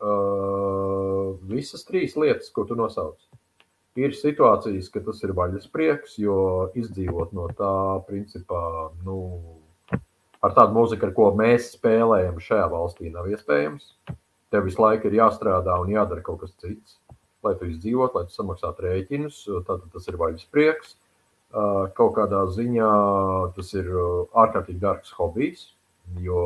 Uh, 0.03 1.39
visas 1.49 1.85
trīs 1.85 2.17
lietas, 2.17 2.51
ko 2.51 2.65
tu 2.65 2.75
nosauc. 2.75 3.19
Ir 3.97 4.11
situācijas, 4.11 4.91
ka 4.91 5.01
tas 5.01 5.23
ir 5.23 5.33
vaļasprieks, 5.33 6.19
jo 6.19 6.71
izdzīvot 6.75 7.33
no 7.33 7.47
tā, 7.55 8.03
principā, 8.09 8.91
nu, 9.05 9.19
ar 10.43 10.55
tādu 10.57 10.75
mūziku, 10.75 11.07
ar 11.07 11.13
ko 11.15 11.31
mēs 11.39 11.77
spēlējam 11.77 12.41
šajā 12.43 12.67
valstī, 12.73 13.13
nav 13.13 13.31
iespējams. 13.31 13.93
Tev 14.51 14.67
visu 14.67 14.83
laiku 14.83 15.07
ir 15.07 15.21
jāstrādā 15.21 15.79
un 15.81 15.95
jādara 15.95 16.23
kaut 16.27 16.41
kas 16.43 16.53
cits, 16.59 16.99
lai 17.47 17.55
tu 17.61 17.69
izdzīvotu, 17.71 18.19
lai 18.19 18.29
tu 18.29 18.37
samaksātu 18.37 18.87
rēķinus. 18.87 19.41
Tad 19.69 19.85
tas 19.93 20.09
ir 20.11 20.19
vaļasprieks. 20.21 20.95
Kaut 21.95 22.15
kādā 22.17 22.41
ziņā 22.51 22.93
tas 23.55 23.69
ir 23.79 23.91
ārkārtīgi 23.95 24.81
dārgs 24.83 25.13
hobijs, 25.15 25.69
jo 26.19 26.41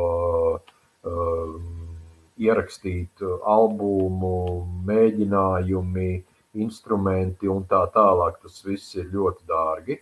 um, 1.09 1.71
ierakstīt 2.37 3.23
albumu, 3.25 4.35
mēģinājumi, 4.91 6.11
instrumenti 6.61 7.49
un 7.49 7.65
tā 7.71 7.81
tālāk, 7.95 8.37
tas 8.43 8.61
viss 8.67 8.99
ir 8.99 9.09
ļoti 9.15 9.49
dārgi. 9.49 9.99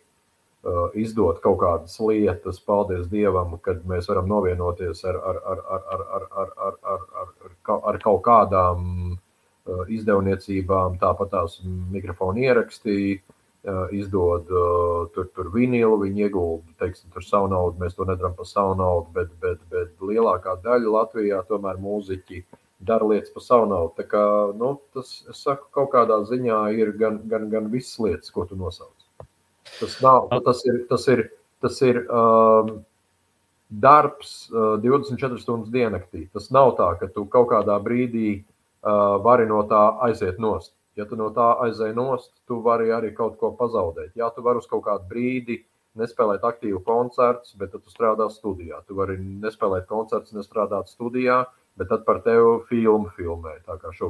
Uh, 0.67 0.91
izdot 0.99 1.39
kaut 1.45 1.61
kādas 1.61 1.95
lietas, 2.03 2.59
paldies 2.59 3.07
Dievam, 3.07 3.53
kad 3.63 3.85
mēs 3.87 4.09
varam 4.11 4.27
novienoties 4.27 5.05
ar, 5.07 5.21
ar, 5.23 5.39
ar, 5.53 5.61
ar, 5.71 5.85
ar, 5.95 6.03
ar, 6.11 6.25
ar, 6.41 6.51
ar, 6.59 7.05
ar, 7.23 7.31
ar, 7.71 7.85
ar 7.93 7.99
kaut 8.03 8.25
kādām 8.27 8.89
uh, 9.13 9.21
izdevniecībām, 9.93 10.99
tāpat 11.03 11.33
tās 11.33 11.59
mikrofonu 11.93 12.45
ierakstīja, 12.45 13.19
uh, 13.21 13.33
izdod 13.91 14.47
tur, 15.15 15.27
tur 15.35 15.51
vinilu, 15.55 15.99
viņi 16.05 16.27
iegulda, 16.27 16.75
teiksim, 16.83 17.11
tur 17.15 17.25
savu 17.25 17.49
naudu, 17.51 17.81
mēs 17.83 17.97
to 17.97 18.07
nedaram 18.07 18.37
par 18.37 18.47
savu 18.47 18.77
naudu, 18.79 19.11
bet, 19.17 19.33
bet, 19.43 19.63
bet 19.73 20.07
lielākā 20.07 20.57
daļa 20.63 20.93
Latvijā 20.99 21.43
tomēr 21.49 21.81
mūziķi 21.83 22.45
dara 22.87 23.09
lietas 23.09 23.33
par 23.35 23.43
savu 23.43 23.69
naudu. 23.73 23.95
Tā 23.99 24.07
kā, 24.07 24.25
nu, 24.59 24.77
tas, 24.95 25.19
es 25.31 25.43
saku, 25.43 25.67
kaut 25.75 25.91
kādā 25.95 26.21
ziņā 26.29 26.61
ir 26.79 26.93
gan, 27.01 27.21
gan, 27.31 27.49
gan 27.51 27.71
visas 27.73 27.99
lietas, 28.03 28.31
ko 28.31 28.47
tu 28.47 28.59
nosauc. 28.59 28.93
Tas, 29.81 29.97
nav, 30.05 30.29
tas 30.47 30.63
ir, 30.69 30.85
tas 30.91 31.07
ir, 31.11 31.25
tas 31.65 31.81
ir 31.83 32.05
um, 32.07 32.77
darbs 33.67 34.45
uh, 34.53 34.77
24 34.85 35.41
stundas 35.43 35.73
diennaktī. 35.75 36.29
Tas 36.37 36.53
nav 36.55 36.77
tā, 36.79 36.93
ka 37.01 37.11
tu 37.11 37.27
kaut 37.33 37.51
kādā 37.51 37.81
brīdī 37.83 38.29
uh, 38.37 38.45
vari 39.27 39.47
no 39.51 39.63
tā 39.71 39.85
aiziet 40.07 40.39
nost. 40.43 40.75
Ja 40.97 41.05
tu 41.05 41.17
no 41.19 41.29
tā 41.35 41.51
aizēji 41.67 41.95
nost, 41.97 42.31
tu 42.49 42.63
vari 42.65 42.89
arī 42.95 43.11
kaut 43.17 43.37
ko 43.41 43.51
pazaudēt. 43.59 44.15
Jā, 44.17 44.31
tu 44.33 44.45
vari 44.47 44.63
uz 44.63 44.69
kaut 44.71 44.87
kādu 44.87 45.05
brīdi 45.11 45.59
nespēlēt 46.01 46.45
aktīvu 46.45 46.81
koncertus, 46.87 47.53
bet 47.61 47.75
tu 47.75 47.93
strādā 47.93 48.29
studijā. 48.33 48.81
Tu 48.89 48.97
vari 48.97 49.19
nespēlēt 49.21 49.87
koncertus, 49.91 50.33
nestrādāt 50.37 50.89
studijā, 50.93 51.43
bet 51.77 51.91
tad 51.91 52.05
par 52.07 52.21
tevi 52.25 52.53
filmu 52.71 53.11
filmē. 53.17 53.57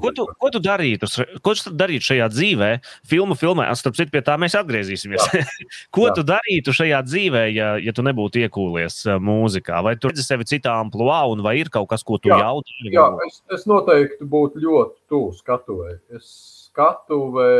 Ko 0.01 0.13
tu, 0.15 0.27
ko 0.39 0.51
tu 0.55 0.61
darītu? 0.63 1.09
Ko 1.43 1.55
tu 1.59 1.73
darītu 1.75 2.07
šajā 2.13 2.29
dzīvē? 2.31 2.71
Filmu 3.11 3.37
filmē, 3.39 3.67
starp 3.79 3.99
citu, 3.99 4.13
pie 4.15 4.23
tā 4.27 4.37
mēs 4.41 4.55
atgriezīsimies. 4.59 5.27
ko 5.97 6.07
Jā. 6.07 6.15
tu 6.19 6.27
darītu 6.29 6.75
šajā 6.77 7.03
dzīvē, 7.09 7.43
ja, 7.55 7.73
ja 7.83 7.95
tu 7.97 8.07
nebūtu 8.07 8.45
iekūlies 8.45 9.01
mūzikā? 9.23 9.83
Vai 9.87 9.97
tu 9.99 10.13
redzi 10.13 10.27
sevi 10.27 10.47
citā 10.49 10.79
amplitūdā, 10.85 11.19
un 11.33 11.43
vai 11.47 11.57
ir 11.63 11.73
kaut 11.75 11.91
kas, 11.91 12.07
ko 12.07 12.21
tu 12.23 12.31
jautā? 12.31 12.79
Jā, 12.95 13.09
es, 13.27 13.43
es 13.59 13.67
noteikti 13.71 14.31
būtu 14.31 14.63
ļoti 14.63 14.97
tuvu 15.11 15.35
skatuvē. 15.41 15.99
Es 16.15 16.31
skatuvē, 16.69 17.53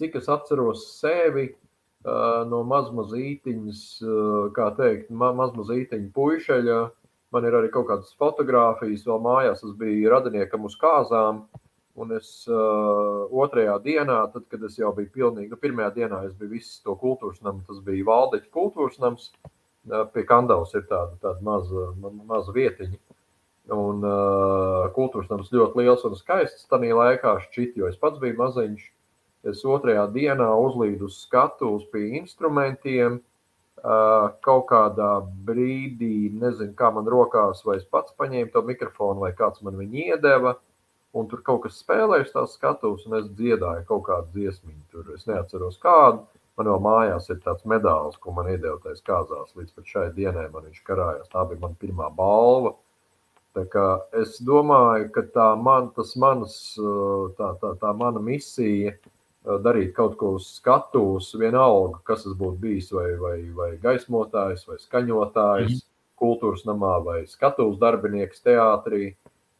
cik 0.00 0.20
es 0.22 0.32
atceros 0.32 0.88
sevi. 0.96 1.50
No 2.06 2.60
mazmazītiņas, 2.70 3.80
kā 4.54 4.66
teikt, 4.76 5.08
ma 5.10 5.32
mazmazītiņa 5.34 6.12
puišeļa, 6.14 6.76
uh, 6.84 7.05
Man 7.36 7.44
ir 7.44 7.52
arī 7.58 7.68
kaut 7.68 7.90
kādas 7.90 8.14
fotogrāfijas, 8.16 9.02
vēl 9.04 9.18
mājās. 9.20 9.60
Es 9.60 9.72
biju 9.76 10.08
radiniekam 10.08 10.64
uz 10.64 10.76
kāzām. 10.80 11.42
Un 12.00 12.12
es 12.16 12.30
uh, 12.48 13.26
otrajā 13.44 13.74
dienā, 13.84 14.22
tad, 14.32 14.46
kad 14.52 14.64
es 14.68 14.78
jau 14.80 14.90
biju 14.96 15.10
pilnīgi, 15.12 15.50
nu, 15.52 15.58
pirmajā 15.60 15.90
dienā 15.94 16.22
es 16.26 16.32
biju 16.36 16.54
visu 16.54 16.80
to 16.84 16.94
kultūras 17.00 17.42
namu, 17.44 17.62
tas 17.68 17.82
bija 17.84 18.04
Valdeķa 18.08 18.50
kultūras 18.56 18.96
nams. 19.00 19.30
Uh, 19.88 20.02
pie 20.12 20.24
Kandavas 20.28 20.72
ir 20.76 20.84
tāda, 20.88 21.16
tāda 21.24 21.44
maza, 21.44 21.86
maza 22.00 22.56
vietiņa. 22.56 23.00
Un 23.76 24.04
uh, 24.04 24.88
kultūras 24.96 25.28
nams 25.32 25.52
ļoti 25.52 25.82
liels 25.82 26.04
un 26.08 26.16
skaists. 26.16 26.68
Tanī 26.72 26.92
laikā 26.96 27.36
šķiet, 27.46 27.76
jo 27.80 27.88
es 27.92 28.00
pats 28.00 28.20
biju 28.20 28.40
maziņš. 28.40 28.90
Es 29.52 29.64
otrajā 29.68 30.08
dienā 30.16 30.48
uzlīdu 30.64 31.08
uz 31.08 31.20
skatuves 31.26 31.84
pie 31.92 32.08
instrumentiem. 32.20 33.20
Uh, 33.20 33.35
kaut 33.82 34.66
kādā 34.70 35.10
brīdī, 35.46 36.30
nezinu, 36.32 36.74
kā 36.78 36.90
man 36.94 37.08
rokās, 37.10 37.64
vai 37.64 37.76
es 37.80 37.84
pats 37.84 38.14
paņēmu 38.18 38.52
to 38.52 38.62
mikrofonu, 38.62 39.20
vai 39.20 39.32
kāds 39.36 39.62
man 39.62 39.76
viņu 39.76 40.06
iedeva. 40.12 40.56
Un 41.16 41.28
tur 41.30 41.40
kaut 41.40 41.62
kas 41.64 41.78
spēlēja 41.80 42.26
tās 42.32 42.56
skatuves, 42.58 43.06
un 43.08 43.16
es 43.20 43.28
dziedāju 43.38 43.86
kaut 43.88 44.02
kādu 44.08 44.34
dziesmu. 44.34 44.74
Tur 44.92 45.14
es 45.14 45.24
neatceros 45.28 45.78
kādu. 45.80 46.26
Man 46.56 46.68
jau 46.68 46.76
mājās 46.80 47.28
ir 47.32 47.38
tāds 47.44 47.64
medaļs, 47.68 48.18
ko 48.20 48.32
man 48.36 48.50
iedeva 48.52 48.76
tajā 48.84 49.00
kāzās. 49.04 49.54
Līdz 49.56 49.80
šai 49.84 50.10
dienai 50.16 50.48
man 50.52 50.68
viņš 50.68 50.82
karājās. 50.84 51.30
Tā 51.32 51.44
bija 51.48 51.62
mana 51.62 51.76
pirmā 51.80 52.10
balva. 52.16 52.74
Es 53.56 54.36
domāju, 54.44 55.08
ka 55.14 55.22
tā, 55.32 55.46
man, 55.56 55.88
manas, 56.20 56.56
tā, 57.38 57.52
tā, 57.62 57.72
tā 57.80 57.92
mana 57.96 58.20
misija 58.20 58.92
ir 58.92 58.98
darīt 59.46 59.94
kaut 59.96 60.16
ko 60.18 60.34
uz 60.40 60.48
skatuves, 60.58 61.30
vienalga, 61.38 62.00
kas 62.06 62.24
tas 62.24 62.34
būtu 62.38 62.58
bijis, 62.62 62.90
vai, 62.94 63.12
vai, 63.20 63.36
vai 63.54 63.70
gaismotājs, 63.82 64.66
vai 64.66 64.78
skaņotājs, 64.82 65.70
mm. 65.70 65.86
kultūras 66.18 66.66
namā, 66.66 66.96
vai 67.04 67.20
skatuves 67.30 67.78
darbinieks 67.82 68.42
teātrī, 68.46 69.12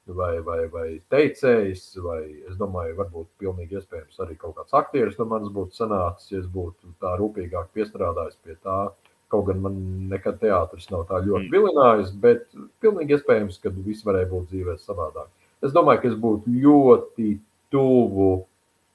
vai, 0.07 0.33
vai, 0.47 0.61
vai 0.73 0.87
teicējs, 1.13 1.89
vai 2.03 2.21
es 2.49 2.59
domāju, 2.59 2.97
varbūt 2.99 3.31
pilnīgi 3.43 3.79
iespējams 3.79 4.23
arī 4.27 4.39
kaut 4.41 4.57
kāds 4.59 4.75
aktieris 4.79 5.19
no 5.21 5.29
manis 5.31 5.55
būtu 5.55 5.79
sanācis, 5.79 6.33
ja 6.35 6.43
es 6.43 6.51
būtu 6.51 6.97
tā 7.03 7.15
rūpīgāk 7.21 7.71
piestrādājis 7.77 8.41
pie 8.43 8.59
tā. 8.59 8.87
Kaut 9.27 9.49
gan 9.49 9.59
man 9.59 9.79
nekad 10.07 10.37
teātris 10.39 10.87
nav 10.93 11.09
tā 11.09 11.19
ļoti 11.19 11.49
mm. 11.49 11.55
vilinājis, 11.55 12.13
bet 12.23 12.45
pilnīgi 12.83 13.17
iespējams, 13.17 13.59
ka 13.63 13.75
viss 13.75 14.07
varēja 14.07 14.31
būt 14.31 14.53
dzīvē 14.53 14.77
savādāk. 14.79 15.33
Es 15.67 15.73
domāju, 15.75 16.03
ka 16.03 16.11
es 16.13 16.21
būtu 16.23 16.53
ļoti 16.63 17.33
tuvu 17.75 18.29
uh, 18.37 18.45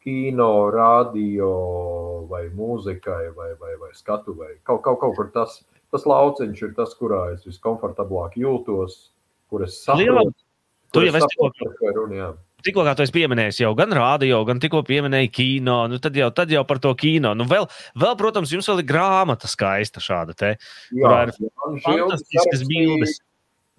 kino, 0.03 0.69
radio 0.73 1.49
vai 2.29 2.45
mūzikai 2.55 3.31
vai, 3.37 3.51
vai, 3.59 3.75
vai 3.81 3.91
skatuvei. 3.97 4.59
Kaut, 4.67 4.83
kaut, 4.85 4.99
kaut 5.01 5.17
kur 5.17 5.31
tas, 5.33 5.59
tas 5.93 6.07
lauciņš 6.09 6.63
ir 6.67 6.77
tas, 6.77 6.93
kurā 6.97 7.27
es 7.35 7.45
viskomfortablāk 7.47 8.39
jūtos, 8.41 9.01
kur 9.51 9.65
es 9.67 9.81
saprotu. 9.85 10.33
Tu 10.91 11.05
jau 11.05 11.13
esi 11.15 11.27
tikko, 11.31 11.49
tikko 12.65 12.83
kā 12.83 12.93
tu 12.97 13.03
esi 13.05 13.13
pieminējis 13.15 13.61
jau 13.61 13.71
gan 13.79 13.93
rādio, 13.95 14.41
gan 14.47 14.59
tikko 14.59 14.81
pieminēji 14.87 15.29
kino, 15.31 15.77
nu 15.87 15.99
tad 16.03 16.17
jau, 16.19 16.27
tad 16.35 16.51
jau 16.51 16.65
par 16.67 16.81
to 16.83 16.91
kino. 16.99 17.31
Nu 17.37 17.47
vēl, 17.47 17.67
vēl, 17.95 18.15
protams, 18.19 18.51
jums 18.51 18.67
vēl 18.67 18.81
ir 18.83 18.89
grāmata 18.89 19.47
skaista 19.47 20.03
šāda 20.03 20.35
te, 20.35 20.55
Jā, 20.91 21.13
ir 21.29 21.35
fantastiskas 21.85 22.65
bildes. 22.67 23.21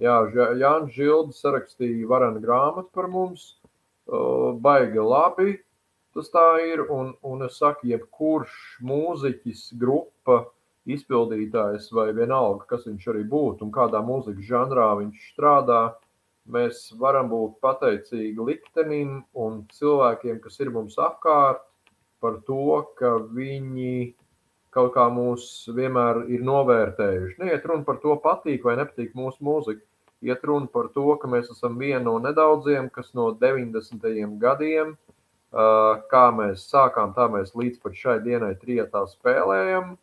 Jā, 0.02 0.16
Jānis 0.58 0.96
Žildes 0.96 1.42
sarakstīja 1.44 2.08
varenu 2.10 2.40
grāmatu 2.42 2.88
par 2.96 3.06
mums. 3.12 3.52
Uh, 4.08 4.56
Baigi 4.58 4.98
labi. 4.98 5.52
Tas 6.12 6.28
tā 6.32 6.46
ir. 6.68 6.84
Un, 6.92 7.14
un 7.24 7.46
es 7.46 7.56
saku, 7.60 7.88
jebkurš 7.88 8.56
mūziķis, 8.84 9.70
grupa, 9.80 10.42
izpildītājs 10.92 11.90
vai 11.94 12.10
vienalga, 12.16 12.66
kas 12.72 12.86
viņš 12.88 13.04
arī 13.12 13.22
būtu 13.32 13.66
un 13.66 13.74
kādā 13.74 14.00
mūzikas 14.04 14.48
žanrā 14.48 14.88
viņš 14.98 15.28
strādā, 15.32 15.82
mēs 16.52 16.88
varam 16.98 17.30
būt 17.30 17.60
pateicīgi 17.62 18.48
liktenim 18.48 19.20
un 19.38 19.62
cilvēkiem, 19.76 20.40
kas 20.42 20.58
ir 20.60 20.72
mums 20.74 20.98
apkārt, 20.98 21.62
par 22.22 22.40
to, 22.48 22.82
ka 22.98 23.14
viņi 23.38 24.12
kaut 24.74 24.92
kā 24.96 25.06
mūs 25.12 25.46
vienmēr 25.76 26.24
ir 26.32 26.42
novērtējuši. 26.48 27.38
Neiet 27.42 27.64
runa 27.68 27.86
par 27.86 28.02
to, 28.02 28.16
patīk 28.24 28.66
vai 28.66 28.76
nepatīk 28.80 29.14
mūsu 29.18 29.44
mūzika. 29.46 29.84
Iet 30.22 30.44
runa 30.46 30.70
par 30.70 30.88
to, 30.94 31.08
ka 31.18 31.30
mēs 31.30 31.50
esam 31.50 31.78
viena 31.80 32.04
no 32.06 32.18
nedaudziem, 32.22 32.88
kas 32.94 33.10
no 33.18 33.32
90. 33.38 34.06
gadiem, 34.42 34.94
uh, 34.94 35.11
kā 35.52 36.22
mēs 36.32 36.64
sākām, 36.70 37.12
tā 37.16 37.28
mēs 37.32 37.52
līdz 37.58 37.82
pat 37.82 37.98
šai 37.98 38.16
dienai 38.24 38.54
trijotā 38.60 39.04
spēlējam. 39.10 39.96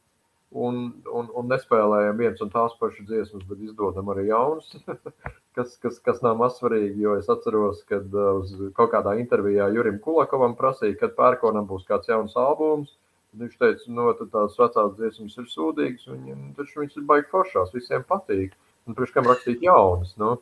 Un, 0.50 0.78
un, 1.14 1.28
un 1.38 1.46
nespēlējam 1.46 2.18
viens 2.18 2.40
un 2.42 2.50
tās 2.50 2.74
pašas 2.80 3.06
dziesmas, 3.06 3.44
bet 3.46 3.60
izdodam 3.62 4.08
arī 4.10 4.32
jaunas, 4.32 4.72
kas, 5.56 5.76
kas, 5.78 6.00
kas 6.02 6.24
nav 6.26 6.40
mazsvarīgi. 6.40 7.04
Jo 7.04 7.20
es 7.20 7.30
atceros, 7.30 7.84
kad 7.90 8.08
uh, 8.18 8.40
uz 8.42 8.56
kaut 8.78 8.90
kādā 8.96 9.14
intervijā 9.22 9.68
Jurim 9.76 10.00
Kulakovam 10.02 10.56
prasīja, 10.58 10.98
kad 11.04 11.14
pērkonam 11.20 11.70
būs 11.70 11.86
kāds 11.90 12.10
jauns 12.10 12.34
albums. 12.34 12.96
Viņš 13.38 13.60
teica, 13.62 13.92
no 13.94 14.08
nu, 14.10 14.30
tās 14.34 14.58
vecās 14.58 14.96
dziesmas 14.98 15.38
ir 15.38 15.46
sūdīgas, 15.52 16.08
viņam 16.10 16.48
taču 16.58 16.82
viņas 16.82 16.98
ir 16.98 17.06
baigi 17.12 17.30
foršās, 17.30 17.76
visiem 17.76 18.02
patīk. 18.10 18.56
Un 18.90 18.98
priekš 18.98 19.14
kam 19.14 19.30
rakstīt 19.30 19.62
jaunas? 19.62 20.16
Nu? 20.18 20.40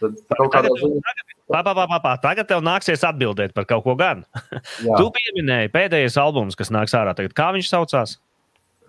Tad 0.00 0.18
kaut 0.38 0.50
kādā 0.54 0.72
ziņā, 0.80 1.14
pā, 1.52 1.60
pā, 1.66 1.74
pā, 1.76 1.98
pā. 2.00 2.12
Tagad 2.22 2.48
tev 2.50 2.64
nāksies 2.64 3.04
atbildēt 3.06 3.54
par 3.56 3.68
kaut 3.68 3.84
ko 3.86 3.96
gan. 4.00 4.24
Tu 4.98 5.06
pieminēji 5.16 5.72
pēdējais 5.74 6.18
albums, 6.20 6.58
kas 6.58 6.72
nāks 6.74 6.96
ārā 6.96 7.14
tagad. 7.16 7.36
Kā 7.36 7.50
viņš 7.56 7.72
saucās? 7.72 8.18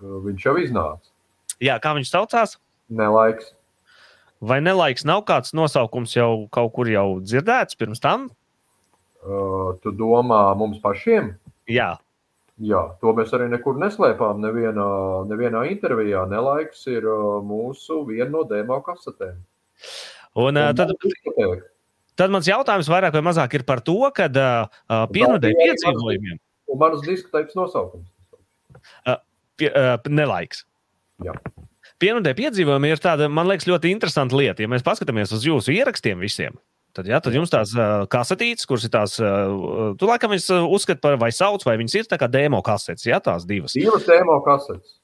viņš 0.01 0.45
jau 0.47 0.55
iznāca. 0.57 1.11
Jā, 1.61 1.75
kā 1.81 1.93
viņš 1.97 2.09
saucās? 2.09 2.55
Nelaiks. 2.89 3.51
Vai 4.41 4.57
nelaiks 4.63 5.05
nav 5.05 5.21
kāds 5.27 5.53
nosaukums 5.53 6.15
jau 6.15 6.47
kaut 6.49 6.71
kur 6.73 6.89
jau 6.89 7.19
dzirdēts 7.21 7.77
pirms 7.77 8.01
tam? 8.01 8.31
Uh, 9.21 9.77
tu 9.83 9.93
domā 9.93 10.47
mums 10.57 10.81
pašiem? 10.81 11.35
Jā, 11.69 11.93
Jā, 12.61 12.81
to 13.01 13.09
mēs 13.17 13.31
arī 13.33 13.47
nekur 13.49 13.79
neslēpām. 13.81 14.41
Nevienā, 14.43 14.87
nevienā 15.29 15.63
intervijā 15.71 16.27
nelaiks 16.29 16.83
ir 16.91 17.07
mūsu 17.47 18.03
viena 18.05 18.29
no 18.35 18.43
demo 18.45 18.77
kasetēm. 18.85 19.39
Un 20.39 20.59
uh, 20.59 20.71
tad, 20.77 20.93
tad 22.19 22.33
mans 22.33 22.47
jautājums 22.47 22.89
vairāk 22.91 23.17
vai 23.17 23.25
mazāk 23.31 23.59
ir 23.59 23.65
par 23.67 23.83
to, 23.85 23.99
ka 24.15 24.29
uh, 24.31 25.03
pienodēļ 25.11 25.51
bija 25.51 25.67
arī 25.67 25.75
piedzīvojumiem 25.75 26.39
Un 26.71 26.79
manas 26.79 27.03
diskotēkas 27.03 27.57
nosaukums. 27.57 28.07
pie, 29.59 29.69
uh, 29.69 29.97
nelaiks. 30.09 30.63
Jā. 31.25 31.35
Pienodēļ 32.01 32.35
piedzīvojumi 32.37 32.93
ir 32.93 33.01
tāda, 33.01 33.27
man 33.29 33.49
liekas, 33.49 33.67
ļoti 33.69 33.91
interesanta 33.93 34.37
lieta. 34.37 34.63
Ja 34.63 34.71
mēs 34.71 34.85
paskatāmies 34.85 35.33
uz 35.35 35.43
jūsu 35.45 35.73
ierakstiem 35.75 36.23
visiem, 36.23 36.55
tad, 36.97 37.09
jā, 37.11 37.19
tad 37.21 37.35
jums 37.35 37.51
tās 37.53 37.75
uh, 37.77 38.07
kasetītes, 38.11 38.65
kuras 38.69 38.87
ir 38.87 38.93
tās, 38.95 39.17
uh, 39.21 39.91
tu 39.99 40.09
laikam 40.09 40.33
viņas 40.33 40.47
uh, 40.55 40.71
uzskati 40.77 41.03
par 41.03 41.19
vai 41.21 41.29
sauc, 41.35 41.65
vai 41.67 41.75
viņas 41.81 41.99
ir 41.99 42.09
tā 42.09 42.17
kā 42.21 42.31
demo 42.31 42.63
kasetes, 42.65 43.05
jā, 43.09 43.19
tās 43.21 43.45
divas. 43.49 43.75
Divas 43.77 44.07
demo 44.07 44.39
kasetes. 44.47 44.97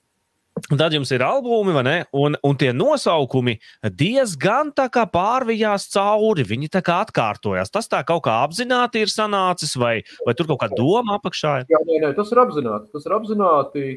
Un 0.57 0.79
Tad 0.79 0.95
jums 0.95 1.11
ir 1.13 1.23
albumi, 1.23 1.73
vai 1.75 1.83
ne? 1.85 1.95
Un, 2.17 2.35
un 2.45 2.57
tie 2.59 2.71
nosaukumi 2.75 3.57
diezgan 3.99 4.73
tā 4.75 4.87
kā 4.93 5.05
pārvijās 5.11 5.87
cauri. 5.93 6.45
Viņi 6.47 6.71
tā 6.73 6.81
kā 6.85 6.99
atkārtojas. 7.05 7.71
Tas 7.73 7.89
tā 7.91 8.01
kaut 8.07 8.25
kā 8.25 8.39
apzināti 8.45 9.05
ir 9.05 9.13
sanācis, 9.13 9.77
vai, 9.79 10.01
vai 10.25 10.35
tur 10.37 10.49
kaut 10.49 10.63
kā 10.63 10.71
doma 10.73 11.19
apakšā 11.21 11.53
ir. 11.61 11.71
Jā, 11.71 11.81
nē, 11.87 12.01
nē, 12.03 12.11
tas 12.17 12.33
ir 12.33 12.43
apzināti. 12.43 12.91
Tas 12.95 13.07
ir 13.07 13.17
apzināti. 13.17 13.87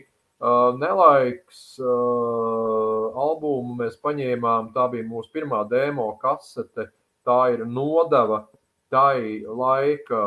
Uh, 0.41 0.71
nelaiks 0.81 1.75
uh, 1.83 3.11
albumu 3.25 3.75
mēs 3.83 3.99
paņēmām. 4.01 4.71
Tā 4.77 4.87
bija 4.93 5.05
mūsu 5.05 5.29
pirmā 5.35 5.67
demo 5.69 6.15
kasete. 6.23 6.89
Tā 7.29 7.41
ir 7.53 7.67
nodeva 7.69 8.47
tai 8.91 9.43
laika 9.45 10.21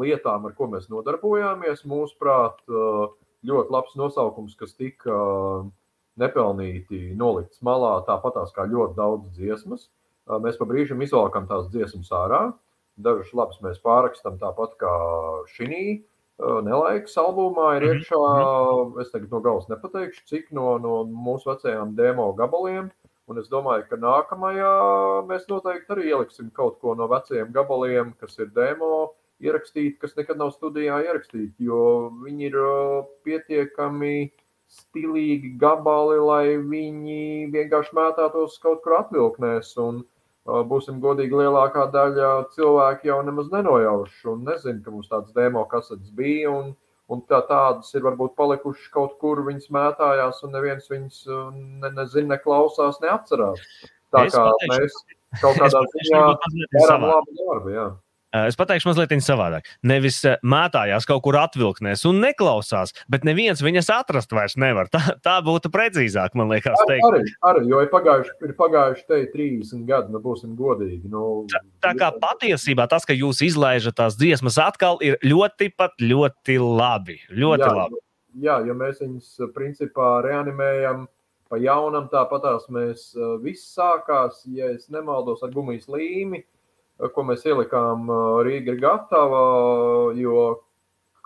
lietām, 0.00 0.48
ar 0.48 0.56
ko 0.56 0.70
mēs 0.72 0.88
nodarbojāmies. 0.92 1.84
Mūsuprāt, 1.88 2.64
uh, 2.72 3.10
ļoti 3.46 3.70
labs 3.74 3.94
nosaukums, 4.00 4.56
kas 4.58 4.74
tika 4.74 5.14
uh, 5.14 5.68
nepelnīti 6.18 7.12
nolikts 7.18 7.62
malā, 7.62 8.00
tāpatās 8.08 8.50
kā 8.56 8.66
ļoti 8.66 8.98
daudz 8.98 9.30
dziesmas. 9.38 9.86
Uh, 9.86 10.40
Mēs 10.44 10.58
pa 10.60 10.66
brīžam 10.68 11.00
izvelkam 11.04 11.46
tās 11.48 11.70
dziesmas 11.72 12.10
ārā. 12.12 12.42
Dažas 13.00 13.30
labas 13.32 13.60
mēs 13.64 13.78
pārrakstam 13.80 14.36
tāpat 14.40 14.74
kā 14.80 14.94
šī. 15.54 16.02
Nelaiks 16.38 17.16
albumā 17.18 17.72
ir 17.78 17.86
Mhm, 17.88 17.98
iekšā, 17.98 18.18
es 19.02 19.08
tagad 19.10 19.32
no 19.32 19.40
galvas 19.42 19.66
nepateikšu, 19.70 20.20
cik 20.30 20.52
no, 20.54 20.76
no 20.78 21.00
mūsu 21.02 21.50
vecajām 21.50 21.96
demo 21.98 22.28
gabaliem. 22.38 22.92
Un 23.28 23.40
es 23.40 23.48
domāju, 23.50 23.88
ka 23.90 23.98
nākamajā 24.00 24.68
mēs 25.28 25.48
noteikti 25.50 25.92
arī 25.92 26.06
ieliksim 26.12 26.52
kaut 26.54 26.78
ko 26.80 26.94
no 26.94 27.08
vecajiem 27.10 27.50
gabaliem, 27.52 28.12
kas 28.20 28.38
ir 28.38 28.52
demo 28.54 29.14
ierakstīti, 29.44 29.98
kas 30.02 30.16
nekad 30.18 30.38
nav 30.40 30.50
studijā 30.54 30.98
ierakstīti, 31.06 31.54
jo 31.68 31.80
viņi 32.24 32.48
ir 32.50 32.56
pietiekami 33.26 34.30
stilīgi 34.68 35.54
gabali, 35.60 36.18
lai 36.20 36.46
viņi 36.60 37.48
vienkārši 37.54 37.94
mētātos 37.96 38.58
kaut 38.62 38.82
kur 38.84 38.98
atvilknēs. 38.98 39.70
Un, 39.80 40.02
būsim 40.68 40.98
godīgi, 41.00 41.36
lielākā 41.36 41.86
daļa 41.92 42.28
cilvēku 42.54 43.08
jau 43.10 43.18
nemaz 43.24 43.50
nenojauš 43.52 44.18
un 44.32 44.44
nezina, 44.48 44.80
ka 44.84 44.92
mums 44.94 45.08
tāds 45.12 45.32
demo 45.36 45.64
kasetes 45.68 46.10
bija. 46.16 46.50
Un, 46.52 46.74
un 47.08 47.22
tā, 47.28 47.40
tādas 47.48 47.92
ir 47.96 48.04
varbūt 48.04 48.34
palikušas 48.36 48.90
kaut 48.92 49.16
kur, 49.20 49.40
viņas 49.46 49.70
mētājās, 49.72 50.42
un 50.44 50.52
neviens 50.56 50.88
viņas 50.92 51.22
ne, 51.54 51.92
nezina, 51.96 52.34
neklausās, 52.34 53.00
neatcerās. 53.04 53.60
Tā 54.12 54.24
Es 54.26 54.32
kā 54.36 54.44
pateikšu- 54.48 54.72
mēs 54.72 55.40
kaut 55.40 55.56
kādā 55.60 55.82
ziņā 55.94 56.22
darām 56.76 57.08
labu 57.08 57.38
darbu. 57.40 57.72
Jā. 57.74 57.88
Uh, 58.28 58.46
Es 58.48 58.58
pateikšu 58.60 58.90
mazliet 58.90 59.12
savādāk. 59.24 59.68
Nevis 59.88 60.20
uh, 60.28 60.36
mētājās 60.44 61.06
kaut 61.08 61.22
kur 61.24 61.38
atvilknēs 61.40 62.04
un 62.08 62.20
neklausās, 62.20 62.92
bet 63.08 63.24
neviens 63.24 63.62
viņas 63.64 63.88
atrast 63.94 64.32
vairs 64.36 64.58
nevar. 64.60 64.90
Tā, 64.92 65.00
tā 65.24 65.38
būtu 65.44 65.70
precīzāk, 65.72 66.36
man 66.38 66.50
liekas, 66.52 66.76
Ar, 66.82 66.90
teikt. 66.90 67.06
arī, 67.08 67.34
arī, 67.50 67.64
jo 67.70 67.80
ir 67.84 67.92
pagājuši, 67.92 68.34
ir 68.48 68.56
pagājuši 68.58 69.06
te 69.08 69.20
30 69.32 69.86
gadi, 69.88 70.12
nu 70.12 70.20
būsim 70.24 70.52
godīgi. 70.58 71.08
Nu, 71.08 71.46
Tā 71.84 71.94
kā 71.98 72.10
patiesībā 72.20 72.88
tas, 72.90 73.06
ka 73.08 73.16
jūs 73.16 73.40
izlaižat 73.46 73.96
tās 74.00 74.18
dziesmas 74.18 74.58
atkal, 74.60 75.00
ir 75.04 75.16
ļoti, 75.24 75.72
pat 75.76 75.96
ļoti 76.02 76.58
labi. 76.60 77.20
Ļoti 77.32 77.64
jā, 77.64 77.72
labi. 77.80 78.02
Jā, 78.38 78.58
jo 78.66 78.74
mēs 78.78 79.00
viņus 79.02 79.30
eh, 79.40 79.50
principā 79.54 80.18
reanimējam 80.26 81.06
pa 81.48 81.58
jaunam, 81.62 82.08
tāpatās 82.12 82.68
mēs 82.72 83.10
eh, 83.16 83.34
viss 83.42 83.72
sākās, 83.74 84.44
ja 84.52 84.70
es 84.74 84.88
nemaldos, 84.92 85.42
ar 85.42 85.54
gumijas 85.54 85.88
līmi, 85.90 86.42
eh, 86.44 86.46
ko 87.14 87.24
mēs 87.26 87.44
ielikām 87.46 88.08
Rīga 88.46 88.74
ir 88.74 88.80
gatava, 88.82 89.42
jo 90.18 90.44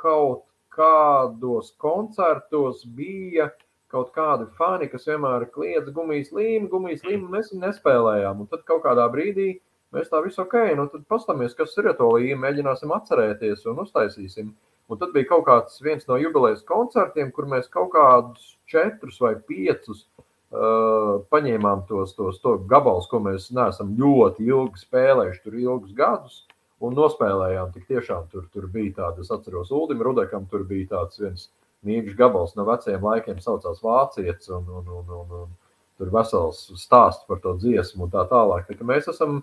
kaut 0.00 0.44
kādos 0.72 1.72
koncertos 1.80 2.84
bija 2.96 3.50
kaut 3.92 4.12
kādi 4.16 4.46
fani, 4.56 4.88
kas 4.88 5.04
vienmēr 5.08 5.46
kliedz 5.52 5.90
gumijas 5.92 6.32
līmi, 6.32 6.70
gumijas 6.72 7.04
līmi, 7.04 7.26
un 7.26 7.36
mēs 7.36 7.52
nespēlējām. 7.52 8.40
Un 8.40 8.48
tad 8.48 8.64
kaut 8.68 8.84
kādā 8.86 9.04
brīdī 9.12 9.50
mēs 9.92 10.08
tā 10.12 10.22
visu 10.24 10.40
ok, 10.46 10.56
nu 10.78 10.88
tad 10.92 11.04
pastāmies, 11.12 11.56
kas 11.58 11.76
ir 11.76 11.90
to 11.98 12.08
līmi, 12.14 12.40
mēģināsim 12.40 12.92
atcerēties 12.96 13.66
un 13.68 13.84
uztaisīsim. 13.84 14.52
Un 14.88 15.00
tad 15.00 15.12
bija 15.12 15.28
kaut 15.28 15.44
kāds 15.48 15.76
viens 15.84 16.08
no 16.08 16.16
jubilejas 16.20 16.64
koncertiem, 16.68 17.30
kur 17.36 17.48
mēs 17.48 17.68
kaut 17.72 17.92
kādus 17.92 18.56
četrus 18.68 19.20
vai 19.20 19.34
piecus 19.48 20.06
uh, 20.06 20.24
paņēmām 20.52 21.86
tos, 21.88 22.14
tos 22.14 22.40
to 22.42 22.58
gabalus, 22.68 23.06
ko 23.08 23.20
mēs 23.24 23.50
neesam 23.56 23.94
ļoti 23.98 24.44
ilgi 24.46 24.82
spēlējuši, 24.84 25.42
tur 25.44 25.54
ilgus 25.58 25.94
gadus, 25.96 26.42
un 26.82 26.96
nospēlējām. 26.98 27.72
Tik 27.72 27.88
tiešām 27.88 28.28
tur, 28.32 28.46
tur 28.52 28.66
bija 28.72 28.92
tāds, 28.98 29.24
es 29.24 29.32
atceros, 29.32 29.70
Ulim 29.72 30.02
Rudekam, 30.04 30.46
tur 30.50 30.64
bija 30.68 30.90
tāds 30.96 31.20
viens 31.22 31.48
mīļš 31.86 32.14
gabals 32.18 32.54
no 32.58 32.66
veciem 32.68 33.02
laikiem, 33.02 33.40
saucās 33.42 33.80
Vācietis, 33.82 34.50
un, 34.54 34.68
un, 34.68 34.86
un, 34.86 35.08
un, 35.22 35.32
un 35.42 35.48
tur 35.98 36.12
vesels 36.14 36.66
stāsts 36.78 37.26
par 37.28 37.40
to 37.42 37.56
dziesmu 37.58 38.06
un 38.06 38.12
tā 38.12 38.26
tālāk. 38.30 38.68
Tā, 38.68 38.86
mēs 38.86 39.08
esam 39.10 39.40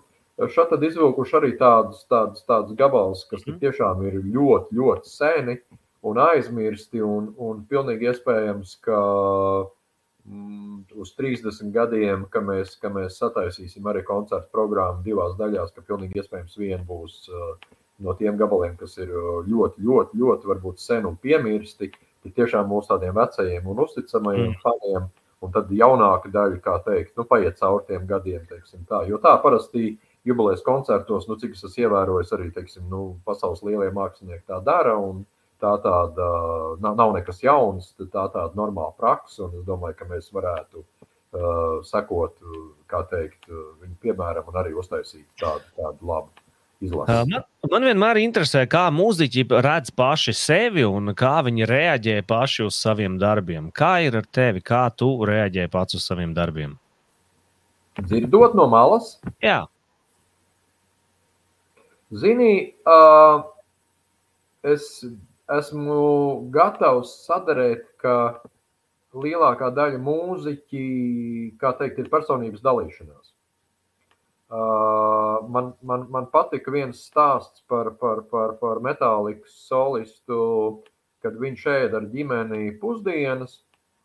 šeit 0.48 0.72
izvilkuši 0.72 1.36
arī 1.36 1.50
tādus, 1.58 2.06
tādus, 2.08 2.44
tādus 2.48 2.76
gabalus, 2.78 3.26
kas 3.28 3.44
Mhm. 3.46 3.58
tiešām 3.60 4.06
ir 4.06 4.20
ļoti, 4.22 4.72
ļoti 4.78 5.06
seni 5.08 5.58
un 6.02 6.16
aizmirsti. 6.16 7.02
Un, 7.02 7.34
un 7.36 7.66
pilnīgi 7.68 8.08
iespējams, 8.08 8.78
ka 8.80 9.00
mm, 9.00 9.68
uz 11.00 11.12
30 11.18 11.72
gadiem, 11.74 12.24
ka 12.30 12.42
mēs, 12.44 12.76
ka 12.80 12.90
mēs 12.92 13.18
sataisīsim 13.20 13.86
arī 13.90 14.04
koncertu 14.06 14.50
programmu 14.52 15.04
divās 15.06 15.36
daļās, 15.38 15.72
ka 15.74 15.84
pilnīgi 15.86 16.20
iespējams 16.20 16.58
viena 16.60 16.82
būs 16.86 17.22
uh, 17.30 17.54
no 18.00 18.14
tiem 18.18 18.36
gabaliem, 18.40 18.76
kas 18.80 18.96
ir 18.98 19.10
ļoti, 19.10 19.82
ļoti, 19.84 20.20
ļoti 20.20 20.50
varbūt 20.50 20.82
sen 20.82 21.08
un 21.08 21.18
piemirsti, 21.20 21.90
ir 22.24 22.36
tiešām 22.36 22.68
mūsu 22.68 22.92
tādiem 22.92 23.16
vecajiem 23.16 23.66
un 23.68 23.82
uzticamajiem 23.86 24.52
mm. 24.52 24.60
faniem. 24.64 25.10
Un 25.40 25.52
tad 25.54 25.70
jaunāka 25.72 26.28
daļa, 26.28 26.58
kā 26.60 26.74
teikt, 26.84 27.14
nu, 27.16 27.24
paiet 27.24 27.56
cauri 27.56 27.86
tiem 27.88 28.02
gadiem, 28.08 28.42
teiksim 28.48 28.82
tā. 28.88 29.06
Jo 29.08 29.16
tā 29.22 29.32
parasti 29.40 29.94
jubilejas 30.28 30.60
koncertos, 30.66 31.24
nu, 31.30 31.38
cik 31.40 31.54
es 31.56 31.64
esmu 31.64 31.86
ievērojis, 31.86 32.32
arī, 32.36 32.50
teiksim, 32.52 32.84
nu, 32.92 33.14
pasaules 33.24 33.62
lielie 33.64 33.88
mākslinieki 33.96 34.44
tā 34.50 34.58
dara. 34.66 34.98
Un, 35.00 35.22
tā 35.60 35.74
tāda 35.84 36.26
nav, 36.82 36.96
nav 36.98 37.14
nekas 37.16 37.42
jauns, 37.44 37.92
tā 38.00 38.26
tāda 38.32 38.50
normāla 38.58 38.94
praksa. 38.98 39.46
Un 39.46 39.60
es 39.60 39.66
domāju, 39.68 39.98
ka 39.98 40.08
mēs 40.10 40.30
varētu 40.34 40.82
uh, 40.82 41.80
sekot, 41.86 42.38
kā 42.90 43.04
teikt, 43.10 43.48
viņu 43.50 43.96
piemēram, 44.04 44.48
un 44.50 44.60
arī 44.62 44.74
uztaisīt 44.78 45.26
tādu, 45.40 45.66
tādu 45.78 46.12
labu. 46.12 46.32
Izlasi. 46.80 47.12
Man, 47.28 47.42
man 47.68 47.84
vienmēr 47.84 48.22
interesē, 48.22 48.62
kā 48.64 48.86
mūziķi 48.94 49.42
redz 49.60 49.90
paši 49.92 50.32
sevi 50.32 50.86
un 50.88 51.12
kā 51.12 51.34
viņi 51.44 51.66
reaģē 51.68 52.14
paši 52.24 52.64
uz 52.64 52.78
saviem 52.80 53.18
darbiem. 53.20 53.66
Kā 53.76 53.98
ir 54.06 54.16
ar 54.16 54.24
tevi, 54.24 54.62
kā 54.64 54.86
tu 54.96 55.10
reaģē 55.28 55.66
pats 55.68 55.98
uz 55.98 56.06
saviem 56.08 56.32
darbiem? 56.32 56.78
Dzirdot 58.00 58.56
no 58.56 58.64
malas? 58.72 59.18
Jā. 59.44 59.66
Zini, 62.16 62.72
uh, 62.88 63.44
es 64.64 65.04
esmu 65.58 66.00
gatavs 66.54 67.12
sadarīt, 67.26 67.84
ka 68.02 68.40
lielākā 69.14 69.70
daļa 69.74 69.98
mūziķi, 70.04 70.84
kā 71.60 71.74
teikt, 71.78 71.98
ir 71.98 72.10
personības 72.12 72.62
dalīšanās. 72.64 73.32
Uh, 74.50 75.46
man, 75.46 75.74
man, 75.86 76.08
man 76.10 76.26
patika 76.32 76.72
viens 76.74 77.04
stāsts 77.06 77.62
par, 77.70 77.92
par, 78.00 78.24
par, 78.30 78.56
par 78.58 78.80
metālikas 78.82 79.54
solistu, 79.68 80.38
kad 81.22 81.36
viņš 81.38 81.66
ēda 81.70 82.00
ar 82.00 82.08
ģimeni 82.10 82.72
pusdienas, 82.82 83.60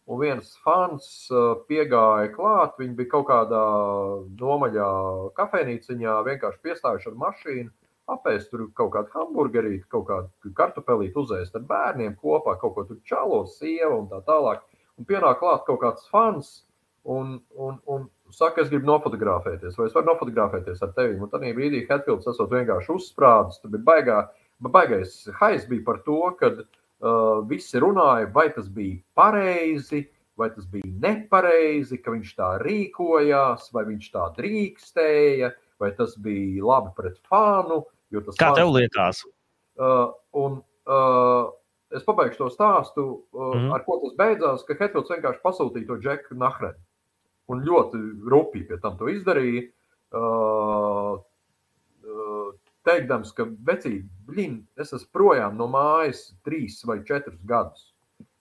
un 0.05 0.21
viens 0.21 0.51
fans 0.61 1.07
uh, 1.33 1.55
piegāja 1.65 2.29
klāt. 2.35 2.77
Viņi 2.77 2.93
bija 2.99 3.13
kaut 3.15 3.25
kādā 3.31 3.63
nomaļā 4.37 4.91
kafejnīciņā, 5.39 6.19
vienkārši 6.29 6.61
piestājuši 6.67 7.09
ar 7.09 7.17
mašīnu 7.25 7.73
apēst 8.11 8.51
tur 8.51 8.67
kaut 8.77 8.93
kādu 8.93 9.11
hamburgerīti, 9.15 9.87
kaut 9.89 10.07
kādu 10.09 10.53
kartupelīti 10.57 11.17
uzēst 11.19 11.55
ar 11.57 11.65
bērniem 11.69 12.15
kopā, 12.21 12.57
kaut 12.61 12.75
ko 12.75 12.85
tur 12.89 13.01
čalos, 13.07 13.57
sieva 13.59 13.95
un 13.97 14.09
tā 14.11 14.21
tālāk. 14.27 14.63
Un 14.99 15.07
pienāk 15.09 15.41
klāt 15.41 15.65
kaut 15.67 15.81
kāds 15.81 16.07
fans 16.11 16.53
un, 17.03 17.39
un, 17.57 17.79
un 17.91 18.07
saka, 18.33 18.63
es 18.63 18.71
gribu 18.71 18.89
nofotografēties, 18.89 19.75
vai 19.77 19.89
es 19.89 19.95
varu 19.95 20.11
nofotografēties 20.11 20.81
ar 20.85 20.93
tevi. 20.97 21.19
Un 21.19 21.31
tad 21.31 21.45
brīdī 21.57 21.85
Hetfields 21.89 22.29
esot 22.31 22.53
vienkārši 22.53 22.93
uzsprādzis, 22.95 23.61
tur 23.61 23.73
bija 23.75 23.87
baigā, 23.89 24.19
baigais 24.65 25.17
hais 25.41 25.67
bija 25.69 25.85
par 25.85 26.01
to, 26.07 26.21
ka 26.39 26.51
uh, 26.55 27.41
visi 27.49 27.81
runāja, 27.81 28.29
vai 28.33 28.47
tas 28.55 28.69
bija 28.71 29.01
pareizi, 29.17 30.05
vai 30.39 30.49
tas 30.51 30.67
bija 30.67 30.89
nepareizi, 31.03 31.99
ka 32.03 32.15
viņš 32.15 32.33
tā 32.39 32.49
rīkojās, 32.63 33.69
vai 33.75 33.85
viņš 33.91 34.09
tā 34.13 34.29
drīkstēja, 34.39 35.51
vai 35.79 35.91
tas 35.97 36.15
bija 36.21 36.63
labi 36.65 36.95
pret 36.97 37.19
fanu. 37.29 37.83
Kā 38.39 38.51
tev 38.55 38.71
liekas? 38.75 39.21
Uh, 39.75 40.13
un, 40.39 40.59
uh, 40.87 41.51
es 41.95 42.05
pabeigšu 42.07 42.43
to 42.43 42.49
stāstu, 42.53 43.05
uh, 43.35 43.53
mm. 43.57 43.71
ar 43.75 43.85
ko 43.87 43.99
tas 44.03 44.15
beidzās, 44.19 44.65
ka 44.67 44.77
Hetfields 44.79 45.11
vienkārši 45.11 45.43
pasūtīja 45.43 45.89
to 45.89 45.99
Džeku 46.03 46.37
Nahrenu. 46.39 46.79
Un 47.51 47.61
ļoti 47.65 47.99
rūpīgi 48.31 48.69
pie 48.71 48.79
tam 48.81 48.95
to 48.97 49.09
izdarīja. 49.11 49.67
Uh, 50.15 51.19
uh, 52.05 52.53
teikdams, 52.87 53.33
ka 53.35 53.47
vecīt, 53.67 54.05
blin, 54.29 54.59
es 54.79 54.93
esmu 54.95 55.11
projām 55.13 55.59
no 55.59 55.67
mājas 55.71 56.29
trīs 56.45 56.79
vai 56.87 57.01
četrus 57.05 57.41
gadus. 57.49 57.91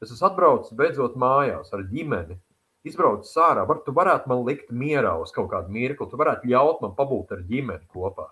Es 0.04 0.12
esmu 0.12 0.28
atbraucis 0.28 0.76
beidzot 0.78 1.16
mājās 1.20 1.72
ar 1.74 1.84
ģimeni. 1.90 2.38
Izbraucis 2.84 3.32
ārā, 3.40 3.64
var, 3.68 3.80
tu 3.86 3.94
varētu 3.96 4.28
man 4.28 4.42
likt 4.44 4.72
mierā 4.72 5.14
uz 5.20 5.32
kaut 5.32 5.48
kādu 5.54 5.72
mirkli, 5.72 6.08
tu 6.10 6.20
varētu 6.20 6.50
ļaut 6.52 6.82
man 6.84 6.92
pabūt 6.98 7.32
ar 7.32 7.44
ģimeni 7.48 7.88
kopā. 7.88 8.28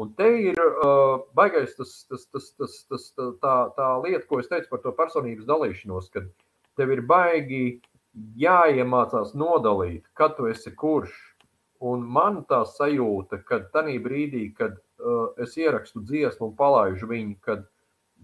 Un 0.00 0.12
te 0.16 0.28
ir 0.40 0.56
uh, 0.56 1.20
baigais 1.36 1.74
tas, 1.76 1.90
tas, 2.08 2.24
tas, 2.32 2.46
tas, 2.56 2.76
tas, 2.88 3.08
tā, 3.42 3.56
tā, 3.76 3.88
lieta, 4.04 4.24
ko 4.28 4.38
es 4.40 4.48
teicu 4.48 4.70
par 4.70 4.80
to 4.84 4.92
personības 4.96 5.48
dalīšanos, 5.48 6.08
kad 6.14 6.30
tev 6.80 6.94
ir 6.94 7.02
baigi 7.04 7.64
jāiemācās 8.40 9.34
nodalīt, 9.36 10.06
kad 10.16 10.38
tu 10.38 10.48
esi 10.48 10.72
kurš. 10.76 11.12
Un 11.82 12.04
man 12.06 12.44
tā 12.46 12.62
sajūta, 12.70 13.40
ka 13.42 13.58
tajā 13.74 13.98
brīdī, 14.00 14.46
kad 14.56 14.78
uh, 14.78 15.34
es 15.42 15.58
ierakstu 15.58 16.00
dziesmu 16.06 16.52
un 16.52 16.56
palaidu 16.56 17.08
viņu, 17.10 17.36
kad 17.42 17.66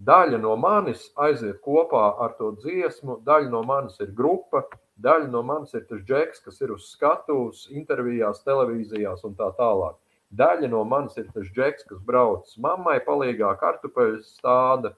daļa 0.07 0.39
no 0.41 0.55
manis 0.55 1.09
aiziet 1.19 1.59
kopā 1.61 2.05
ar 2.23 2.37
to 2.39 2.53
dziesmu, 2.63 3.19
daļa 3.27 3.51
no 3.51 3.61
manis 3.67 3.99
ir 3.99 4.13
grupa, 4.15 4.63
daļa 5.03 5.27
no 5.33 5.43
manis 5.43 5.75
ir 5.75 5.83
tas 5.89 6.01
džeks, 6.07 6.45
kas 6.45 6.61
ir 6.63 6.71
uz 6.73 6.87
skatuves, 6.93 7.67
intervijās, 7.69 8.45
televīzijās 8.47 9.25
un 9.27 9.35
tā 9.35 9.51
tālāk. 9.59 9.99
Daļa 10.29 10.69
no 10.69 10.83
manis 10.85 11.17
ir 11.17 11.29
tas 11.33 11.47
džeks, 11.55 11.87
kas 11.89 12.01
brauc 12.05 12.51
mammai, 12.61 12.99
palīgā 13.05 13.49
kartupeļu 13.61 14.21
stāda, 14.27 14.93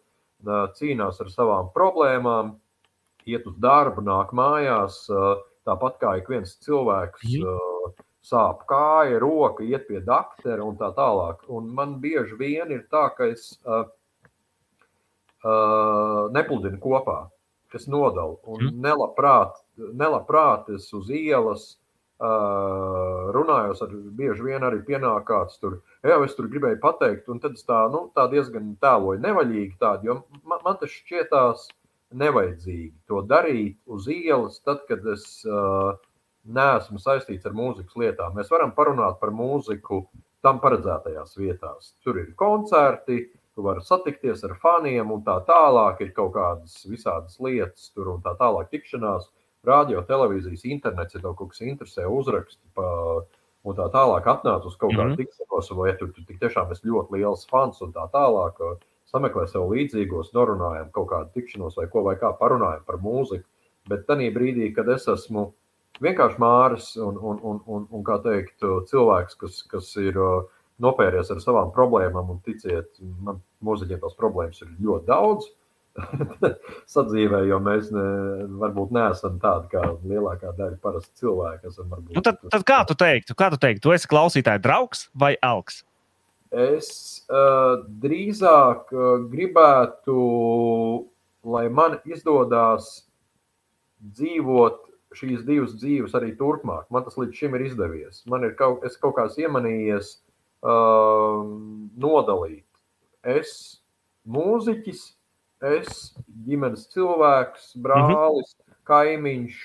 cīnās 0.76 1.22
ar 1.24 1.32
savām 1.32 1.70
problēmām, 1.76 2.58
iet 3.30 3.48
uz 3.48 3.56
darbu, 3.62 4.04
nāk 4.04 4.34
mājās. 4.36 5.06
Tāpat 5.67 6.00
kā 6.02 6.15
ik 6.20 6.30
viens 6.32 6.56
cilvēks, 6.65 7.38
sāp 8.26 8.65
kāja, 8.70 9.20
roka, 9.22 9.63
iet 9.63 9.88
pie 9.88 10.02
doktora 10.06 10.65
un 10.65 10.78
tā 10.78 10.91
tālāk. 10.98 11.46
Un 11.50 11.70
man 11.74 12.00
bieži 12.02 12.38
vien 12.38 12.72
ir 12.74 12.86
tā, 12.91 13.08
ka 13.17 13.30
es 13.32 13.54
uh, 13.65 13.86
uh, 15.46 16.28
nepludinu 16.34 16.82
kopā, 16.82 17.24
kas 17.74 17.88
nodalu. 17.89 18.39
Un 18.46 18.67
mm. 18.67 18.82
nelabprāt, 18.84 19.62
nelabprāt 19.78 20.70
es 20.76 20.89
uz 20.98 21.10
ielas 21.13 21.76
runājos 22.21 23.81
ar 23.81 23.93
bieži 24.17 24.45
vien 24.45 24.63
arī 24.63 24.81
pienāk 24.86 25.25
kāds 25.25 25.57
tur, 25.62 25.79
jā, 26.05 26.19
es 26.25 26.36
tur 26.38 26.49
gribēju 26.51 26.77
pateikt, 26.84 27.29
un 27.34 27.39
tad 27.41 27.57
es 27.57 27.65
tā, 27.65 27.88
nu, 27.89 28.12
tā 28.15 28.27
diezgan 28.29 28.75
tēloju 28.81 29.23
nevaļīgi 29.23 29.77
tādu, 29.81 30.07
jo 30.10 30.17
man, 30.43 30.62
man 30.65 30.77
tas 30.77 30.93
šķietās 30.93 31.67
nevajadzīgi 32.21 32.93
to 33.10 33.23
darīt 33.25 33.79
uz 33.89 34.07
ielas, 34.12 34.60
tad, 34.62 34.84
kad 34.89 35.05
es 35.10 35.41
uh, 35.47 35.97
neesmu 36.45 36.99
saistīts 37.01 37.47
ar 37.47 37.55
mūzikas 37.57 37.97
lietām. 37.97 38.36
Mēs 38.38 38.51
varam 38.51 38.75
parunāt 38.77 39.17
par 39.21 39.31
mūziku 39.34 40.03
tam 40.45 40.60
paredzētajās 40.62 41.38
vietās. 41.39 41.93
Tur 42.03 42.19
ir 42.19 42.34
koncerti, 42.38 43.31
tu 43.55 43.65
vari 43.65 43.81
satikties 43.86 44.43
ar 44.45 44.57
faniem 44.62 45.13
un 45.13 45.23
tā 45.25 45.39
tālāk, 45.47 46.03
ir 46.03 46.13
kaut 46.17 46.36
kādas 46.36 46.81
visādas 46.89 47.39
lietas 47.39 47.89
tur 47.95 48.13
un 48.17 48.25
tā 48.25 48.36
tālāk 48.38 48.69
tikšanās. 48.73 49.29
Uh, 49.31 49.40
radio, 49.67 50.02
televīzijas, 50.08 50.65
internets, 50.65 51.15
ja 51.15 51.21
tev 51.21 51.36
kaut 51.38 51.54
kas 51.54 51.62
interesē, 51.65 52.08
uzraksti 52.10 52.62
pa, 52.78 52.88
un 53.67 53.78
tā 53.78 53.88
tālāk 53.93 54.28
atnāc 54.32 54.65
uz 54.65 54.78
kaut 54.78 54.95
kādu 54.95 55.12
mm 55.12 55.13
-hmm. 55.13 55.17
tikšanos, 55.21 55.71
vai 55.78 55.89
ja 55.89 55.97
tu, 55.97 56.08
tu 56.08 56.21
tiešām 56.26 56.71
esi 56.71 56.88
ļoti 56.88 57.17
liels 57.17 57.47
fans 57.50 57.82
un 57.82 57.93
tā 57.93 58.08
tālāk. 58.12 58.78
Sameklē 59.12 59.47
sev 59.47 59.67
līdzīgos, 59.67 60.32
norunājam 60.34 60.91
kaut 60.91 61.10
kādu 61.10 61.30
tikšanos 61.34 61.76
vai 61.78 61.88
ko 61.88 62.04
vai 62.04 62.15
kā 62.15 62.32
parunājam 62.38 62.86
par 62.86 62.95
mūziku. 62.95 63.43
Bet 63.89 64.06
tajā 64.08 64.32
brīdī, 64.32 64.74
kad 64.76 64.88
es 64.89 65.08
esmu 65.08 65.54
vienkārši 66.00 66.39
māris 66.39 66.97
un, 66.97 67.17
un, 67.17 67.39
un, 67.43 67.62
un, 67.65 67.88
un 67.91 68.04
kā 68.04 68.21
teikt, 68.24 68.60
cilvēks, 68.86 69.36
kas, 69.36 69.63
kas 69.63 69.95
ir 69.97 70.15
nopēries 70.80 71.32
ar 71.32 71.41
savām 71.41 71.71
problēmām, 71.71 72.30
un 72.30 72.39
ticiet, 72.39 72.88
man 73.19 73.41
mūziķiem 73.62 74.00
tās 74.00 74.15
problēmas 74.15 74.62
ir 74.62 74.67
ļoti 74.80 75.06
daudz 75.06 75.52
sadzīvē, 76.93 77.43
jo 77.49 77.60
mēs 77.63 77.91
ne, 77.93 78.08
varbūt 78.62 78.93
neesam 78.95 79.38
tādi 79.43 79.71
kā 79.73 79.84
lielākā 80.08 80.54
daļa 80.58 80.80
parasti 80.84 81.23
cilvēki. 81.23 81.71
Esam, 81.71 81.89
varbūt, 81.91 82.13
nu 82.17 82.23
tad, 82.25 82.39
tad 82.54 82.65
kā 82.67 82.82
tu 82.88 82.97
teiktu, 82.99 83.36
kā 83.38 83.51
tu 83.54 83.60
teiktu, 83.62 83.84
tu 83.86 83.95
esi 83.95 84.10
klausītāja 84.12 84.62
draugs 84.63 85.10
vai 85.17 85.34
alks? 85.45 85.84
Es 86.51 86.89
uh, 87.32 87.84
drīzāk 88.04 88.91
uh, 88.91 89.12
gribētu, 89.32 90.15
lai 91.47 91.67
man 91.71 91.99
izdodas 92.04 93.06
dzīvot 94.01 94.82
šīs 95.15 95.45
divas 95.47 95.75
dzīves 95.80 96.15
arī 96.17 96.34
turpmāk. 96.39 96.88
Man 96.91 97.06
tas 97.06 97.17
līdz 97.19 97.36
šim 97.36 97.56
ir 97.56 97.65
izdevies. 97.67 98.23
Man 98.32 98.45
ir 98.47 98.56
kaut, 98.60 98.84
kaut 99.04 99.15
kāds 99.17 99.39
iemanījies 99.39 100.13
uh, 100.63 101.41
nodalīt. 101.99 102.67
Es 103.23 103.82
mūziķis 104.27 105.03
es, 105.62 106.16
ģimenes 106.47 106.88
cilvēks, 106.93 107.76
brālis, 107.82 108.55
mm 108.55 108.64
-hmm. 108.66 108.82
kaimiņš. 108.89 109.62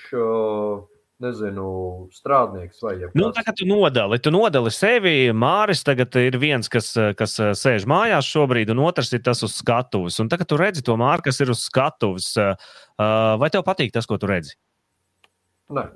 Nezinu, 1.17 2.09
strādnieks 2.13 2.83
vai 2.85 2.91
jau 3.01 3.07
nu, 3.17 3.31
tā. 3.33 3.41
Tu 3.57 3.65
nodali, 3.65 4.19
tu 4.21 4.29
nodali 4.29 4.69
sevi. 4.69 5.31
Māris 5.33 5.81
tagad 5.81 6.13
ir 6.21 6.37
viens, 6.37 6.69
kas, 6.69 6.91
kas 7.17 7.33
sēž 7.57 7.87
mājās 7.89 8.29
šobrīd, 8.29 8.69
un 8.69 8.83
otrs 8.85 9.09
ir 9.17 9.23
tas 9.25 9.41
uz 9.41 9.55
skatuves. 9.57 10.19
Un 10.21 10.29
tagad 10.29 10.45
tu 10.45 10.59
redzi 10.61 10.83
to 10.85 10.93
māru, 10.93 11.25
kas 11.25 11.41
ir 11.41 11.49
uz 11.49 11.63
skatuves. 11.65 12.37
Vai 13.41 13.49
tev 13.49 13.65
patīk 13.65 13.89
tas, 13.97 14.05
ko 14.05 14.19
tu 14.21 14.29
redzi? 14.29 14.53
Nē. 15.73 15.87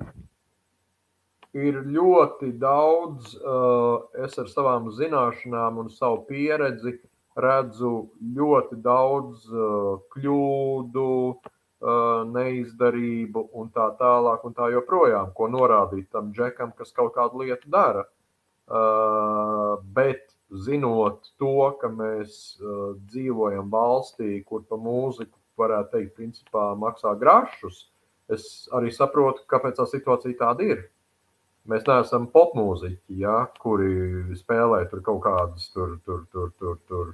Ir 1.52 1.82
ļoti 1.84 2.54
daudz, 2.56 3.34
uh, 3.36 4.08
es 4.24 4.38
ar 4.40 4.46
savām 4.48 4.86
zināšanām 4.96 5.82
un 5.82 5.90
savu 5.92 6.22
pieredzi 6.24 6.96
redzu 7.38 7.92
ļoti 8.36 8.78
daudz 8.84 9.46
uh, 9.52 10.00
kļūdu, 10.14 11.06
uh, 11.32 12.24
neizdarību 12.32 13.46
un 13.58 13.70
tā 13.74 13.88
tālāk, 14.00 14.44
un 14.48 14.56
tā 14.56 14.68
joprojām, 14.74 15.32
ko 15.36 15.48
norādīt 15.52 16.10
tam 16.12 16.32
džekam, 16.36 16.74
kas 16.76 16.92
kaut 16.96 17.14
kādu 17.16 17.44
lietu 17.44 17.70
dara. 17.72 18.04
Uh, 18.72 19.80
bet 19.96 20.28
zinot 20.52 21.32
to, 21.40 21.72
ka 21.80 21.88
mēs 21.88 22.58
dzīvojam 23.08 23.70
valstī, 23.72 24.42
kur 24.44 24.66
pa 24.68 24.76
mūziku 24.76 25.38
varētu 25.58 25.94
teikt, 25.94 26.14
principā 26.16 26.72
maksā 26.78 27.14
grašus, 27.20 27.86
es 28.32 28.68
arī 28.76 28.92
saprotu, 28.92 29.46
kāpēc 29.48 29.78
tā 29.78 29.86
situācija 29.88 30.38
tāda 30.40 30.68
ir. 30.74 30.84
Mēs 31.68 31.84
neesam 31.86 32.26
popmūziķi, 32.32 33.20
ja, 33.22 33.44
kuri 33.62 34.34
spēlē 34.34 34.82
tur 34.90 35.02
kaut 35.06 35.20
kādas 35.22 35.68
tur, 35.70 35.94
tur, 36.04 36.24
tur, 36.32 36.50
tur, 36.58 36.80
tur 36.88 37.12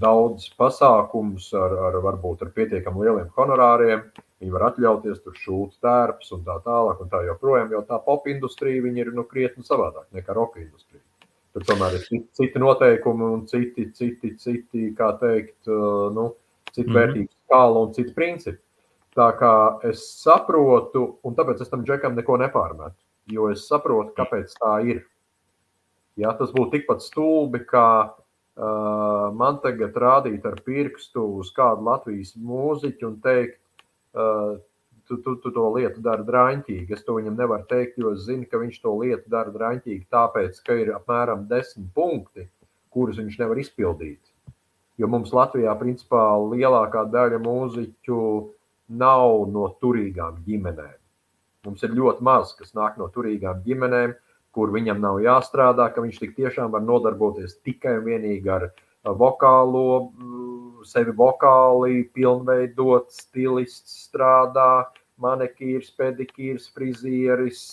daudz 0.00 0.50
pasākumus 0.58 1.48
ar, 1.56 1.74
ar 1.88 1.98
varbūt 2.04 2.44
ar 2.44 2.52
pietiekami 2.56 3.06
lieliem 3.06 3.30
honorāriem. 3.38 4.04
Viņi 4.42 4.52
var 4.52 4.66
atļauties 4.68 5.22
tur 5.24 5.36
šūt 5.40 5.78
tērps 5.84 6.32
un 6.36 6.42
tā 6.44 6.58
tālāk 6.66 7.00
un 7.00 7.10
tā 7.12 7.22
joprojām, 7.28 7.70
jo 7.72 7.80
tā 7.88 7.98
pop 8.04 8.26
industrija 8.28 8.82
ir 8.92 9.12
nu, 9.14 9.24
krietni 9.24 9.64
savādāk 9.64 10.08
nekā 10.12 10.34
roka 10.36 10.60
industrija. 10.60 11.02
Tur 11.54 11.64
tomēr 11.68 11.94
ir 12.00 12.04
citi, 12.34 12.58
noteikumi 12.58 13.24
un 13.30 13.46
citi, 13.46 13.86
citi, 13.94 14.34
citi 14.42 14.90
kā 14.98 15.12
teikt, 15.20 15.68
uh, 15.70 16.10
nu, 16.12 16.32
citi 16.72 16.88
mm 16.88 16.94
-hmm. 16.94 16.98
vērtības 16.98 17.36
skala 17.46 17.80
un 17.80 17.94
citi 17.94 18.12
principi. 18.12 18.58
Tā 19.14 19.30
kā 19.38 19.78
es 19.86 20.02
saprotu, 20.22 21.18
un 21.22 21.34
tāpēc 21.34 21.62
es 21.62 21.68
tam 21.68 21.84
džekam 21.84 22.14
neko 22.14 22.36
nepārmetu, 22.36 22.98
jo 23.30 23.50
es 23.50 23.68
saprotu, 23.68 24.12
kāpēc 24.16 24.56
tā 24.58 24.90
ir. 24.90 25.04
Ja 26.16 26.32
tas 26.32 26.50
būtu 26.50 26.70
tikpat 26.70 27.02
stulbi, 27.02 27.58
kā 27.58 28.14
man 28.54 29.58
tagad 29.62 29.96
rādīt 29.98 30.44
ar 30.46 30.60
pirkstu 30.62 31.24
uz 31.40 31.50
kādu 31.54 31.88
Latvijas 31.88 32.34
mūziķu 32.38 33.08
un 33.08 33.16
teikt, 33.24 33.58
uh, 34.14 34.60
tu, 35.08 35.18
tu, 35.24 35.36
tu 35.42 35.50
to 35.50 35.64
lietu 35.74 36.02
dari 36.04 36.24
drāmīgi. 36.26 36.86
Es 36.94 37.04
to 37.04 37.18
viņam 37.18 37.36
nevaru 37.38 37.66
teikt, 37.70 37.98
jo 37.98 38.14
es 38.14 38.24
zinu, 38.28 38.46
ka 38.50 38.60
viņš 38.62 38.80
to 38.84 38.94
lietu 39.00 39.30
dara 39.32 39.52
drāmīgi, 39.54 40.06
tāpēc, 40.12 40.60
ka 40.64 40.78
ir 40.80 40.94
apmēram 40.94 41.48
desmit 41.50 41.90
punkti, 41.94 42.48
kurus 42.94 43.18
viņš 43.20 43.40
nevar 43.42 43.60
izpildīt. 43.60 44.20
Jo 44.98 45.10
mums 45.10 45.34
Latvijā, 45.34 45.74
principā, 45.74 46.22
lielākā 46.38 47.08
daļa 47.10 47.40
mūziķu 47.42 48.18
nav 48.94 49.48
no 49.50 49.66
turīgām 49.82 50.38
ģimenēm. 50.46 51.00
Mums 51.66 51.82
ir 51.82 51.96
ļoti 51.96 52.22
maz, 52.22 52.52
kas 52.54 52.74
nāk 52.76 53.00
no 53.00 53.08
turīgām 53.10 53.64
ģimenēm, 53.64 54.14
kur 54.54 54.72
viņam 54.74 55.00
nav 55.02 55.20
jāstrādā, 55.24 55.88
ka 55.92 56.04
viņš 56.04 56.20
tik 56.22 56.36
tiešām 56.38 56.72
var 56.74 56.84
nodarboties 56.84 57.58
tikai 57.66 57.98
un 57.98 58.06
vienīgi 58.08 58.52
ar 58.54 58.68
vokālo, 59.04 60.12
mm, 60.14 60.84
sevi 60.88 61.12
vokāli, 61.16 62.04
pilnveidot, 62.14 63.10
stilists 63.12 64.06
strādā, 64.08 64.86
manekīrs, 65.20 65.90
pedikīrs, 65.98 66.70
frizieris, 66.74 67.66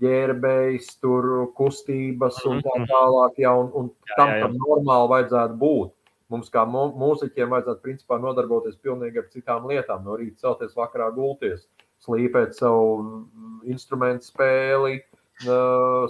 ģērbējs, 0.00 0.88
tur 1.00 1.28
kustības 1.56 2.40
un 2.48 2.62
tā 2.64 2.74
mhm. 2.76 2.88
tālāk. 2.90 3.38
Ja, 3.42 3.54
un, 3.56 3.70
un 3.74 3.90
tam 4.16 4.34
tam 4.42 4.56
normāli 4.60 5.12
vajadzētu 5.14 5.58
būt. 5.60 5.92
Mums 6.32 6.50
kā 6.50 6.64
mūziķiem 6.66 7.52
vajadzētu 7.54 7.84
principā 7.84 8.18
nodarboties 8.18 8.80
pilnīgi 8.82 9.20
ar 9.22 9.28
citām 9.30 9.68
lietām. 9.70 10.02
No 10.04 10.16
rīta 10.18 10.42
celties, 10.42 10.74
vakarā 10.74 11.12
gulties, 11.14 11.68
slīpēt 12.02 12.56
savu 12.58 13.28
instrumentu 13.70 14.26
spēli, 14.26 14.98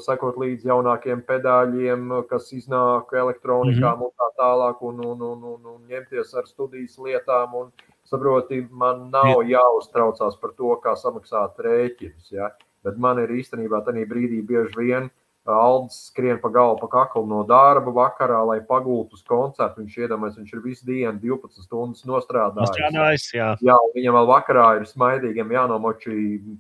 sekot 0.05 0.37
līdz 0.39 0.69
jaunākiem 0.69 1.23
pedāļiem, 1.27 2.13
kas 2.31 2.53
iznāk 2.53 3.13
elektronikā 3.13 3.95
mm 3.95 4.01
-hmm. 4.01 4.05
un 4.07 4.13
tā 4.23 4.29
tālāk, 4.39 4.83
un, 4.83 5.01
un, 5.07 5.23
un, 5.23 5.45
un, 5.45 5.67
un 5.75 5.81
ņemties 5.89 6.35
ar 6.35 6.47
studijas 6.47 6.99
lietām. 6.99 7.55
Un, 7.55 7.73
saproti, 8.07 8.69
man 8.71 9.11
nav 9.11 9.43
jāuztraucās 9.43 10.37
par 10.41 10.53
to, 10.57 10.77
kā 10.83 10.95
samaksāt 10.97 11.59
rēķinus. 11.59 12.33
Ja? 12.33 12.51
Bet 12.85 12.99
man 12.99 13.19
ir 13.19 13.29
īstenībā 13.29 13.83
tajā 13.85 14.07
brīdī 14.07 14.43
bieži 14.47 14.79
vien 14.79 15.05
uh, 15.05 15.11
Aldis 15.53 15.99
skrien 16.09 16.41
pa 16.43 16.49
galvu, 16.51 16.81
pa 16.81 16.89
kaklu 16.91 17.23
no 17.31 17.43
darba 17.47 17.93
vakarā, 17.95 18.39
lai 18.49 18.59
pagūtu 18.67 19.15
uz 19.15 19.23
koncertu. 19.27 19.83
Viņš 19.83 19.99
iedomājas, 20.03 20.39
viņš 20.41 20.55
ir 20.55 20.63
visu 20.65 20.87
dienu, 20.89 21.15
12 21.23 21.63
stundas 21.63 22.03
nostrādājis. 22.09 22.73
Strādājis, 22.75 23.27
jā. 23.37 23.53
jā, 23.69 23.77
viņam 23.95 24.19
vēl 24.19 24.31
vakarā 24.33 24.67
ir 24.81 24.89
smaidīgiem 24.91 25.55
jānomočī 25.55 26.17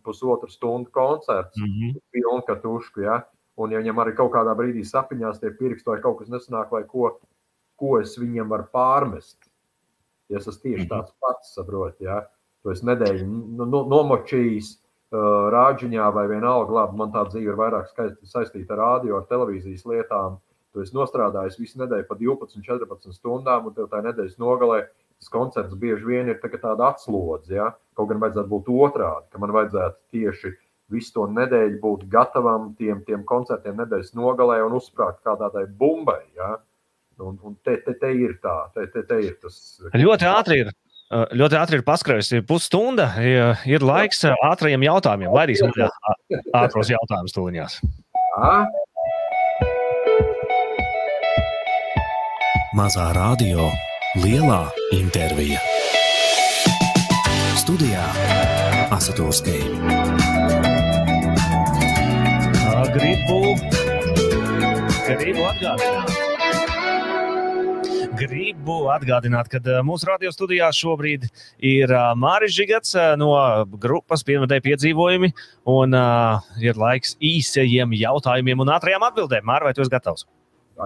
pusotru 0.07 0.51
stundu 0.53 0.93
koncerts, 0.95 1.59
mm 1.59 1.72
-hmm. 1.72 1.99
pilnu 2.14 2.47
katušku. 2.47 3.03
Ja? 3.03 3.22
Un, 3.57 3.72
ja 3.72 3.82
viņam 3.82 3.99
arī 4.05 4.14
kaut 4.14 4.32
kādā 4.32 4.55
brīdī 4.55 4.84
sapņās 4.84 5.41
tie 5.41 5.51
pirksti 5.51 5.91
vai 5.91 6.01
kaut 6.01 6.18
kas 6.18 6.28
nesanāk, 6.28 6.70
vai 6.70 6.84
ko, 6.84 7.18
ko 7.76 8.01
es 8.01 8.18
viņam 8.18 8.49
varu 8.49 8.68
pārmest. 8.72 9.39
Ja 10.28 10.39
es 10.39 10.47
esmu 10.47 10.62
tieši 10.62 10.87
mhm. 10.87 10.91
tāds 10.91 11.12
pats, 11.20 11.55
saprotu, 11.55 12.05
ja? 12.05 12.26
to 12.62 12.70
es 12.70 12.82
nedēļu 12.82 13.26
no, 13.57 13.84
nomočījis 13.87 14.86
rāģiņā 15.14 16.11
vai 16.14 16.26
vienalga, 16.30 16.72
labi, 16.80 16.98
man 16.98 17.12
tā 17.14 17.24
dzīve 17.28 17.52
ir 17.52 17.59
vairāk 17.59 17.90
saistīta 18.26 18.74
ar 18.74 18.82
rādio, 18.82 19.16
ar 19.20 19.26
televīzijas 19.30 19.86
lietām. 19.86 20.40
Tu 20.74 20.82
esi 20.82 20.96
nostrādājis 20.96 21.59
visu 21.61 21.78
nedēļu 21.80 22.07
pa 22.09 22.16
12, 22.20 22.61
14 22.66 23.14
stundām, 23.14 23.68
un 23.68 23.74
tev 23.74 23.88
tā 23.92 24.02
nedēļas 24.04 24.38
nogalē 24.42 24.82
tas 25.16 25.30
koncerts 25.32 25.76
bieži 25.80 26.04
vien 26.04 26.28
ir 26.28 26.40
tā 26.42 26.50
tāda 26.52 26.90
atslodze. 26.90 27.54
Ja? 27.54 27.70
Kaut 27.96 28.11
gan 28.11 28.20
vajadzētu 28.20 28.50
būt 28.50 28.70
otrādi, 28.74 29.28
ka 29.32 29.40
man 29.40 29.54
vajadzētu 29.57 29.96
tieši 30.12 30.52
visu 30.92 31.14
to 31.14 31.26
nedēļu 31.32 31.80
būt 31.82 32.04
gatavam 32.12 32.74
tiem, 32.78 33.00
tiem 33.07 33.24
koncertiem 33.26 33.78
nedēļas 33.80 34.12
nogalē 34.18 34.61
un 34.66 34.76
uzsprāgt 34.76 35.22
kā 35.24 35.38
tādai 35.40 35.64
bumbai. 35.66 36.20
Ja? 36.36 36.57
Un, 37.24 37.38
un 37.40 37.57
te, 37.64 37.78
te, 37.86 37.94
te 37.96 38.12
ir 38.12 38.36
tā, 38.42 38.59
te, 38.74 38.84
te, 38.92 39.07
te 39.09 39.22
ir 39.24 39.38
tas. 39.40 39.57
Ļoti 39.96 40.28
ātri 40.28 40.61
ir 40.66 40.74
Ļoti 41.07 41.54
ātri 41.54 41.78
ir 41.78 41.84
paskrējusi 41.86 42.40
pusstunda. 42.46 43.12
Ir 43.22 43.84
laiks 43.86 44.24
ātriem 44.26 44.82
jautājumiem. 44.82 45.30
Laidīsim 45.30 45.70
ātros 46.50 46.90
jautājumus 46.90 47.36
tuliņās. 47.36 47.78
Mazā 52.76 53.07
radio, 53.16 53.70
lielā 54.18 54.66
intervija. 54.98 55.62
Studijā 57.57 58.04
Asatūrskija. 58.94 59.64
Gribu, 62.96 63.40
gribu 65.07 65.42
atgādināt 65.50 66.36
gribu 68.16 68.76
atgādināt, 68.92 69.50
ka 69.52 69.60
mūsu 69.86 70.08
radio 70.08 70.30
studijā 70.32 70.68
šobrīd 70.74 71.26
ir 71.64 71.92
Māris 72.18 72.54
Žigats 72.56 72.96
eh, 72.96 73.12
no 73.20 73.32
grupas 73.82 74.24
Pienvedēji 74.26 74.64
piedzīvojumi, 74.64 75.32
un 75.70 75.96
uh, 75.96 76.46
ir 76.62 76.78
laiks 76.80 77.16
īsajiem 77.24 77.92
jautājumiem 77.98 78.64
un 78.64 78.72
ātrajām 78.76 79.04
atbildēm. 79.10 79.46
Māri, 79.46 79.68
vai 79.68 79.76
tu 79.76 79.84
esi 79.84 79.92
gatavs? 79.92 80.26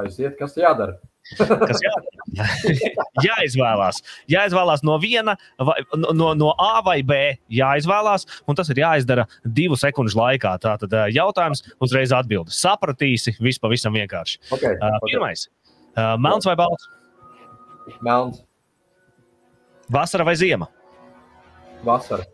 Aiziet, 0.00 0.36
kas 0.38 0.54
jādara? 0.58 0.98
kas 1.70 1.82
jādara? 1.84 2.94
jāizvēlās. 3.24 4.02
Jāizvēlās 4.30 4.84
no 4.86 4.96
viena, 5.02 5.36
vai, 5.58 5.78
no, 5.96 6.32
no 6.38 6.52
A 6.58 6.84
vai 6.86 7.00
B. 7.06 7.18
Jāizvēlās, 7.54 8.26
un 8.50 8.58
tas 8.58 8.70
ir 8.72 8.82
jāizdara 8.82 9.26
divu 9.44 9.78
sekundžu 9.78 10.18
laikā. 10.18 10.56
Tātad 10.62 10.94
jautājums 11.14 11.64
uzreiz 11.82 12.14
atbildi. 12.16 12.54
Sapratīsi, 12.54 13.38
viss 13.42 13.62
pavisam 13.62 13.94
vienkārši. 13.98 14.40
Okay, 14.50 14.78
okay. 14.78 15.04
Pirmais. 15.10 15.46
Melns 16.22 16.46
vai 16.46 16.58
balts? 16.58 16.90
Melns. 18.00 18.44
Vasara 19.90 20.24
vai 20.24 20.36
ziema? 20.36 20.68
Vasara. 21.84 22.24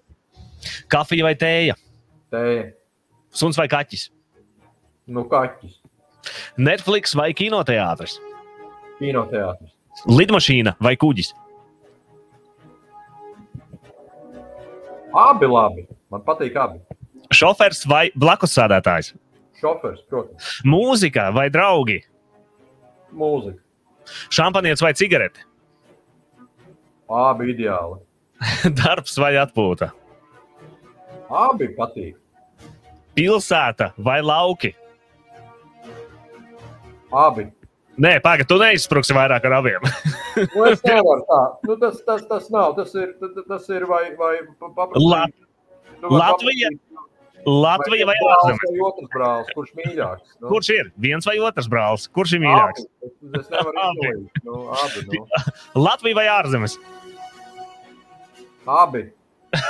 Kafija 0.88 1.24
vai 1.24 1.34
tēja? 1.38 1.76
Tēja. 2.32 2.70
Suns 3.30 3.57
vai 3.59 3.68
kaķis? 3.70 4.09
Nu, 5.07 5.24
kaķis. 5.30 5.78
Netflix 6.59 7.14
vai 7.16 7.30
kinoteātris? 7.36 8.18
Kinoteātris. 8.99 9.72
Lidmašīna 10.11 10.74
vai 10.82 10.97
kuģis? 11.01 11.32
Abi 15.16 15.49
labi. 15.49 15.86
Man 16.12 16.24
patīk 16.26 16.57
abi. 16.61 16.82
Šofers 17.34 17.86
vai 17.88 18.11
blakus 18.14 18.53
sēdētājs? 18.57 19.14
Šofers, 19.61 20.03
protams. 20.11 20.59
Mūzika 20.68 21.30
vai 21.34 21.49
draugi? 21.53 22.03
Mūzika. 23.16 23.62
Šampanietis 24.33 24.85
vai 24.85 24.93
cigarete? 24.99 25.45
Abi 27.11 27.53
ideāli. 27.55 28.01
Darbs 28.81 29.17
vai 29.21 29.35
atpūta? 29.41 29.93
Abi 31.31 31.71
patīk. 31.77 32.17
Pilsēta 33.17 33.93
vai 33.97 34.19
lauki? 34.23 34.75
Abi. 37.17 37.47
Nē, 37.97 38.19
pagaidi, 38.21 38.45
tu 38.51 38.59
neizspruksi 38.61 39.15
vairāk 39.17 39.47
ar 39.49 39.55
abiem. 39.63 39.85
nu, 40.37 40.67
es 40.69 40.83
nevaru 40.89 41.23
tā. 41.31 41.41
Nu, 41.65 41.77
tas, 41.81 42.03
tas, 42.05 42.27
tas 42.29 42.51
nav. 42.53 42.75
Tas 42.77 42.93
ir, 42.99 43.15
tas 43.49 43.71
ir 43.73 43.87
vai, 43.89 44.11
vai 44.19 44.35
paprasīt. 44.61 45.01
La 45.01 45.23
nu, 46.03 46.11
Latvija. 46.13 46.75
Latvija 47.47 48.07
vai 48.09 48.14
ārzemes? 48.26 48.62
vai 48.66 48.80
otrs 48.88 49.11
brālis, 49.14 49.51
kurš 49.55 49.72
mīļāks? 49.78 50.32
Nu, 50.42 50.49
Kurš 50.51 50.70
ir? 50.74 50.88
Viens 51.05 51.26
vai 51.28 51.36
otrs 51.47 51.68
brālis? 51.70 52.07
Kurš 52.11 52.32
ir 52.36 52.40
mīļāks? 52.42 52.86
Abi. 52.86 53.38
Es, 53.38 53.51
nevaru 53.53 53.84
izdomāt. 53.84 54.40
Nu, 54.49 54.57
abi, 54.74 55.03
nu. 55.12 55.20
Latvija 55.86 56.18
vai 56.18 56.26
ārzemes? 56.32 56.78
abi. 58.66 59.05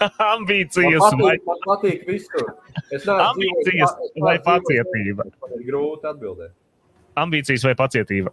Man 0.00 0.12
Ambīcijas 0.24 1.02
vai 1.20 1.34
patīk, 1.34 1.42
man 1.44 1.58
patīk 1.66 2.04
visur. 2.08 2.46
Es 2.88 3.02
neesmu 3.04 3.16
Ambīcijas 3.26 3.90
dzīvojis- 3.90 4.14
es 4.16 4.22
vai 4.24 4.36
pacietība? 4.46 5.26
Man 5.42 5.56
ir 5.58 5.64
grūti 5.66 6.08
atbildēt. 6.08 6.54
ambīcijas 7.20 7.66
vai 7.68 7.74
pacietība? 7.76 8.32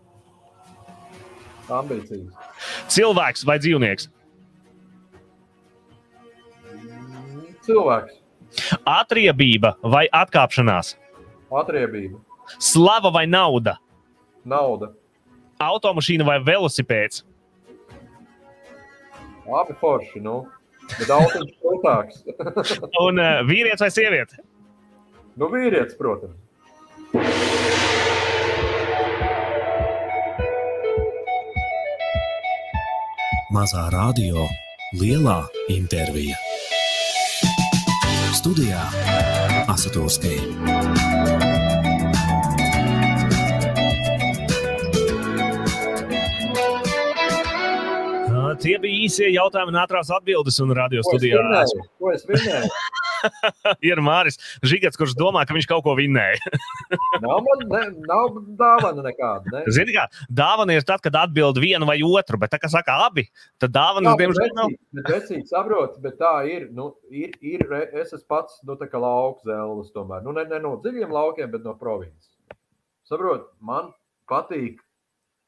Ambīcijas. 1.67 2.31
Cilvēks 2.95 3.43
vai 3.49 3.57
dzīvnieks? 3.59 4.07
Cilvēks, 7.67 8.15
Atriebība 8.87 9.75
vai 9.83 10.07
atkāpšanās? 10.13 10.95
atriebība, 11.51 12.19
Slava 12.59 13.11
vai 13.11 13.25
nauda? 13.27 13.77
nauda. 14.47 14.91
Automašīna 15.59 16.23
vai 16.27 16.37
velosipēds? 16.39 17.23
Abi 19.47 19.73
forši, 19.79 20.19
nu. 20.23 20.45
Bet 20.99 21.09
autos 21.11 21.49
krūtāks. 21.59 22.21
Un 23.05 23.19
uh, 23.19 23.41
vīrietis 23.47 23.83
vai 23.83 23.89
sieviete? 23.91 24.39
nu, 25.37 25.49
vīrietis, 25.51 25.97
protams. 25.99 26.35
Mazā 33.55 33.87
radio, 33.93 34.43
lielā 35.01 35.37
intervija. 35.71 36.35
Studijā 38.47 38.79
Asatūrs 39.67 40.15
Kei. 40.23 40.37
Tie 48.63 48.77
bija 48.79 49.01
īsie 49.03 49.27
jautājumi 49.33 49.73
un 49.73 49.81
ātrās 49.81 50.07
atbildes. 50.15 50.61
Un 50.63 50.71
radio 50.79 51.03
studijā 51.03 51.43
vinnēju? 51.43 51.83
Ko 51.99 52.15
es 52.15 52.23
vinnēju? 52.31 52.71
ir 53.89 54.01
Māris 54.03 54.39
Žigats, 54.65 54.99
kurš 54.99 55.15
domā, 55.17 55.43
ka 55.47 55.55
viņš 55.55 55.67
kaut 55.69 55.83
ko 55.85 55.95
vinnēja. 55.97 56.39
Nav 57.23 57.41
man, 57.45 57.63
ne, 57.71 57.81
nav 58.07 58.37
dāvana 58.59 59.03
nekāda. 59.05 59.51
Ne? 59.53 59.63
Zini, 59.73 59.95
kā 59.95 60.05
dāvana 60.29 60.77
ir 60.77 60.85
tad, 60.87 61.01
kad 61.05 61.15
atbild 61.23 61.59
vienu 61.61 61.87
vai 61.89 61.97
otru, 62.05 62.39
bet 62.41 62.53
tā 62.53 62.59
kā 62.61 62.69
saka 62.71 62.99
abi, 63.07 63.25
tad 63.61 63.73
dāvanas 63.75 64.17
diemžēl 64.19 64.53
nav. 64.57 64.73
Bet 64.99 65.11
vecīt, 65.11 65.47
saprot, 65.49 65.97
bet 66.03 66.19
tā 66.21 66.33
ir. 66.49 66.67
Nu, 66.77 66.91
ir, 67.09 67.35
ir 67.41 67.65
es 67.89 68.13
esmu 68.13 68.25
pats 68.29 68.59
nu, 68.67 68.77
lauka 68.77 69.47
zēlis, 69.47 69.93
tomēr. 69.95 70.23
Nu, 70.25 70.35
ne, 70.37 70.45
ne 70.49 70.61
no 70.63 70.75
dziļiem 70.83 71.13
laukiem, 71.13 71.49
bet 71.53 71.65
no 71.65 71.73
provinces. 71.79 72.29
Saprot, 73.07 73.49
man 73.63 73.93
patīk 74.29 74.81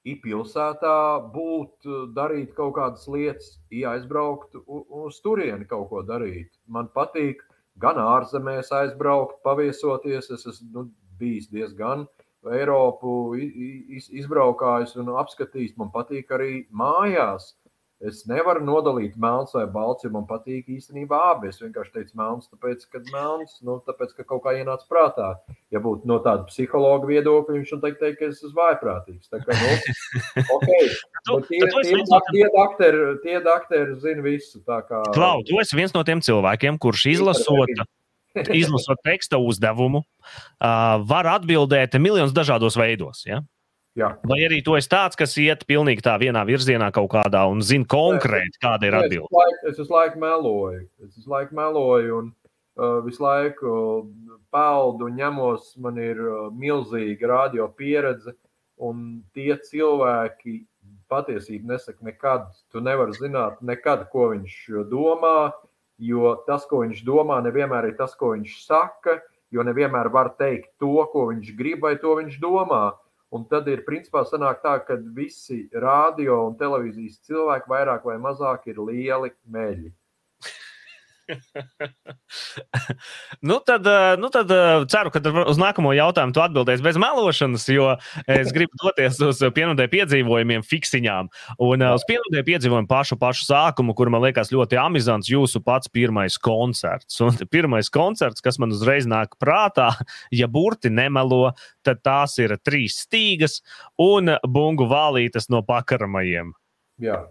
i 0.07 0.15
pilsētā 0.23 0.95
būt, 1.33 1.87
darīt 2.15 2.53
kaut 2.57 2.75
kādas 2.77 3.05
lietas, 3.11 3.57
i 3.75 3.83
aizbraukt 3.87 4.55
uz 4.65 5.19
turieni 5.23 5.67
kaut 5.69 5.89
ko 5.91 6.03
darīt. 6.07 6.51
Man 6.67 6.89
patīk 6.95 7.43
gan 7.79 7.95
ārzemēs 7.95 8.71
aizbraukt, 8.75 9.41
paviesoties. 9.43 10.31
Es 10.31 10.45
esmu 10.45 10.69
nu, 10.73 10.89
bijis 11.19 11.49
diezgan 11.51 12.07
Eiropu 12.45 13.35
i- 13.35 13.51
i- 13.51 13.85
iz- 13.97 14.09
izbraukājis 14.21 14.95
un 14.97 15.07
apskatījis. 15.07 15.75
Man 15.77 15.91
patīk 15.93 16.27
arī 16.31 16.67
mājās. 16.71 17.53
Es 17.99 18.21
nevaru 18.23 18.61
nodalīt 18.63 19.17
melns 19.19 19.51
vai 19.51 19.65
balts, 19.67 20.05
jo 20.05 20.09
man 20.13 20.23
patīk 20.23 20.69
īstenībā 20.71 21.17
abi. 21.33 21.49
Es 21.51 21.57
vienkārši 21.59 21.91
teicu 21.97 22.15
melns, 22.15 22.45
tāpēc, 22.47 22.85
ka 22.93 23.01
melns, 23.11 23.57
nu, 23.67 23.75
tāpēc, 23.83 24.13
ka 24.15 24.23
kaut 24.29 24.45
kā 24.45 24.53
ienāca 24.55 24.87
prātā. 24.87 25.33
Ja 25.75 25.81
būtu 25.83 26.07
no 26.07 26.21
tāda 26.23 26.45
psihologa 26.47 27.09
viedokļa, 27.09 27.57
viņš 27.57 27.73
man 27.75 27.81
teikt, 27.83 27.99
teikt, 27.99 28.17
ka 28.21 28.29
es 28.31 28.39
esmu 28.39 28.55
vaiprātīgs. 28.55 29.27
Tā 29.33 29.41
kā, 29.43 29.51
nu, 29.59 29.75
okay. 30.55 30.87
Tu- 31.27 31.35
Bet 31.35 31.49
tie, 31.51 31.59
tu 31.67 31.83
tie, 31.83 31.99
no 31.99 32.21
tie, 32.31 32.45
dakteri, 32.55 33.03
tie 33.25 33.37
dakteri 33.43 33.99
zina 33.99 34.23
visu. 34.23 34.63
Kā, 34.63 35.03
Klau, 35.11 35.43
tu 35.43 35.59
esi 35.59 35.75
viens 35.75 35.91
no 35.93 36.05
tiem 36.07 36.23
cilvēkiem, 36.23 36.79
kurš 36.79 37.03
izlasot, 37.17 37.83
izlasot 38.55 39.03
teksta 39.03 39.43
uzdevumu, 39.43 40.05
uh, 40.07 40.95
var 41.03 41.27
atbildēt 41.35 41.99
miljonus 41.99 42.31
dažādos 42.31 42.79
veidos. 42.79 43.25
Ja? 43.27 43.43
Jā. 43.97 44.13
Vai 44.23 44.39
arī 44.45 44.61
tu 44.63 44.75
esi 44.77 44.87
tāds, 44.87 45.17
kas 45.17 45.33
iet 45.41 45.65
pilnīgi 45.67 46.01
tā 46.05 46.13
vienā 46.21 46.45
virzienā 46.47 46.91
kaut 46.93 47.09
kādā 47.11 47.41
un 47.51 47.61
zina 47.61 47.85
konkrēti, 47.89 48.59
kāda 48.63 48.83
ir 48.87 48.93
Es 48.95 49.03
atbilde? 49.03 49.27
visu 49.27 49.39
laiku- 49.41 49.69
Es 49.69 49.77
visu 49.79 49.93
laiku 49.93 50.19
meloju. 50.19 50.87
Es 51.03 51.15
visu 51.17 51.29
laiku 51.29 51.55
meloju 51.55 52.17
un 52.19 52.33
uh, 52.77 53.01
visu 53.01 53.23
laiku 53.23 53.73
peldu 54.53 55.05
un 55.09 55.17
ņemos. 55.17 55.77
Man 55.77 55.97
ir 55.97 56.19
uh, 56.21 56.49
milzīga 56.51 57.27
radio 57.27 57.67
pieredze. 57.67 58.33
Un 58.79 59.23
tie 59.33 59.57
cilvēki 59.57 60.65
patiesībā 61.11 61.73
nesaka 61.73 62.05
nekad. 62.05 62.45
Tu 62.71 62.79
nevari 62.79 63.11
zināt, 63.17 63.59
nekad, 63.61 64.07
ko 64.13 64.29
viņš 64.31 64.85
domā. 64.89 65.51
Jo 65.99 66.37
tas, 66.47 66.63
ko 66.69 66.85
viņš 66.85 67.03
domā, 67.03 67.41
nevienmēr 67.43 67.89
ir 67.89 67.97
tas, 67.97 68.13
ko 68.15 68.31
viņš 68.37 68.53
saka. 68.63 69.17
Jo 69.51 69.65
nevienmēr 69.67 70.07
var 70.13 70.29
teikt 70.39 70.69
to, 70.79 70.93
ko 71.11 71.25
viņš 71.33 71.55
grib, 71.57 71.81
vai 71.81 71.95
to 71.97 72.15
viņš 72.21 72.39
domā. 72.39 72.93
Un 73.29 73.43
tad 73.45 73.67
ir 73.69 73.83
principā 73.85 74.23
sanāk 74.25 74.63
tā, 74.63 74.73
ka 74.85 74.95
visi 75.17 75.59
radio 75.83 76.39
un 76.47 76.55
televīzijas 76.57 77.19
cilvēki 77.29 77.69
vairāk 77.69 78.07
vai 78.09 78.17
mazāk 78.21 78.65
ir 78.71 78.81
lieli 78.81 79.29
meļi. 79.45 79.91
Nu, 83.41 83.59
tad, 83.65 83.87
eh, 83.87 84.17
nu, 84.17 84.29
tad 84.29 84.51
eh, 84.51 84.85
ceru, 84.89 85.11
ka 85.13 85.21
uz 85.49 85.59
nākamo 85.61 85.93
jautājumu 85.95 86.35
tu 86.35 86.41
atbildēsi 86.43 86.85
bez 86.85 86.97
melošanas, 87.01 87.65
jo 87.71 87.91
es 88.29 88.51
gribu 88.55 88.77
doties 88.81 89.19
uz 89.25 89.41
pienācēju 89.55 89.91
piedzīvojumiem, 89.93 90.65
fiksiņām. 90.65 91.29
Un 91.65 91.85
eh, 91.85 91.93
uz 91.95 92.05
pienācēju 92.09 92.47
piedzīvojumu 92.49 92.89
pašu, 92.89 93.19
pašu 93.21 93.47
sākumu, 93.47 93.95
kur 93.97 94.11
man 94.13 94.25
liekas 94.25 94.53
ļoti 94.53 94.79
amizants, 94.81 95.31
jūsu 95.31 95.63
pats 95.65 95.91
pirmais 95.93 96.37
koncerts. 96.41 97.21
Un 97.25 97.37
pirmais 97.49 97.91
koncerts, 97.93 98.43
kas 98.45 98.59
man 98.61 98.75
uzreiz 98.75 99.09
nāk 99.09 99.37
prātā, 99.41 99.91
ja 100.41 100.49
burti 100.51 100.93
nemelo, 100.93 101.55
tad 101.85 102.03
tās 102.05 102.37
ir 102.41 102.57
trīs 102.61 103.01
stīgas 103.05 103.59
un 104.01 104.35
bungu 104.45 104.89
vālītes 104.89 105.49
no 105.53 105.63
pakaramajiem. 105.65 106.53
Jā. 106.99 107.23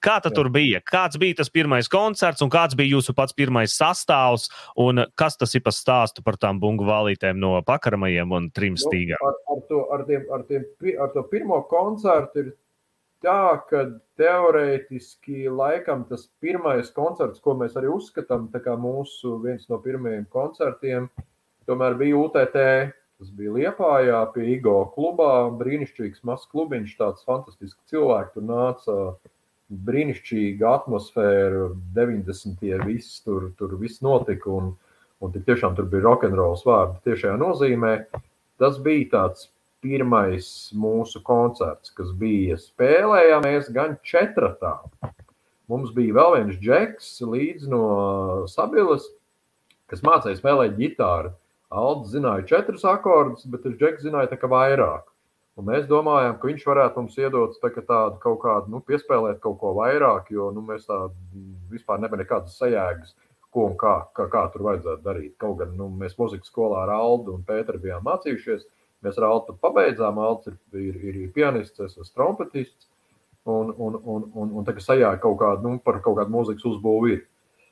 Kā 0.00 0.16
tas 0.24 0.32
tur 0.32 0.48
bija? 0.52 0.80
Kāds 0.80 1.18
bija 1.20 1.36
tas 1.42 1.50
pirmais 1.52 1.88
koncerts, 1.92 2.40
un 2.44 2.50
kāds 2.52 2.76
bija 2.78 2.94
jūsu 2.94 3.12
pats 3.16 3.36
pirmais 3.36 3.74
sastāvs, 3.76 4.48
un 4.80 5.04
kas 5.20 5.36
tas 5.36 5.52
ir 5.58 5.64
par 5.66 5.74
stāstu 5.76 6.24
par 6.24 6.38
tām 6.40 6.60
bungu 6.62 6.86
vālītēm 6.88 7.36
no 7.40 7.58
pakaramajiem 7.66 8.32
un 8.32 8.48
trim 8.56 8.78
stīgām? 8.80 9.20
Nu, 9.20 9.28
ar, 9.28 9.38
ar, 9.52 9.62
to, 9.68 9.82
ar, 9.92 10.04
tiem, 10.08 10.24
ar, 10.32 10.44
tiem, 10.48 10.64
ar 11.04 11.12
to 11.12 11.24
pirmo 11.28 11.60
koncertu 11.68 12.44
ir 12.44 12.52
tā, 13.20 13.60
ka 13.68 13.82
teorētiski 14.20 15.50
laikam 15.52 16.06
tas 16.08 16.30
pirmais 16.40 16.88
koncerts, 16.96 17.42
ko 17.44 17.58
mēs 17.60 17.76
arī 17.76 17.92
uzskatām, 17.92 18.48
tā 18.54 18.62
kā 18.64 18.78
mūsu 18.80 19.36
viens 19.44 19.68
no 19.68 19.80
pirmajiem 19.84 20.24
koncertiem, 20.32 21.10
tomēr 21.68 21.98
bija 22.00 22.24
UTT. 22.24 22.58
Tas 23.20 23.34
bija 23.36 23.52
Liepājā 23.52 24.22
pie 24.32 24.46
Igo 24.54 24.78
klubā. 24.94 25.50
Brīnišķīgs 25.60 26.22
mazs 26.24 26.48
klubiņš, 26.48 26.94
tāds 26.96 27.26
fantastisks 27.28 27.92
cilvēks. 27.92 28.32
Tur 28.32 28.46
nāca 28.48 28.94
brīnišķīga 29.70 30.72
atmosfēra, 30.80 31.70
90. 31.96 32.66
viss 32.86 33.20
tur, 33.24 33.50
tur 33.58 33.76
viss 33.80 34.02
notika. 34.04 34.50
Un, 34.50 34.74
un 35.20 35.32
tik 35.34 35.46
tiešām 35.46 35.76
tur 35.78 35.88
bija 35.90 36.08
rokenrols 36.08 36.66
vārdi 36.66 37.00
tiešajā 37.06 37.36
nozīmē. 37.40 37.94
Tas 38.60 38.78
bija 38.82 39.08
tāds 39.14 39.48
pirmais 39.80 40.46
mūsu 40.76 41.22
koncerts, 41.24 41.92
kas 41.96 42.12
bija 42.16 42.58
spēlējāmies 42.60 43.70
gan 43.72 43.96
četratā. 44.04 44.76
Mums 45.70 45.92
bija 45.94 46.16
vēl 46.18 46.34
viens 46.36 46.58
džeks 46.60 47.12
līdz 47.22 47.68
no 47.70 47.84
Sabilas, 48.50 49.06
kas 49.90 50.02
mācīja 50.06 50.40
spēlēt 50.40 50.76
ģitāru. 50.80 51.32
Aldis 51.70 52.16
zināja 52.16 52.48
četrus 52.48 52.82
akordus, 52.88 53.46
bet 53.46 53.62
viņš 53.68 53.78
džeks 53.78 54.06
zināja 54.08 54.32
tā 54.32 54.40
kā 54.40 54.50
vairāk. 54.50 55.06
Un 55.58 55.66
mēs 55.66 55.88
domājām, 55.90 56.36
ka 56.38 56.48
viņš 56.48 56.62
varētu 56.68 57.02
mums 57.02 57.16
iedot 57.18 57.56
tā 57.60 57.70
tādu 57.74 58.20
kaut 58.22 58.38
kādu, 58.44 58.70
nu, 58.72 58.80
piespēlēt 58.86 59.40
kaut 59.42 59.58
ko 59.60 59.74
vairāk, 59.76 60.30
jo 60.32 60.50
nu, 60.54 60.62
mēs 60.64 60.86
tādu 60.88 61.14
vispār 61.72 62.00
nebija 62.00 62.22
nekādas 62.22 62.56
sajēgas, 62.60 63.16
ko 63.50 63.66
un 63.70 63.74
kā, 63.78 63.94
kā, 64.16 64.28
kā 64.30 64.44
tur 64.52 64.64
vajadzētu 64.68 65.04
darīt. 65.04 65.34
Kaut 65.42 65.58
gan 65.60 65.74
nu, 65.78 65.88
mēs 66.00 66.14
muzikas 66.18 66.52
skolā 66.52 66.84
ar 66.84 66.94
Aldu 66.94 67.34
un 67.34 67.42
Pēteru 67.46 67.82
bijām 67.82 68.06
mācījušies. 68.06 68.68
Mēs 69.04 69.18
ar 69.18 69.26
Aldu 69.30 69.56
pabeidzām. 69.60 70.20
Alds 70.22 70.52
ir, 70.52 70.56
ir, 70.76 70.96
ir, 71.00 71.18
ir 71.24 71.34
pianists, 71.34 71.80
es 71.80 71.96
esmu 71.96 72.14
trompetists. 72.14 72.88
Un, 73.48 73.72
un, 73.72 73.96
un, 74.04 74.26
un, 74.36 74.50
un 74.60 74.66
tā 74.66 74.74
kā 74.76 74.84
sajāga 74.84 75.18
kaut 75.22 75.38
kādu, 75.40 75.64
nu, 75.66 75.80
par 75.82 75.98
kaut 76.04 76.18
kādu 76.20 76.34
mūzikas 76.34 76.66
uzbūvi 76.70 77.14
ir. 77.16 77.22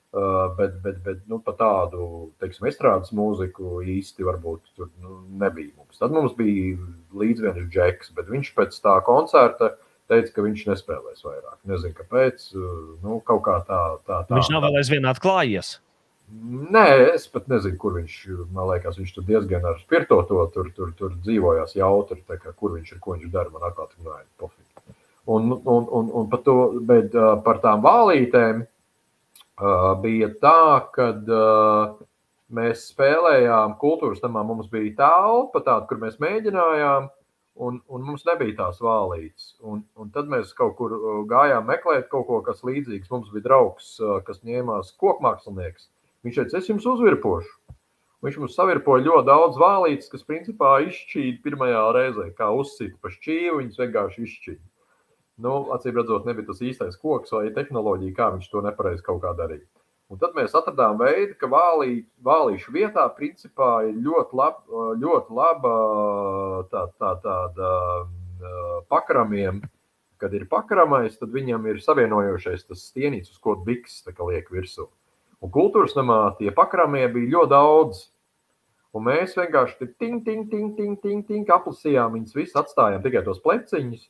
Uh, 0.09 0.57
bet, 0.57 0.79
bet, 0.81 1.03
bet 1.05 1.19
nu, 1.29 1.37
par 1.45 1.59
tādu, 1.59 2.31
teiksim, 2.41 2.65
estrādes 2.71 3.11
mūziku 3.13 3.83
īsti 3.85 4.25
varbūt 4.25 4.71
tur 4.73 4.87
nu, 5.05 5.19
nebija 5.43 5.69
mums. 5.77 5.99
Tad 6.01 6.15
mums 6.17 6.33
bija 6.39 6.79
līdz 7.13 7.43
viens 7.45 7.67
džeks, 7.75 8.15
bet 8.17 8.31
viņš 8.33 8.49
pēc 8.57 8.79
tā 8.81 8.95
koncerta 9.05 9.75
teica, 10.09 10.31
ka 10.33 10.45
viņš 10.47 10.63
nespēlēs 10.71 11.27
vairāk. 11.27 11.59
Nezinu, 11.69 11.93
kāpēc. 11.99 12.47
uh, 12.57 12.71
Nu, 13.03 13.19
kaut 13.21 13.43
kā 13.51 13.59
tā, 13.69 13.83
tā, 14.09 14.23
tā. 14.31 14.39
Viņš 14.39 14.49
nav 14.55 14.65
vēl 14.65 14.79
aizvien 14.81 15.11
atklājies. 15.13 15.75
Nē, 16.73 16.87
es 17.11 17.29
pat 17.29 17.53
nezinu, 17.53 17.77
kur 17.85 18.01
viņš 18.01 18.17
man 18.49 18.73
liekas. 18.73 18.97
Viņš 19.03 19.13
tur 19.19 19.29
diezgan 19.29 19.69
ar 19.69 19.77
spirto 19.85 20.23
to 20.33 20.41
tur, 20.57 20.73
tur, 20.73 20.97
tur 20.97 21.21
dzīvojās 21.21 21.77
jautri, 21.77 22.25
kā, 22.33 22.57
kur 22.57 22.79
viņš 22.79 22.97
ir, 22.97 23.05
ko 23.05 23.19
viņš 23.19 23.29
dara. 23.37 23.53
Man 23.53 23.69
atkal 23.69 23.93
tur 23.93 24.09
nāja 24.09 24.25
pofīgi. 24.41 24.97
Un, 25.29 25.53
un, 25.53 25.93
un, 26.01 26.11
un 26.17 26.33
par, 26.33 26.41
to, 26.49 26.59
bet, 26.89 27.13
uh, 27.13 27.37
par 27.45 27.61
tām 27.61 27.85
vālītēm 27.85 28.65
uh, 28.65 28.69
bija 30.03 30.31
tā, 30.43 30.89
ka 30.95 31.11
uh, 31.19 31.99
mēs 32.55 32.89
spēlējām 32.93 33.77
kultūras 33.81 34.23
tamā. 34.23 34.45
Mums 34.47 34.71
bija 34.73 34.95
telpa, 35.01 35.63
tāda, 35.65 35.87
kur 35.91 36.01
mēs 36.03 36.19
mēģinājām 36.23 37.09
un, 37.67 37.81
un 37.91 38.07
mums 38.07 38.27
nebija 38.29 38.57
tās 38.63 38.79
vālītes. 38.85 39.53
Un, 39.67 39.83
un 39.99 40.13
tad 40.15 40.31
mēs 40.31 40.55
kaut 40.59 40.77
kur 40.79 40.95
uh, 40.95 41.09
gājām 41.31 41.67
meklēt 41.69 42.09
kaut 42.13 42.29
ko, 42.31 42.41
kas 42.47 42.65
līdzīgs. 42.67 43.11
Mums 43.11 43.33
bija 43.35 43.49
draugs, 43.49 43.97
kas 44.27 44.45
ņēmās 44.47 44.95
kokmākslinieks. 45.01 45.91
Viņš 46.27 46.41
teica, 46.43 46.59
es 46.63 46.71
jums 46.71 46.87
uzvirpošu. 46.89 47.57
Viņš 48.27 48.41
mums 48.43 48.57
savirpoja 48.59 49.05
ļoti 49.07 49.27
daudz 49.29 49.59
vālītes, 49.63 50.09
kas 50.11 50.27
principā 50.27 50.81
izšķīda 50.89 51.39
pirmajā 51.45 51.83
reizē, 51.95 52.25
kā 52.35 52.49
uzsita 52.51 52.97
pa 52.99 53.13
šķīvi, 53.15 53.53
viņas 53.61 53.79
vienkārši 53.79 54.25
izšķīda. 54.27 54.65
Nu, 55.39 55.69
acīm 55.75 55.95
redzot, 55.95 56.27
nebija 56.27 56.49
tas 56.49 56.63
īstais 56.67 56.99
koks 56.99 57.31
vai 57.37 57.49
tehnoloģija, 57.55 58.15
kā 58.17 58.33
viņš 58.35 58.49
to 58.51 58.63
nepareizi 58.65 59.05
kaut 59.07 59.21
kā 59.23 59.35
darīja. 59.39 59.67
Un 60.09 60.19
tad 60.19 60.33
mēs 60.35 60.55
atradām 60.57 60.97
veidu, 60.99 61.35
ka 61.39 61.51
vālī, 61.53 61.99
vālīšu 62.25 62.73
vietā 62.73 63.05
principā 63.13 63.83
ir 63.87 63.99
ļoti, 64.07 64.39
lab, 64.41 64.63
ļoti 64.99 65.37
laba 65.37 65.73
tā, 66.73 66.87
tā, 66.97 67.13
tāda 67.23 67.73
pakramiem. 68.89 69.61
Kad 70.19 70.33
ir 70.35 70.49
pakramais, 70.51 71.15
tad 71.21 71.31
viņam 71.31 71.69
ir 71.71 71.83
savienojošais 71.85 72.65
tas 72.67 72.89
stienīts, 72.89 73.31
uz 73.31 73.39
ko 73.39 73.55
biks 73.63 74.01
liek 74.09 74.49
virsū. 74.51 74.89
Un 75.45 75.53
kultūras 75.55 75.95
namā 75.95 76.33
tie 76.41 76.51
pakramie 76.57 77.05
bija 77.13 77.37
ļoti 77.37 77.53
daudz. 77.53 78.01
Un 78.97 79.05
mēs 79.07 79.37
vienkārši 79.39 79.93
ting, 80.01 80.25
ting, 80.25 80.49
ting, 80.51 80.73
ting, 80.75 80.97
ting, 81.05 81.21
ting 81.29 81.53
aplasījām 81.55 82.17
viņus 82.17 82.35
visus, 82.35 82.57
atstājām 82.59 83.05
tikai 83.05 83.23
tos 83.29 83.39
pleciņus. 83.45 84.09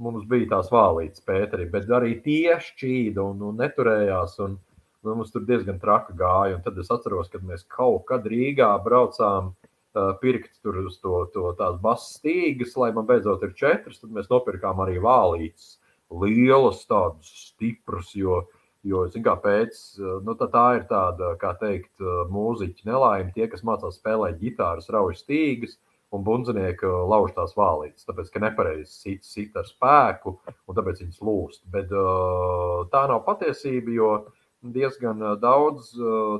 Mums 0.00 0.24
bija 0.28 0.48
tās 0.54 0.70
vālītes, 0.72 1.22
Pēteri, 1.26 1.68
bet 1.68 1.90
arī 1.92 2.14
tie 2.24 2.56
šķīda 2.64 3.20
un, 3.20 3.42
un 3.50 3.58
neturējās. 3.60 4.38
Un, 4.46 4.56
Nu, 5.00 5.14
mums 5.16 5.32
tur 5.32 5.46
diezgan 5.48 5.78
traki 5.80 6.12
gāja. 6.16 6.58
Un 6.58 6.64
tad 6.64 6.78
es 6.80 6.90
atceros, 6.92 7.30
kad 7.32 7.44
mēs 7.46 7.64
kaut 7.72 8.04
kad 8.10 8.26
Rīgā 8.28 8.68
braucām 8.84 9.52
uh, 9.54 10.10
pirkt 10.20 10.58
tur 10.60 10.76
uz 10.84 10.98
to, 11.00 11.22
to 11.34 11.52
tās 11.56 11.78
basas 11.80 12.18
stīgas, 12.18 12.76
lai 12.76 12.90
man 12.96 13.08
beidzot 13.08 13.46
ir 13.46 13.54
četras. 13.56 14.02
Tad 14.02 14.12
mēs 14.16 14.28
nopirkām 14.32 14.82
arī 14.84 14.98
vālītes, 15.00 15.78
lielas, 16.12 16.82
tādas 16.90 17.32
stipras. 17.46 18.12
Jo, 18.18 18.42
jo 18.84 19.06
kā 19.24 19.36
pēc, 19.40 19.80
nu, 20.26 20.36
tā, 20.36 20.50
tā 20.52 20.66
ir 20.76 20.84
tāda, 20.92 21.32
kā 21.40 21.54
teikt, 21.62 21.94
mūziķa 22.34 22.92
nelaime. 22.92 23.32
Tie, 23.32 23.48
kas 23.48 23.64
mācās 23.64 23.96
spēlēt 24.02 24.36
ģitāras, 24.42 24.92
rauj 24.92 25.16
stīgas. 25.22 25.78
Un 26.10 26.24
bundzinieki 26.26 26.88
lauž 27.06 27.36
tās 27.36 27.52
vālītes, 27.54 28.02
tāpēc, 28.08 28.32
ka 28.34 28.40
nepareizi 28.42 28.90
sit, 28.90 29.22
sit 29.22 29.54
ar 29.54 29.68
spēku, 29.68 30.32
un 30.66 30.74
tāpēc 30.74 31.04
viņas 31.04 31.20
lūst. 31.22 31.60
Bet 31.70 31.92
uh, 31.94 32.80
tā 32.90 33.04
nav 33.06 33.22
patiesība, 33.28 33.94
jo 33.94 34.08
uh, 34.16 34.40
diezgan 34.62 35.22
daudz. 35.40 35.94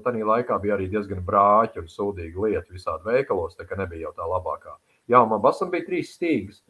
Tajā 0.05 0.27
laikā 0.27 0.59
bija 0.63 0.77
arī 0.77 0.91
diezgan 0.93 1.25
brāķi 1.25 1.83
un 1.83 1.89
sūdīgi 1.89 2.45
lietu 2.45 2.77
visādi 2.77 3.09
veikalos, 3.09 3.57
tā 3.57 3.67
kā 3.69 3.79
nebija 3.81 4.09
jau 4.09 4.15
tā 4.19 4.29
labākā. 4.29 4.77
Jā, 5.11 5.25
man 5.27 5.43
basam 5.43 5.73
bija 5.73 5.89
trīs 5.89 6.15
stīgas. 6.17 6.61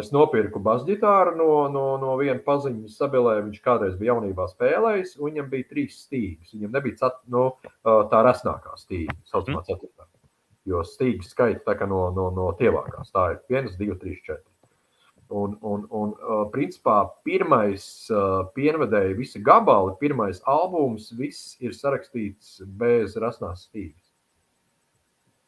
Es 0.00 0.08
nopirku 0.14 0.62
basģitāru 0.64 1.34
no, 1.36 1.50
no, 1.68 1.84
no 2.00 2.14
viena 2.16 2.40
paziņas 2.40 2.96
sabilē. 2.96 3.42
Viņš 3.48 3.60
kādreiz 3.64 3.98
bija 4.00 4.14
jaunībā 4.14 4.46
spēlējis, 4.48 5.18
un 5.18 5.28
viņam 5.28 5.50
bija 5.52 5.68
trīs 5.74 5.98
stīgas. 6.06 6.54
Viņam 6.54 6.78
nebija 6.78 7.02
cat, 7.02 7.20
nu, 7.28 7.50
tā 7.84 8.24
resnākā 8.24 8.78
stīga, 8.80 9.18
saucamā 9.28 9.60
mhm. 9.60 9.68
ceturtā. 9.68 10.11
Jo 10.68 10.84
stīgas 10.86 11.32
skaita 11.34 11.64
tā 11.66 11.74
kā 11.78 11.88
no, 11.90 12.04
no, 12.14 12.28
no 12.34 12.50
tievākās. 12.58 13.10
Tā 13.14 13.32
ir 13.32 13.40
viens, 13.50 13.74
divi, 13.78 13.96
trīs, 13.98 14.20
četri. 14.22 14.46
Un, 15.32 15.56
un, 15.64 15.86
un 15.96 16.12
principā 16.52 16.98
pirmais 17.24 17.84
pienvedēja 18.54 19.16
visi 19.16 19.40
gabali, 19.42 19.94
pirmais 20.00 20.42
albums, 20.46 21.08
viss 21.16 21.56
ir 21.64 21.72
sarakstīts 21.74 22.58
bez 22.78 23.16
rasnās 23.16 23.64
stīgas. 23.68 24.10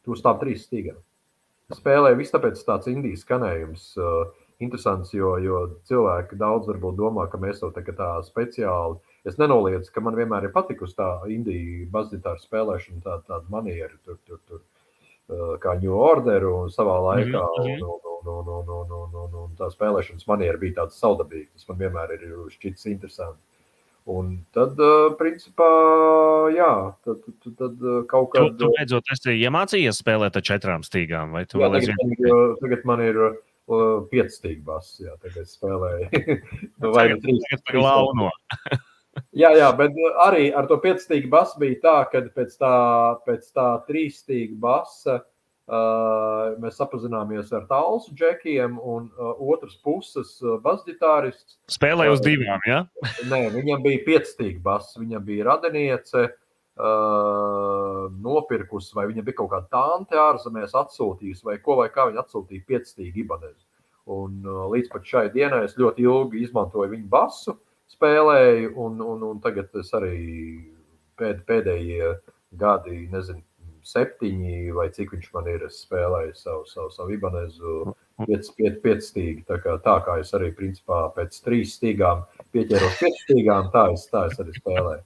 Tu 0.04 0.14
uz 0.16 0.24
tām 0.24 0.40
trīs 0.40 0.64
stīgām. 0.64 0.96
Spēlēja 1.74 2.16
viss 2.16 2.32
tāpēc 2.32 2.64
tāds 2.64 2.88
indijas 2.90 3.22
skanējums. 3.24 3.92
Uh, 4.00 4.32
interesants, 4.62 5.10
jo, 5.14 5.34
jo 5.42 5.60
cilvēki 5.88 6.38
daudz 6.38 6.68
varbūt 6.70 6.96
domā, 6.98 7.26
ka 7.30 7.40
mēs 7.42 7.60
to 7.62 7.70
tā, 7.74 7.82
tā 7.96 8.10
speciāli. 8.26 9.00
Es 9.26 9.38
nenoliedzu, 9.40 9.90
ka 9.92 10.02
man 10.04 10.16
vienmēr 10.18 10.48
ir 10.48 10.54
patikusi 10.54 10.96
tā 10.98 11.08
indija 11.32 11.88
bazitāra 11.92 12.40
spēlēšana, 12.42 13.02
tā, 13.04 13.18
tāda 13.28 13.50
maniera, 13.52 13.92
tur, 14.06 14.20
tur, 14.28 14.40
tur, 14.46 14.62
uh, 14.62 14.73
kā 15.62 15.74
New 15.80 15.96
Order 15.96 16.44
un 16.50 16.68
savā 16.72 16.98
laikā. 17.08 17.40
Mm 17.40 17.64
-hmm. 17.64 17.82
un, 17.82 18.00
un, 18.04 18.28
un, 18.34 18.48
un, 18.48 18.68
un, 18.68 18.92
un, 18.92 19.16
un, 19.22 19.34
un 19.44 19.56
tā 19.58 19.70
spēlēšanas 19.72 20.26
maniera 20.26 20.58
bija 20.58 20.82
tāda 20.82 20.90
saudabīga. 20.90 21.50
Tas 21.52 21.68
man 21.68 21.78
vienmēr 21.78 22.14
ir 22.14 22.30
šķitis 22.50 22.86
interesanti. 22.86 23.40
Un 24.04 24.44
tad, 24.52 24.76
principā, 25.16 25.66
jā, 26.52 26.92
tad, 27.06 27.22
tad, 27.24 27.54
tad 27.56 27.84
kaut 28.10 28.34
kā. 28.34 28.42
Tu, 28.42 28.56
tu 28.60 28.68
beidzot 28.76 29.04
esi 29.14 29.38
iemācījies 29.40 30.00
spēlēt 30.02 30.36
ar 30.36 30.44
četrām 30.44 30.84
stīgām, 30.84 31.32
vai 31.32 31.46
tu 31.48 31.62
jā, 31.62 31.70
tagad, 31.72 31.94
man, 32.02 32.56
tagad 32.60 32.84
man 32.84 33.00
ir 33.00 33.20
pieci 34.10 34.36
stīgi 34.36 34.60
bass, 34.66 34.98
jā, 35.00 35.14
tagad 35.24 35.48
spēlēju. 35.48 36.10
nu, 36.84 36.92
vai 36.92 37.06
nu 37.14 37.16
trīs, 37.24 37.48
trīs 37.64 37.80
launo. 37.80 38.28
Jā, 39.42 39.52
jā, 39.58 39.68
bet 39.78 40.00
arī 40.24 40.48
ar 40.54 40.66
to 40.70 40.80
piecstīgu 40.82 41.30
basu 41.32 41.60
bija 41.62 41.80
tā, 41.84 41.98
ka 42.12 42.24
pēc 42.34 42.58
tā, 42.60 42.74
pēc 43.28 43.46
tā 43.54 43.68
trīsstīga 43.88 44.58
basa 44.62 45.20
uh, 45.20 45.28
Uh, 45.64 46.58
mēs 46.60 46.76
apzināmies 46.84 47.48
ar 47.56 47.62
tālsu 47.70 48.10
džekiem, 48.12 48.74
un 48.84 49.06
uh, 49.16 49.30
otrs 49.48 49.78
puses 49.80 50.34
uh, 50.44 50.58
basģitārists. 50.60 51.56
Spēlēja 51.72 52.12
uz 52.12 52.20
divām, 52.20 52.60
jā? 52.68 52.82
Ja? 52.84 53.12
Nē, 53.30 53.46
viņam 53.54 53.80
bija 53.86 54.02
piecīgs 54.04 54.60
bass, 54.60 54.92
viņam 55.00 55.24
bija 55.24 55.46
radiniece, 55.48 56.26
uh, 56.28 58.02
nopirkusi, 58.26 58.92
vai 58.98 59.06
viņa 59.08 59.24
bija 59.24 59.38
kaut 59.38 59.54
kāda 59.54 59.72
tante 59.72 60.20
ārzemēs 60.20 60.76
atsūtījusi, 60.82 61.46
vai 61.48 61.56
ko, 61.64 61.78
vai 61.80 61.88
kā 61.94 62.10
viņa 62.10 62.26
atsūtīja 62.26 62.68
piecīgu 62.68 63.24
ibanēzu. 63.24 63.64
Un 64.12 64.44
uh, 64.44 64.66
līdz 64.68 64.92
pat 64.92 65.08
šai 65.08 65.30
dienai 65.32 65.62
es 65.64 65.78
ļoti 65.80 66.04
ilgi 66.04 66.44
izmantoju 66.44 66.92
viņu 66.92 67.08
basu, 67.08 67.56
spēlēju, 67.94 68.74
un, 68.84 69.00
un, 69.02 69.26
un 69.30 69.42
tagad 69.44 69.72
es 69.80 69.90
arī 69.96 70.14
pēd, 71.18 71.44
pēdējie 71.48 72.14
gadi, 72.60 73.04
nezinu, 73.12 73.42
septiņi, 73.84 74.72
vai 74.72 74.88
cik 74.94 75.12
viņš 75.14 75.30
man 75.34 75.48
ir 75.52 75.64
spēlējis 75.70 76.44
savu, 76.46 76.62
savu, 76.70 76.90
savu 76.94 77.16
Ibanezu, 77.16 77.94
pieci 78.24 78.94
stīgi. 79.04 79.42
Tā 79.48 79.58
kā, 79.62 79.76
tā 79.84 79.98
kā 80.06 80.18
es 80.22 80.32
arī 80.36 80.52
principā 80.56 81.06
pēc 81.16 81.36
trīs 81.44 81.76
stīgām 81.78 82.24
pieķēros 82.54 83.00
pie 83.00 83.12
stīgām, 83.24 83.68
tā 83.74 83.90
es, 83.92 84.06
tā 84.12 84.28
es 84.30 84.40
arī 84.40 84.56
spēlēju. 84.56 85.04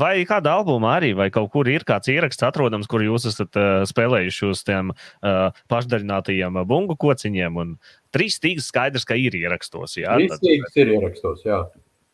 Vai 0.00 0.14
kāda 0.28 0.54
albuma 0.56 0.94
arī, 0.96 1.10
vai 1.16 1.28
kaut 1.32 1.50
kur 1.52 1.68
ir 1.68 1.84
kāds 1.88 2.08
ieraksts 2.08 2.44
atrodams, 2.46 2.88
kur 2.88 3.04
jūs 3.04 3.26
esat 3.28 3.56
uh, 3.60 3.82
spēlējuši 3.88 4.46
uz 4.48 4.62
tiem 4.64 4.94
uh, 4.94 5.58
pašdarinātajiem 5.72 6.56
bungu 6.68 6.96
kociņiem? 7.00 7.58
Un 7.60 7.74
trīs 8.16 8.38
stīgas 8.40 8.70
skaidrs, 8.72 9.04
ka 9.08 9.18
ir 9.20 9.36
ierakstos. 9.36 9.98
Jā, 10.00 10.16
trīs 10.16 10.38
stīgas 10.40 10.80
ir 10.80 10.94
ierakstos, 10.96 11.44
jā. 11.44 11.60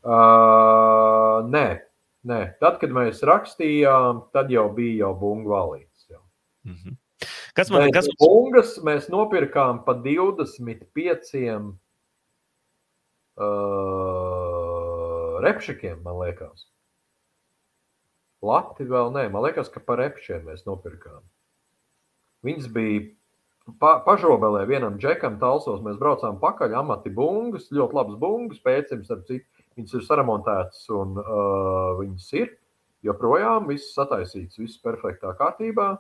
Uh, 0.09 1.45
nē, 1.53 1.67
nē. 2.25 2.41
Tad, 2.63 2.79
kad 2.81 2.95
mēs 2.97 3.21
rakstījām, 3.29 4.25
tad 4.33 4.49
jau 4.53 4.71
bija 4.73 5.05
jau 5.05 5.13
bungu 5.21 5.53
valī. 5.53 5.83
Mm 6.65 6.75
-hmm. 6.75 6.97
Kas 7.55 7.71
man 7.71 7.89
ir? 7.89 8.03
Bungas 8.21 8.79
mēs 8.85 9.09
nopirkām 9.11 9.85
pa 9.85 9.95
25 9.95 11.75
uh, 13.37 15.43
repšikiem, 15.43 16.03
man 16.03 16.19
liekas. 16.23 16.67
Lati 18.43 18.85
vēl 18.85 19.13
nē, 19.13 19.33
man 19.33 19.43
liekas, 19.43 19.69
ka 19.69 19.81
par 19.81 19.99
repšiem 19.99 20.47
mēs 20.47 20.67
nopirkām. 20.67 21.23
Viņas 22.47 22.69
bija 22.71 23.01
pa, 23.81 24.03
pažobelē 24.07 24.67
vienam 24.67 24.99
džekam, 24.99 25.39
talsos. 25.39 25.83
Mēs 25.83 25.99
braucām 25.99 26.39
pakaļ, 26.39 26.75
amati 26.75 27.11
bungas, 27.11 27.73
ļoti 27.75 27.95
labas 27.95 28.19
bungas, 28.19 28.61
pēcījums 28.63 29.11
ar 29.11 29.25
citu. 29.27 29.58
Viņas 29.79 29.95
ir 29.95 30.03
saremontētas 30.09 30.89
un 30.91 31.15
uh, 31.23 31.93
viņas 32.01 32.29
ir 32.35 32.49
joprojām, 33.07 33.69
viss 33.71 33.93
sataisīts, 33.95 34.59
viss 34.59 34.81
perfektā 34.83 35.31
kārtībā. 35.39 35.93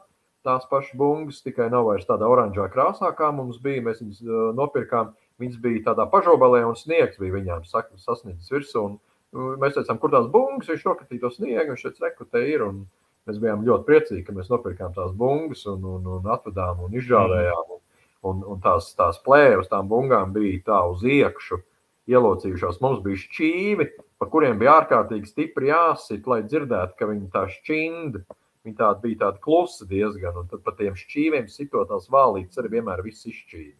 Tās 0.46 0.66
pašas 0.70 0.96
bungas, 0.98 1.38
tikai 1.44 1.68
nav 1.70 1.86
vairs 1.86 2.06
tādā 2.08 2.26
oranžā 2.30 2.66
krāsā, 2.72 3.12
kā 3.14 3.28
mums 3.34 3.60
bija. 3.62 3.84
Mēs 3.86 4.02
viņus 4.02 4.24
uh, 4.26 4.40
nopirkām. 4.58 5.12
Viņas 5.38 5.60
bija 5.62 5.84
tādā 5.92 6.08
pašobalē, 6.10 6.64
un 6.66 6.74
sniegs 6.78 7.20
bija 7.22 7.36
viņām 7.36 7.62
sasniedzis 7.70 8.50
virsū. 8.50 8.82
Un, 8.82 8.98
uh, 8.98 9.54
mēs 9.62 9.78
teicām, 9.78 10.02
kur 10.02 10.14
tās 10.14 10.26
bungas, 10.34 10.72
viņš 10.72 10.86
nokatīja 10.88 11.22
to 11.22 11.32
sniegu, 11.36 11.78
teica, 11.78 12.08
reku, 12.08 12.26
te 12.26 12.42
ir. 12.50 12.66
Un 12.66 12.82
mēs 13.30 13.38
bijām 13.38 13.62
ļoti 13.66 13.86
priecīgi, 13.92 14.26
ka 14.26 14.34
mēs 14.34 14.50
nopirkām 14.50 14.98
tās 14.98 15.14
bungas 15.14 15.62
un, 15.70 15.86
un, 15.86 16.12
un 16.18 16.30
atvedām 16.34 16.82
un 16.88 16.98
izžāvējām. 16.98 17.74
Un, 17.76 17.82
un, 18.26 18.44
un 18.56 18.62
tās, 18.66 18.90
tās 18.98 19.22
plēves 19.22 19.70
tām 19.70 19.86
bungām 19.90 20.34
bija 20.34 20.66
tā 20.72 20.82
uz 20.90 21.06
iekšu 21.06 21.62
ielocījušās. 22.08 22.80
Mums 22.84 23.02
bija 23.04 23.20
šķīvi, 23.22 23.88
pa 24.20 24.28
kuriem 24.32 24.58
bija 24.60 24.78
ārkārtīgi 24.82 25.30
stipri 25.30 25.70
jāsit, 25.70 26.28
lai 26.30 26.42
dzirdētu, 26.46 26.96
ka 26.98 27.10
viņi 27.10 27.28
tā 27.34 27.44
šķinda. 27.52 28.24
Viņi 28.66 28.78
tāda 28.78 29.00
bija 29.04 29.20
tāda 29.22 29.42
klusa 29.44 29.86
diezgan, 29.88 30.40
un 30.40 30.48
tad 30.50 30.64
pa 30.64 30.74
tiem 30.76 30.96
šķīviem 30.98 31.46
sitotās 31.52 32.08
vālītes 32.12 32.58
arī 32.60 32.78
vienmēr 32.78 33.04
viss 33.06 33.28
izšķīda. 33.30 33.76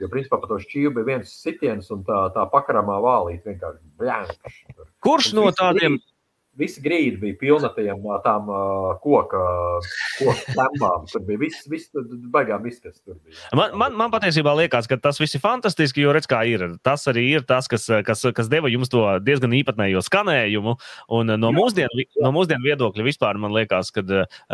Jo, 0.00 0.08
principā, 0.10 0.38
pa 0.42 0.48
to 0.50 0.56
šķīvi 0.62 0.94
bija 0.96 1.08
viens 1.12 1.34
sitiens, 1.44 1.90
un 1.94 2.02
tā, 2.06 2.24
tā 2.34 2.46
pakaramā 2.50 2.96
vālīte 3.04 3.52
vienkārši 3.52 3.92
bļankš. 4.00 4.56
Kurš 5.04 5.28
no 5.38 5.46
tādiem? 5.54 5.98
Grīd, 6.00 6.11
Visi 6.60 6.82
grīdi 6.84 7.16
bija 7.16 7.36
pilna 7.40 7.70
tiem 7.72 8.02
tām 8.24 8.50
uh, 8.52 8.90
koka, 9.00 9.40
koka 10.18 10.52
tēmām. 10.52 11.06
Tur 11.08 11.22
bija 11.24 11.40
viss, 11.40 11.64
viss 11.70 11.88
baigām 12.34 12.66
viss, 12.66 12.82
kas 12.82 12.98
tur 13.00 13.16
bija. 13.16 13.38
Man, 13.56 13.72
man, 13.80 13.96
man 13.96 14.12
patiesībā 14.12 14.52
liekas, 14.58 14.84
ka 14.90 14.98
tas 15.00 15.16
viss 15.22 15.38
ir 15.38 15.40
fantastiski, 15.40 16.04
jo 16.04 16.12
redz, 16.12 16.28
kā 16.28 16.42
ir. 16.50 16.66
Tas 16.84 17.08
arī 17.08 17.24
ir 17.38 17.46
tas, 17.48 17.70
kas, 17.72 17.88
kas, 18.04 18.26
kas 18.36 18.52
deva 18.52 18.68
jums 18.68 18.92
to 18.92 19.00
diezgan 19.24 19.56
īpatnējo 19.62 20.04
skanējumu. 20.04 20.76
Un 21.16 21.32
no 21.40 21.54
mūsdienu, 21.56 22.06
no 22.20 22.34
mūsdienu 22.36 22.68
viedokļa 22.68 23.08
vispār 23.08 23.40
man 23.40 23.56
liekas, 23.56 23.88
ka 23.96 24.04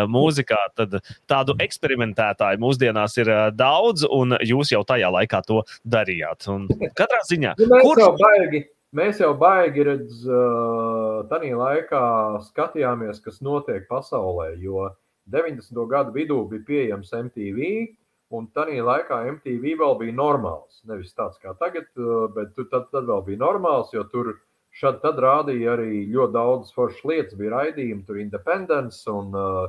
mūzikā 0.06 0.62
tādu 0.78 1.58
eksperimentētāju 1.66 2.62
mūsdienās 2.62 3.18
ir 3.18 3.34
daudz, 3.58 4.06
un 4.06 4.38
jūs 4.38 4.70
jau 4.76 4.86
tajā 4.86 5.10
laikā 5.18 5.42
to 5.50 5.64
darījāt. 5.82 6.46
Un 6.54 6.70
katrā 6.98 7.24
ziņā, 7.26 7.58
nu, 7.58 7.82
kurš... 7.82 8.68
Mēs 8.96 9.18
jau 9.20 9.34
baigi 9.36 9.84
redz, 9.84 10.22
tādā 11.28 11.48
laikā 11.60 12.02
skatījāmies, 12.46 13.18
kas 13.20 13.42
notiek 13.44 13.84
pasaulē, 13.90 14.54
jo 14.62 14.86
90. 15.28 15.82
gadu 15.90 16.14
vidū 16.14 16.38
bija 16.48 16.64
pieejams 16.64 17.12
MTV, 17.18 17.68
un 18.32 18.46
tādā 18.56 18.78
laikā 18.86 19.18
MTV 19.34 19.74
vēl 19.82 19.98
bija 20.00 20.14
normāls. 20.16 20.80
Nevis 20.88 21.12
tāds 21.12 21.36
kā 21.42 21.52
tagad, 21.60 21.90
bet 22.32 22.56
tad, 22.56 22.88
tad 22.88 23.04
vēl 23.10 23.26
bija 23.26 23.42
normāls, 23.42 23.92
jo 23.92 24.06
tur 24.08 24.38
šad 24.80 25.02
tad 25.02 25.20
rādīja 25.20 25.74
arī 25.74 26.06
ļoti 26.08 26.32
daudz 26.38 26.72
foršas 26.72 27.04
lietas, 27.10 27.36
bija 27.36 27.58
raidījumi, 27.58 28.06
tur 28.08 28.22
Independence 28.22 29.04
un 29.12 29.36
uh, 29.36 29.66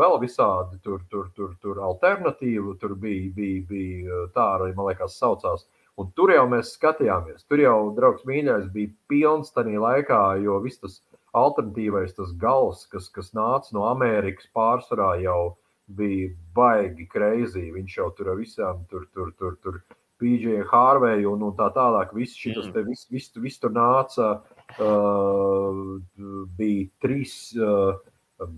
vēl 0.00 0.18
visādi 0.20 0.82
tur, 0.84 1.00
tur, 1.08 1.30
tur, 1.36 1.56
tur 1.64 1.80
alternatīvu, 1.88 2.76
tur 2.80 2.92
bija, 3.00 3.32
bija, 3.36 3.64
bija 3.72 4.20
tā 4.36 4.50
arī, 4.58 4.74
man 4.76 4.90
liekas, 4.90 5.16
saucās. 5.16 5.64
Un 6.00 6.10
tur 6.18 6.32
jau 6.34 6.44
mēs 6.50 6.72
skatījāmies. 6.74 7.44
Tur 7.46 7.62
jau, 7.62 7.76
draugs, 7.94 8.24
mīļais, 8.26 8.70
bija 8.74 8.90
pilns 9.10 9.52
tajā 9.54 9.78
laikā, 9.78 10.22
jo 10.42 10.58
viss 10.64 10.82
tas 10.82 11.00
alternatīvais, 11.34 12.16
tas 12.16 12.32
gals, 12.38 12.86
kas, 12.90 13.10
kas 13.14 13.30
nāca 13.36 13.74
no 13.76 13.84
Amerikas, 13.90 14.48
pārsvarā 14.54 15.14
jau 15.22 15.54
bija 15.86 16.32
baigi 16.56 17.06
kreizī. 17.10 17.68
Viņš 17.74 17.98
jau 18.00 18.08
tur 18.18 18.32
visām, 18.38 18.82
tur, 18.90 19.06
tur, 19.14 19.30
tur, 19.38 19.58
tur 19.62 19.82
PJ 20.22 20.64
Harveju 20.70 21.34
un, 21.34 21.46
un 21.50 21.54
tā 21.58 21.68
tālāk. 21.74 22.14
Viss 22.16 22.38
šis 22.38 22.70
te, 22.74 22.84
viss, 22.86 23.06
viss, 23.12 23.34
viss 23.42 23.62
tur 23.62 23.74
nāca. 23.74 24.38
Uh, 24.80 26.00
bija 26.58 26.88
trīs 27.04 27.36
uh, 27.60 27.94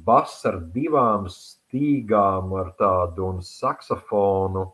bass 0.06 0.44
ar 0.48 0.60
divām 0.72 1.26
stīgām, 1.32 2.54
ar 2.60 2.72
tādu 2.80 3.26
un 3.28 3.42
saksofonu. 3.44 4.68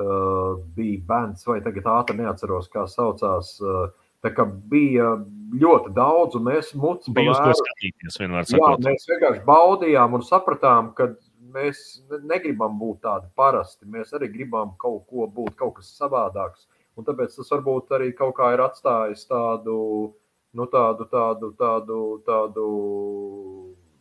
Uh, 0.00 0.60
bija 0.76 1.00
bērns, 1.08 1.44
vai 1.44 1.58
tagad 1.60 1.88
ātri 1.92 2.16
neatceros, 2.22 2.70
kā 2.72 2.86
saucās. 2.88 3.52
Uh, 3.60 3.90
tā 4.24 4.30
kā 4.32 4.46
bija 4.70 5.10
ļoti 5.60 5.92
daudz, 5.96 6.38
un 6.38 6.46
mēs 6.46 6.70
mūcījāmies. 6.72 7.16
Bija 7.16 7.34
uz 7.34 7.40
ko 7.42 7.56
skatīties. 7.58 8.20
Jā, 8.54 8.70
mēs 8.86 9.08
vienkārši 9.10 9.42
baudījām 9.48 10.16
un 10.16 10.24
sapratām, 10.24 10.92
ka 10.96 11.10
mēs 11.54 12.02
negribam 12.24 12.78
būt 12.80 13.02
tādi 13.06 13.28
parasti. 13.36 13.88
Mēs 13.90 14.14
arī 14.16 14.30
gribam 14.32 14.72
kaut 14.80 15.04
ko 15.10 15.26
būt, 15.28 15.56
kaut 15.60 15.76
kas 15.80 15.92
savādāks. 15.98 16.68
Un 16.98 17.06
tāpēc 17.06 17.36
tas 17.36 17.52
varbūt 17.54 17.92
arī 17.96 18.10
kaut 18.16 18.36
kā 18.38 18.54
ir 18.54 18.64
atstājis 18.64 19.26
tādu, 19.28 19.76
nu, 20.56 20.66
tādu, 20.72 21.06
tādu, 21.10 21.52
tādu, 21.58 22.00
tādu 22.26 22.66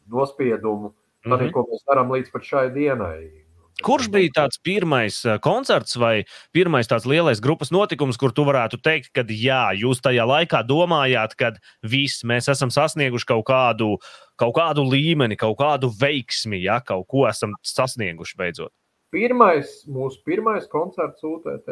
nospiedumu, 0.09 0.93
mm 1.25 1.31
-hmm. 1.31 1.51
ko 1.51 1.67
mēs 1.69 1.85
darām 1.87 2.11
līdz 2.15 2.31
šai 2.41 2.69
dienai. 2.73 3.48
Kurš 3.79 4.09
bija 4.11 4.31
tāds 4.35 4.59
pirmais 4.59 5.21
eh, 5.23 5.37
koncerts 5.43 5.95
vai 5.99 6.25
pirmais 6.55 6.87
tāds 6.89 7.05
lielais 7.07 7.39
grupas 7.43 7.71
notikums, 7.71 8.17
kur 8.19 8.33
tu 8.35 8.43
varētu 8.47 8.81
teikt, 8.83 9.11
ka 9.15 9.23
jā, 9.23 9.69
jūs 9.79 10.01
tajā 10.03 10.25
laikā 10.27 10.61
domājāt, 10.67 11.37
ka 11.39 11.53
viss 11.87 12.25
mēs 12.27 12.51
esam 12.51 12.73
sasnieguši 12.75 13.29
kaut 13.29 13.45
kādu, 13.47 13.93
kaut 14.39 14.57
kādu 14.57 14.83
līmeni, 14.83 15.39
kaut 15.39 15.59
kādu 15.61 15.91
veiksmi, 15.95 16.59
ja 16.65 16.81
kaut 16.83 17.07
ko 17.07 17.23
esam 17.29 17.55
sasnieguši 17.63 18.39
beidzot? 18.39 18.73
Pirmais, 19.15 19.71
mūsu 19.89 20.19
pirmais 20.27 20.67
koncerts 20.69 21.23
UTT. 21.25 21.71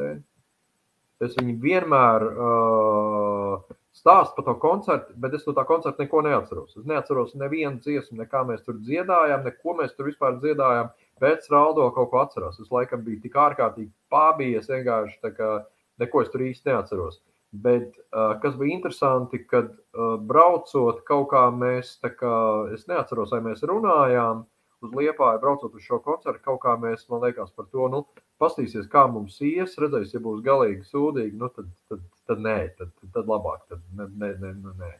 Es 1.21 1.33
viņu 1.33 1.55
vienmēr 1.61 2.23
uh, 2.29 3.75
stāstu 3.93 4.37
par 4.37 4.45
to 4.45 4.53
koncertu, 4.61 5.15
bet 5.17 5.33
es 5.33 5.45
no 5.49 5.53
tā 5.57 5.63
koncerta 5.65 6.05
neko 6.05 6.21
neatceros. 6.25 6.75
Es 6.77 6.85
neatceros 6.85 7.33
nevienu 7.37 7.81
dziesmu, 7.81 8.19
ne 8.21 8.27
kā 8.29 8.43
mēs 8.45 8.61
tur 8.65 8.77
dziedājām, 8.79 9.43
neko 9.45 9.75
mēs 9.81 9.95
tur 9.97 10.09
vispār 10.11 10.37
dziedājām. 10.41 10.91
Uh, 10.93 11.06
Pēc 11.21 11.47
Raudo 11.51 11.87
kaut 11.95 12.11
ko 12.11 12.21
atceros. 12.21 12.59
Es 12.61 12.73
laikam 12.73 13.01
biju 13.05 13.21
tik 13.23 13.37
ārkārtīgi 13.41 13.89
pābies, 14.13 14.69
vienkārši 14.69 15.33
kā 15.37 15.53
neko 16.01 16.21
es 16.23 16.29
tur 16.33 16.45
īsti 16.45 16.71
neatceros. 16.71 17.21
Bet 17.51 17.95
uh, 17.95 18.35
kas 18.41 18.57
bija 18.59 18.75
interesanti, 18.75 19.39
kad 19.49 19.71
uh, 19.71 20.17
braucot 20.29 20.99
kaut 21.07 21.29
kā 21.31 21.47
mēs, 21.55 21.95
kā, 22.03 22.35
es 22.75 22.85
neatceros, 22.91 23.31
vai 23.33 23.39
mēs 23.45 23.63
runājām 23.65 24.43
uz 24.83 24.93
Liepāju, 24.93 25.41
braucot 25.41 25.73
uz 25.73 25.85
šo 25.85 26.01
koncertu, 26.05 26.43
kaut 26.43 26.59
kā 26.65 26.75
mēs, 26.81 27.07
man 27.09 27.23
liekas, 27.23 27.53
par 27.55 27.69
to, 27.71 27.87
nu, 27.93 28.03
pastīsies, 28.41 28.89
kā 28.91 29.07
mums 29.09 29.39
ies, 29.41 29.77
redzēs, 29.81 30.13
ja 30.13 30.21
būs 30.23 30.43
galīgi 30.45 30.85
sūdīgi, 30.91 31.33
nu, 31.39 31.49
tad, 31.55 31.71
tad, 31.89 32.03
tad 32.29 32.43
nē, 32.43 32.57
tad, 32.77 32.93
tad 33.15 33.31
labāk, 33.31 33.63
tad 33.71 33.81
nē, 33.97 34.11
nē, 34.21 34.35
nē, 34.43 34.75
nē. 34.83 34.91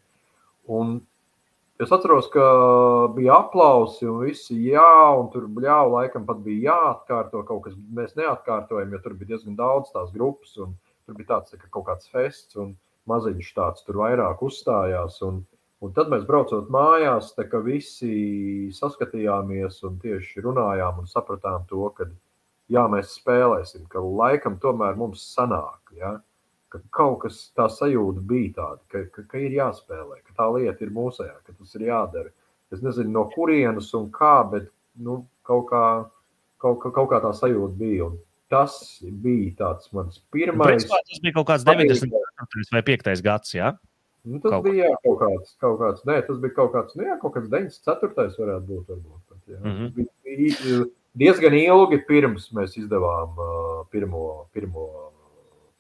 Un 0.79 0.97
Es 1.77 1.91
atceros, 1.93 2.25
ka 2.33 2.43
bija 3.13 3.35
aplausi 3.37 4.07
un 4.09 4.23
visi 4.25 4.55
jā, 4.71 4.85
un 5.19 5.27
tur 5.29 5.43
bļāva, 5.45 5.91
laikam 5.93 6.23
pat 6.25 6.39
bija 6.41 6.71
jāatkārto 6.71 7.43
kaut 7.45 7.67
kas. 7.67 7.75
Mēs 7.93 8.15
neatkārtojam, 8.17 8.95
jo 8.95 8.99
tur 9.03 9.13
bija 9.19 9.35
diezgan 9.35 9.59
daudz 9.59 9.91
tās 9.93 10.09
grupas, 10.15 10.55
un 10.63 10.73
tur 11.05 11.19
bija 11.19 11.35
tāds 11.35 11.53
tā, 11.53 11.59
ka 11.61 11.69
kaut 11.75 11.85
kāds 11.91 12.09
fests, 12.09 12.57
un 12.57 12.73
maziņš 13.11 13.51
tāds 13.59 13.85
tur 13.85 14.01
vairāk 14.01 14.41
uzstājās. 14.47 15.19
Un, 15.27 15.43
un 15.85 15.93
tad 15.93 16.09
mēs 16.09 16.25
braucot 16.25 16.71
mājās, 16.73 17.29
tā 17.37 17.45
kā 17.51 17.61
visi 17.61 18.71
saskatījāmies 18.73 19.77
un 19.85 20.01
tieši 20.01 20.41
runājām 20.47 21.03
un 21.03 21.13
sapratām 21.13 21.69
to, 21.69 21.91
ka 21.93 22.09
jā, 22.73 22.87
mēs 22.89 23.13
spēlēsim, 23.19 23.85
ka 23.91 24.01
laikam 24.01 24.57
tomēr 24.65 24.97
mums 24.97 25.29
sanāk. 25.29 25.93
Ja? 26.01 26.17
Ka 26.73 26.81
kaut 26.93 27.21
kas 27.23 27.39
tā 27.57 27.67
sajūta 27.71 28.23
bija 28.27 28.53
tāda, 28.59 28.81
ka, 28.91 29.03
ka, 29.13 29.23
ka 29.31 29.41
ir 29.41 29.55
jāspēlē, 29.57 30.19
ka 30.25 30.35
tā 30.37 30.47
lieta 30.55 30.83
ir 30.85 30.93
mūsējā, 30.95 31.35
ka 31.45 31.55
tas 31.55 31.75
ir 31.79 31.87
jādara. 31.87 32.31
Es 32.73 32.83
nezinu, 32.83 33.13
no 33.15 33.27
kurienes 33.31 33.93
un 33.95 34.09
kā, 34.11 34.41
bet 34.51 34.67
nu, 34.99 35.21
kaut, 35.47 35.69
kā, 35.69 35.83
kaut, 36.59 36.81
kā, 36.83 36.91
kaut 36.95 37.11
kā 37.13 37.21
tā 37.23 37.31
sajūta 37.37 37.79
bija. 37.79 38.09
Un 38.09 38.17
tas 38.51 38.75
bija 39.23 39.53
tāds 39.61 39.91
mans 39.95 40.19
pirmais. 40.33 40.73
Principā, 40.73 40.99
tas 41.07 41.23
bija 41.23 41.37
kaut 41.39 41.47
kāds 41.51 41.67
94. 41.67 42.67
vai 42.75 42.83
5. 42.91 43.13
gads. 43.23 43.55
Ja? 43.55 43.73
Nu, 44.27 44.41
tas 44.43 44.51
kaut 44.51 44.67
bija 44.67 44.89
jā, 44.89 44.99
kaut 45.05 45.19
kāds, 45.23 45.55
kaut 45.63 45.79
kāds, 45.79 46.03
nē, 46.07 46.19
tas 46.27 46.39
bija 46.43 46.55
kaut 46.57 46.73
kāds, 46.75 46.95
nu, 46.99 47.07
jā, 47.07 47.15
kaut 47.21 47.37
kāds 47.37 47.51
94. 47.53 48.35
varētu 48.41 48.67
būt. 48.67 48.85
Varbūt, 48.91 49.21
pat, 49.31 49.41
jā. 49.47 49.59
mm 49.61 49.75
-hmm. 49.77 49.91
bija, 49.95 50.09
bija 50.25 50.85
diezgan 51.17 51.55
ilgi 51.57 52.01
pirms 52.07 52.51
mēs 52.53 52.75
izdevām 52.77 53.39
uh, 53.39 53.85
pirmo, 53.91 54.47
pirmo 54.53 54.87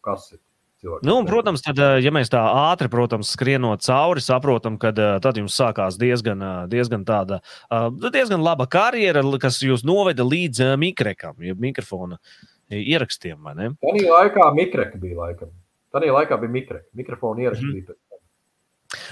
kaseti. 0.01 0.46
Nu, 0.83 1.17
un, 1.17 1.25
protams, 1.25 1.63
tad, 1.65 1.79
eh, 1.81 1.99
ja 2.05 2.11
mēs 2.13 2.29
tā 2.29 2.39
ātri 2.69 2.89
protams, 2.93 3.31
skrienot 3.33 3.81
cauri, 3.81 4.21
saprotam, 4.21 4.77
ka 4.77 4.91
eh, 4.93 5.15
tad 5.23 5.39
jums 5.39 5.55
sākās 5.57 5.97
diezgan, 5.97 6.43
eh, 6.43 6.59
diezgan, 6.69 7.05
tāda, 7.07 7.39
diezgan 8.13 8.43
laba 8.45 8.67
karjera, 8.69 9.23
kas 9.41 9.57
jūs 9.65 9.85
noveda 9.87 10.25
līdz 10.27 10.75
mikrekam, 10.77 11.33
jeb 11.41 11.63
mikrofona 11.63 12.19
ierakstiem. 12.69 13.41
Tā 13.81 13.95
laikā 14.05 14.51
mikreka 14.53 15.01
bija 15.01 15.17
laikam. 15.23 15.49
Tā 15.93 16.03
laikā 16.03 16.37
bija 16.43 16.53
mikreka. 16.59 16.85
Mikrofona 16.93 17.47
ieraksts 17.47 17.65
mm 17.65 17.73
-hmm. 17.73 17.97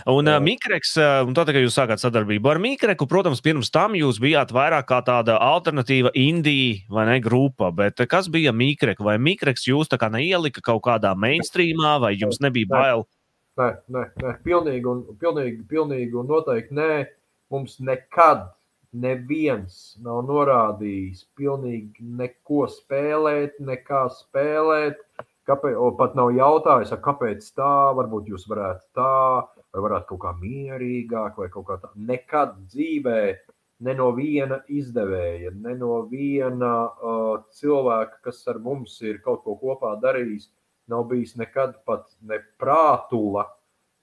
Un 0.07 0.29
uh, 0.29 0.37
Mikreks, 0.43 0.93
uh, 0.99 1.27
tad, 1.35 1.51
kad 1.51 1.59
jūs 1.59 1.75
sākāt 1.75 1.99
sadarbību 1.99 2.51
ar 2.51 2.61
Mikreku, 2.63 3.07
protams, 3.11 3.41
pirms 3.43 3.71
tam 3.73 3.97
jūs 3.99 4.21
bijāt 4.23 4.53
vairāk 4.55 4.87
kā 4.91 5.01
tāda 5.05 5.35
alternatīva 5.43 6.13
indija 6.15 6.85
vai 6.95 7.07
ne 7.09 7.19
grupa. 7.23 7.71
Bet 7.75 7.99
kas 8.11 8.29
bija 8.31 8.55
Mikreks? 8.55 9.03
Vai 9.03 9.17
Mikreks 9.19 9.67
jūs 9.67 9.91
tā 9.91 9.99
kā 10.01 10.09
neielika 10.13 10.63
kaut 10.63 10.85
kādā 10.87 11.11
mainstreamā, 11.19 11.97
vai 12.03 12.15
jums 12.15 12.39
nebija 12.43 12.71
bail? 12.71 13.07
Nē, 13.59 13.69
nē, 13.91 14.03
nē. 14.23 14.35
Pilnīgi, 14.43 14.83
un, 14.91 15.03
pilnīgi, 15.19 15.63
pilnīgi 15.69 16.19
un 16.19 16.31
noteikti 16.31 16.75
nē. 16.75 16.91
Mums 17.53 17.77
nekad 17.83 18.47
neviens 18.95 19.95
nav 20.03 20.23
norādījis 20.27 21.25
pilnīgi 21.37 22.03
neko 22.19 22.65
spēlēt, 22.71 23.59
nekā 23.59 24.05
spēlēt. 24.21 25.01
Kāpēc, 25.45 25.77
pat 25.99 26.15
nav 26.17 26.31
jautājis, 26.33 26.95
kāpēc 27.05 27.45
tā, 27.53 27.73
varbūt 27.93 28.31
jūs 28.31 28.47
varētu 28.49 28.87
tā 28.97 29.11
vai 29.75 29.83
varētu 29.89 30.07
kaut 30.13 30.21
kā 30.23 30.31
mierīgāk, 30.39 31.39
vai 31.41 31.49
kaut 31.51 31.67
kā 31.67 31.77
tā. 31.83 31.91
Nekad 32.09 32.55
dzīvē, 32.71 33.19
ne 33.85 33.95
no 33.99 34.11
viena 34.15 34.61
izdevēja, 34.71 35.51
ne 35.59 35.75
no 35.79 35.99
viena 36.11 36.73
uh, 36.87 37.33
cilvēka, 37.59 38.21
kas 38.29 38.39
ar 38.51 38.61
mums 38.63 38.95
ir 39.03 39.19
kaut 39.25 39.43
ko 39.43 39.57
kopā 39.59 39.97
darījis, 40.03 40.47
nav 40.91 41.07
bijis 41.11 41.35
nekad 41.35 41.75
pat 41.85 42.07
ne 42.23 42.39
prātula 42.61 43.49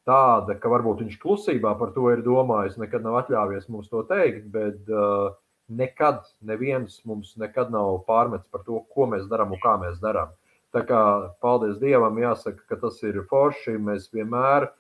tāda, 0.07 0.59
ka 0.59 0.69
varbūt 0.69 1.05
viņš 1.05 1.17
klusībā 1.23 1.77
par 1.79 1.95
to 1.95 2.11
ir 2.11 2.25
domājis, 2.27 2.77
nekad 2.81 3.07
nav 3.07 3.23
atļāvies 3.23 3.71
mums 3.71 3.89
to 3.89 4.03
teikt, 4.11 4.51
bet 4.53 4.93
uh, 4.93 5.33
nekad 5.73 6.27
neviens 6.45 7.01
mums 7.09 7.37
nekad 7.41 7.73
nav 7.73 8.03
pārmetis 8.09 8.51
par 8.53 8.67
to, 8.67 8.83
ko 8.93 9.09
mēs 9.15 9.29
darām 9.31 9.55
un 9.55 9.63
kā 9.63 9.79
mēs 9.81 10.03
darām. 10.03 10.35
Tā 10.73 10.83
kā 10.89 11.01
paldies 11.45 11.77
Dievam, 11.83 12.17
jāsaka, 12.17 12.65
ka 12.69 12.79
tas 12.81 12.97
ir 13.05 13.19
forši. 13.29 13.77
Mēs 13.77 14.09
vienmēr 14.15 14.71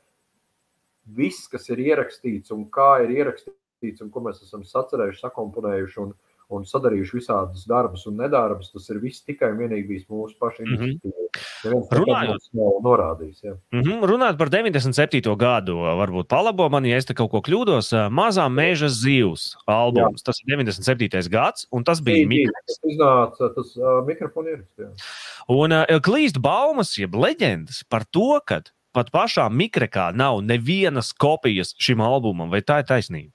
viss, 1.06 1.48
kas 1.48 1.68
ir 1.70 1.78
ierakstīts 1.78 2.50
un 2.54 2.66
kā 2.70 3.02
ir 3.04 3.10
ierakstīts 3.10 4.02
un 4.02 4.10
ko 4.10 4.20
mēs 4.20 4.42
esam 4.42 4.62
sacerējuši, 4.62 5.20
sakomponējuši 5.24 5.98
un, 6.04 6.12
un 6.52 6.64
sadarījuši 6.68 7.16
visādus 7.16 7.64
darbus 7.66 8.04
un 8.06 8.18
nedarbus, 8.20 8.70
tas 8.74 8.88
ir 8.90 8.98
viss 9.00 9.24
tikai 9.24 9.48
un 9.54 9.58
vienīgi 9.58 9.88
bijis 9.88 10.04
mūsu 10.10 10.36
pašu 10.38 10.62
Mhm. 10.66 10.74
iniciatīva. 10.74 11.18
Runājot- 11.64 12.06
nekad 12.06 12.28
mums 12.28 12.48
nav 12.52 12.72
norādījis. 12.84 13.38
Ja. 13.42 13.52
Mm 13.72 13.82
-hmm. 13.82 14.02
Runājot 14.10 14.38
par 14.38 14.48
97. 14.50 15.36
gadu, 15.36 15.72
varbūt 15.78 16.28
palabo 16.28 16.68
man, 16.70 16.84
ja 16.84 16.96
es 16.96 17.04
te 17.06 17.14
kaut 17.14 17.30
ko 17.30 17.40
kļūdos. 17.40 17.92
Mazā 18.10 18.48
meža 18.52 18.88
zivs 18.88 19.56
albums. 19.66 20.20
Jā. 20.20 20.24
Tas 20.24 20.36
ir 20.44 20.56
97. 20.56 21.28
gads, 21.30 21.66
un 21.72 21.84
tas 21.84 22.00
bija 22.00 22.26
Mikls. 22.28 22.52
Tas 22.66 22.80
iznāca 22.84 23.54
tas 23.54 23.76
uh, 23.76 24.04
mikrofons 24.06 24.46
ierakstījums. 24.48 25.02
Un 25.48 25.72
uh, 25.72 25.84
klīst 26.00 26.38
baumas, 26.40 26.98
jeb 26.98 27.14
leģendas 27.14 27.82
par 27.88 28.04
to, 28.04 28.40
ka 28.44 28.60
pat 28.94 29.10
pašā 29.14 29.48
Mikrekā 29.50 30.10
nav 30.16 30.40
nevienas 30.46 31.12
kopijas 31.12 31.74
šim 31.80 32.02
albumam, 32.04 32.50
vai 32.52 32.62
tā 32.64 32.82
ir 32.82 32.88
taisnība? 32.88 33.34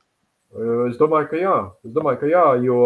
Es 0.88 0.98
domāju, 0.98 1.30
ka 1.32 1.40
jā, 1.42 1.58
es 1.86 1.94
domāju, 1.94 2.22
ka 2.22 2.32
jā 2.32 2.46
jo 2.64 2.82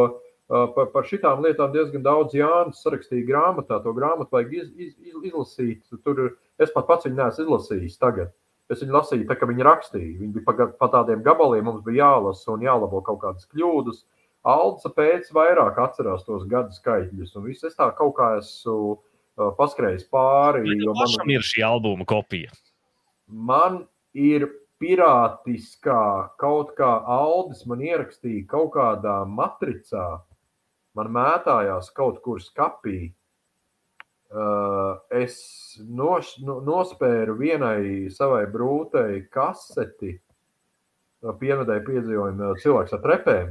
par, 0.76 0.90
par 0.94 1.08
šitām 1.08 1.44
lietām 1.46 1.72
diezgan 1.74 2.04
daudz 2.06 2.36
Jānis 2.36 2.82
sarakstīja 2.84 3.28
grāmatā. 3.28 3.80
To 3.84 3.94
grāmatu 3.96 4.36
vajag 4.36 4.56
iz, 4.58 4.70
iz, 4.76 4.94
iz, 5.00 5.18
izlasīt. 5.32 5.84
Tur 6.06 6.24
es 6.62 6.74
pat 6.76 6.88
pats 6.90 7.08
viņu 7.08 7.20
neesmu 7.20 7.46
izlasījis 7.46 8.00
tagad. 8.02 8.34
Es 8.72 8.82
viņu 8.84 8.96
lasīju, 8.96 9.28
tā 9.28 9.36
kā 9.36 9.48
viņi 9.50 9.68
rakstīja. 9.68 10.18
Viņi 10.20 10.34
bija 10.38 10.48
pa, 10.48 10.68
pa 10.80 10.90
tādiem 10.92 11.24
gabaliem, 11.24 11.66
mums 11.68 11.84
bija 11.86 12.06
jālasa 12.06 12.54
un 12.54 12.66
jālabo 12.66 13.02
kaut 13.08 13.22
kādas 13.24 13.48
kļūdas. 13.52 14.04
Alda 14.48 14.90
pēc 14.96 15.30
vairāk 15.36 15.78
atcerās 15.80 16.26
tos 16.26 16.48
gadu 16.50 16.74
skaitļus, 16.74 17.36
es 17.52 17.78
tā 17.78 17.92
kaut 17.98 18.16
kā 18.18 18.32
esmu 18.40 18.98
paskrējis 19.38 20.10
pāri. 20.12 20.66
Jo 20.76 20.92
tev 20.92 21.00
pašam 21.04 21.32
ir 21.34 21.46
šī 21.46 21.64
albuma 21.68 22.08
kopija? 22.10 22.52
man 23.32 23.86
ir 24.14 24.48
pirātiskā 24.82 26.34
kaut 26.42 26.74
kā 26.78 26.90
Aldis 27.06 27.66
man 27.70 27.84
ierakstīja 27.86 28.48
kaut 28.50 28.74
kādā 28.76 29.22
matricā, 29.30 30.22
man 30.98 31.12
mētājās 31.16 31.92
kaut 31.96 32.22
kur 32.26 32.42
skapī. 32.44 33.12
Uh, 34.32 34.96
es 35.12 35.36
nos, 35.84 36.38
no, 36.40 36.62
nospēru 36.64 37.34
vienai 37.36 38.08
savai 38.16 38.46
brūtei 38.48 39.26
kaseti, 39.28 40.14
uh, 40.16 41.34
pienādēju 41.36 41.84
piedzīvojumu 41.90 42.46
uh, 42.48 42.62
cilvēks 42.64 42.96
ar 42.96 43.02
trepēm, 43.04 43.50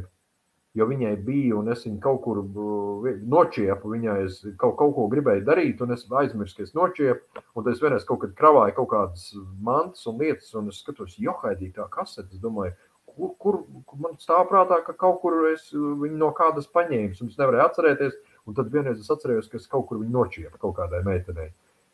jo 0.78 0.86
viņai 0.86 1.16
bija, 1.26 1.56
un 1.58 1.68
es 1.72 1.84
viņu 1.86 1.98
kaut 2.04 2.20
kur 2.22 2.38
uh, 2.42 3.08
nočiepu, 3.26 3.90
viņai 3.94 4.16
es 4.26 4.40
kaut, 4.60 4.76
kaut 4.78 4.94
ko 4.94 5.08
gribēju 5.10 5.42
darīt, 5.48 5.80
un 5.82 5.92
es 5.96 6.04
aizmirsu, 6.06 6.56
ka 6.56 6.62
es 6.68 6.74
nočiepu. 6.76 7.42
Un 7.58 7.70
es 7.72 7.80
vienreiz 7.82 8.04
kaut 8.06 8.20
kad 8.22 8.36
kravāju 8.38 8.76
kaut 8.78 8.90
kādas 8.92 9.24
mantas 9.60 10.06
un 10.06 10.18
lietas, 10.22 10.52
un 10.54 10.68
es 10.70 10.78
skatos, 10.84 11.16
johaidī 11.18 11.72
tā 11.74 11.88
kasete. 11.90 12.30
Es 12.36 12.42
domāju, 12.44 12.76
kur, 13.10 13.34
kur, 13.42 13.58
kur 13.86 13.98
man 14.06 14.14
stāv 14.22 14.46
prātā, 14.52 14.78
ka 14.86 14.94
kaut 14.94 15.20
kur 15.24 15.48
es 15.50 15.66
viņu 15.74 16.16
no 16.20 16.30
kādas 16.36 16.70
paņēmu, 16.70 17.18
un 17.20 17.32
es 17.34 17.40
nevarēju 17.40 17.66
atcerēties. 17.66 18.20
Un 18.48 18.54
tad 18.56 18.70
vienreiz 18.72 19.02
es 19.02 19.10
atcerējos, 19.12 19.50
ka 19.50 19.58
es 19.60 19.66
kaut 19.70 19.88
kur 19.90 19.98
viņu 20.00 20.14
nočiepu 20.14 20.58
kaut 20.62 20.78
kādai 20.78 21.02
meitenei. 21.06 21.50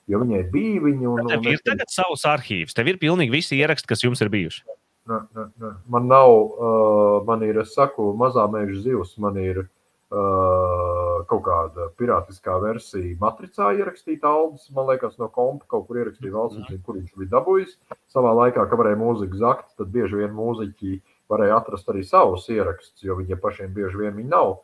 Jo 0.06 0.20
viņai 0.22 0.44
bija 0.52 0.80
viņa. 0.84 1.08
Un, 1.10 1.26
Tev 1.32 1.40
un 1.40 1.48
ir 1.50 1.56
es- 1.58 1.64
tagad 1.66 1.88
savs 1.90 2.22
arhīvs, 2.28 2.76
tev 2.76 2.86
ir 2.92 2.98
pilnīgi 3.02 3.32
visi 3.32 3.56
ieraksti, 3.58 3.88
kas 3.88 4.04
jums 4.04 4.20
ir 4.22 4.28
bijuši. 4.30 4.62
Nē, 5.06 5.20
nē, 5.36 5.42
nē. 5.62 5.72
Man 5.92 6.08
nav, 6.10 6.32
uh, 6.34 7.24
man 7.26 7.42
ir, 7.46 7.60
es 7.62 7.74
saku, 7.76 8.10
mazā 8.18 8.46
meža 8.50 8.80
zivs, 8.82 9.12
man 9.22 9.36
ir 9.38 9.60
uh, 9.62 11.22
kaut 11.30 11.44
kāda 11.46 11.88
pirātiskā 12.00 12.56
versija 12.62 13.14
matricā 13.20 13.70
ierakstīta 13.78 14.32
Aldis, 14.32 14.66
man 14.74 14.88
liekas, 14.90 15.14
no 15.22 15.28
kompa 15.30 15.68
kaut 15.70 15.86
kur 15.86 16.00
ierakstīja 16.02 16.34
valsts, 16.34 16.58
nezinu, 16.64 16.82
kur 16.86 16.98
viņš 16.98 17.12
bija 17.20 17.32
dabūjis. 17.36 17.76
Savā 18.10 18.32
laikā, 18.40 18.66
kad 18.66 18.82
varēja 18.82 18.98
mūziku 19.02 19.38
zakt, 19.42 19.68
tad 19.78 19.92
bieži 19.94 20.22
vien 20.24 20.34
mūziķi 20.34 20.98
varēja 21.30 21.60
atrast 21.60 21.92
arī 21.92 22.02
savus 22.06 22.48
ierakstus, 22.50 23.04
jo 23.06 23.18
viņiem 23.20 23.42
pašiem 23.42 23.74
bieži 23.76 24.02
vien 24.02 24.18
viņi 24.18 24.32
nav. 24.32 24.56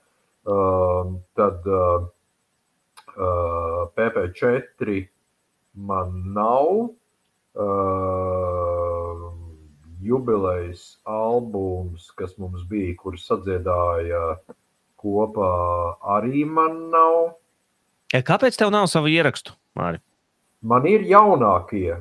Uh, 0.42 1.14
tad 1.38 1.62
uh, 1.70 2.08
uh, 3.14 3.86
PP4 3.94 5.04
man 5.86 6.18
nav. 6.34 6.72
Uh, 7.52 8.31
jubilejas 10.06 10.98
albums, 11.08 12.10
kas 12.18 12.36
mums 12.40 12.64
bija, 12.68 12.94
kurš 12.98 13.26
sadziedāja 13.28 14.22
kopā, 15.02 15.52
arī 16.18 16.44
man 16.46 16.88
nav. 16.92 17.36
E, 18.12 18.22
Kāpēc 18.22 18.58
tev 18.58 18.72
nav 18.74 18.88
savu 18.92 19.10
ierakstu, 19.12 19.56
Māri? 19.78 20.02
Man 20.62 20.86
ir 20.86 21.06
jaunākie. 21.08 21.96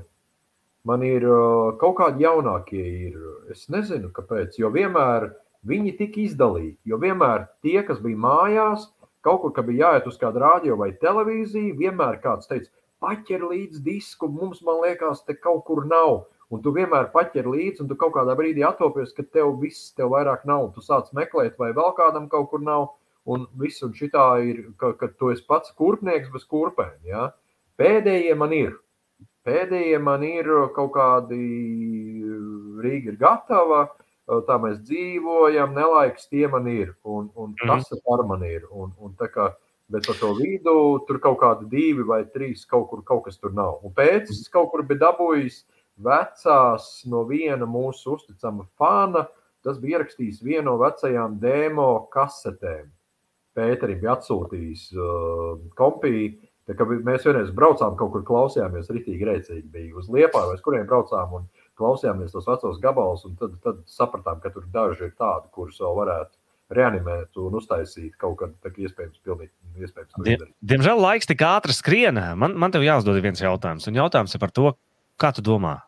Man 0.85 1.03
ir 1.05 1.25
uh, 1.25 1.73
kaut 1.81 1.97
kādi 1.99 2.25
jaunākie. 2.25 2.83
Ir. 3.09 3.17
Es 3.53 3.67
nezinu, 3.73 4.09
kāpēc. 4.13 4.57
Jo 4.61 4.69
vienmēr 4.73 5.29
viņi 5.69 5.95
tika 5.97 6.21
izdalīti. 6.23 6.79
Jo 6.89 6.97
vienmēr 7.01 7.47
tie, 7.65 7.79
kas 7.85 8.01
bija 8.01 8.17
mājās, 8.21 8.87
kaut 9.25 9.43
kur, 9.43 9.65
bija 9.65 9.91
jāiet 9.91 10.09
uz 10.09 10.17
kādu 10.21 10.41
rādio 10.41 10.77
vai 10.79 10.91
televīziju, 11.01 11.77
vienmēr 11.77 12.19
kāds 12.23 12.49
teica, 12.49 12.69
paķer 13.01 13.45
līdzi 13.49 13.81
disku, 13.85 14.29
mums, 14.29 14.61
man 14.65 14.81
liekas, 14.85 15.23
te 15.25 15.37
kaut 15.37 15.65
kur 15.69 15.85
nav. 15.89 16.25
Un 16.51 16.59
tu 16.63 16.73
vienmēr 16.75 17.11
paķer 17.13 17.47
līdzi, 17.47 17.83
un 17.83 17.87
tu 17.87 17.95
kaut 17.99 18.11
kādā 18.17 18.35
brīdī 18.35 18.65
atopies, 18.67 19.13
ka 19.15 19.23
tev 19.23 19.53
viss 19.61 19.93
tev 19.95 20.11
vairāk 20.11 20.43
nav. 20.49 20.73
Tu 20.75 20.83
sāc 20.83 21.07
meklēt, 21.15 21.55
vai 21.59 21.71
vēl 21.77 21.93
kādam 21.95 22.27
kaut 22.31 22.49
kur 22.51 22.63
nav. 22.63 22.89
Un 23.31 23.45
viss, 23.61 23.83
un 23.85 23.93
šitā 23.95 24.25
ir, 24.43 24.63
ka, 24.81 24.91
ka 24.97 25.11
tu 25.15 25.29
esi 25.31 25.45
pats 25.47 25.71
kurpnieks 25.77 26.31
bez 26.33 26.43
kurpēm. 26.49 26.97
Ja? 27.07 27.29
Pēdējie 27.79 28.35
man 28.35 28.55
ir. 28.57 28.75
Pēdējie 29.47 29.97
man 30.01 30.25
ir 30.25 30.49
kaut 30.75 30.91
kādi 30.97 31.39
Rīga 32.81 33.13
ir 33.13 33.17
gatava, 33.21 33.85
tā 34.47 34.57
mēs 34.61 34.79
dzīvojam, 34.85 35.73
nelaiks 35.77 36.27
tie 36.29 36.47
man 36.51 36.67
ir, 36.69 36.93
un, 37.03 37.29
un 37.35 37.55
tas 37.61 37.89
ar 37.95 38.25
man 38.27 38.43
ir. 38.45 38.67
Un, 38.69 38.91
un 38.99 39.15
tā 39.17 39.31
kā, 39.31 39.49
bet 39.91 40.07
par 40.09 40.19
to 40.19 40.33
vidu 40.37 40.75
tur 41.07 41.21
kaut 41.23 41.39
kādi 41.41 41.69
divi 41.71 42.05
vai 42.07 42.23
trīs 42.25 42.65
kaut 42.69 42.89
kur 42.91 43.05
kaut 43.07 43.25
kas 43.27 43.39
tur 43.39 43.55
nav. 43.55 43.79
Un 43.85 43.95
pēc 43.95 44.29
es 44.33 44.47
kaut 44.51 44.71
kur 44.73 44.85
biju 44.87 45.01
dabūjis 45.05 45.63
vecās 46.03 46.89
no 47.09 47.23
viena 47.29 47.67
mūsu 47.69 48.15
uzticama 48.17 48.65
fana, 48.79 49.25
tas 49.65 49.79
bija 49.81 49.99
ierakstījis 49.99 50.41
vienu 50.43 50.71
no 50.71 50.77
vecajām 50.81 51.37
demo 51.41 52.07
kasetēm. 52.13 52.89
Pēterim 53.57 53.99
bija 53.99 54.15
atsūtījis 54.15 54.85
uh, 54.95 55.59
kompiju. 55.75 56.37
Tā 56.69 56.75
kā 56.77 56.85
mēs 56.87 57.25
vienreiz 57.27 57.49
braucām, 57.51 57.97
kaut 57.99 58.13
kur 58.13 58.21
klausījāmies, 58.23 58.91
rītīgi 58.93 59.27
rēcīgi 59.27 59.65
bija 59.73 59.97
uz 59.99 60.07
liepā, 60.13 60.45
vai 60.47 60.55
uz 60.55 60.61
kuriem 60.63 60.85
braucām 60.87 61.33
un 61.39 61.49
klausījāmies 61.79 62.31
tos 62.31 62.47
vecos 62.47 62.79
gabalus. 62.83 63.25
Tad, 63.39 63.57
tad 63.65 63.81
sapratām, 63.91 64.39
ka 64.43 64.53
tur 64.53 64.69
daži 64.71 65.09
ir 65.09 65.15
tādi, 65.19 65.49
kurus 65.51 65.81
vēl 65.81 65.97
varētu 65.97 66.37
reanimēt 66.71 67.35
un 67.41 67.57
uztaisīt 67.59 68.15
kaut 68.21 68.37
kad, 68.39 68.53
kā 68.63 68.71
iespējams, 68.71 69.19
pilnīgi 69.25 69.83
iespējams. 69.83 70.13
to 70.15 70.23
Die, 70.23 70.37
izdarīt. 70.37 70.55
diemžēl 70.71 71.01
laiks 71.03 71.27
tik 71.27 71.43
ātri 71.43 71.75
skrien. 71.75 72.21
Man, 72.39 72.55
man 72.55 72.71
te 72.71 72.79
jāuzdod 72.79 73.19
viens 73.19 73.41
jautājums. 73.43 73.89
Un 73.91 73.99
jautājums 73.99 74.37
ir 74.37 74.39
par 74.39 74.53
to, 74.55 74.71
kā 75.19 75.33
tu 75.35 75.43
domā, 75.43 75.81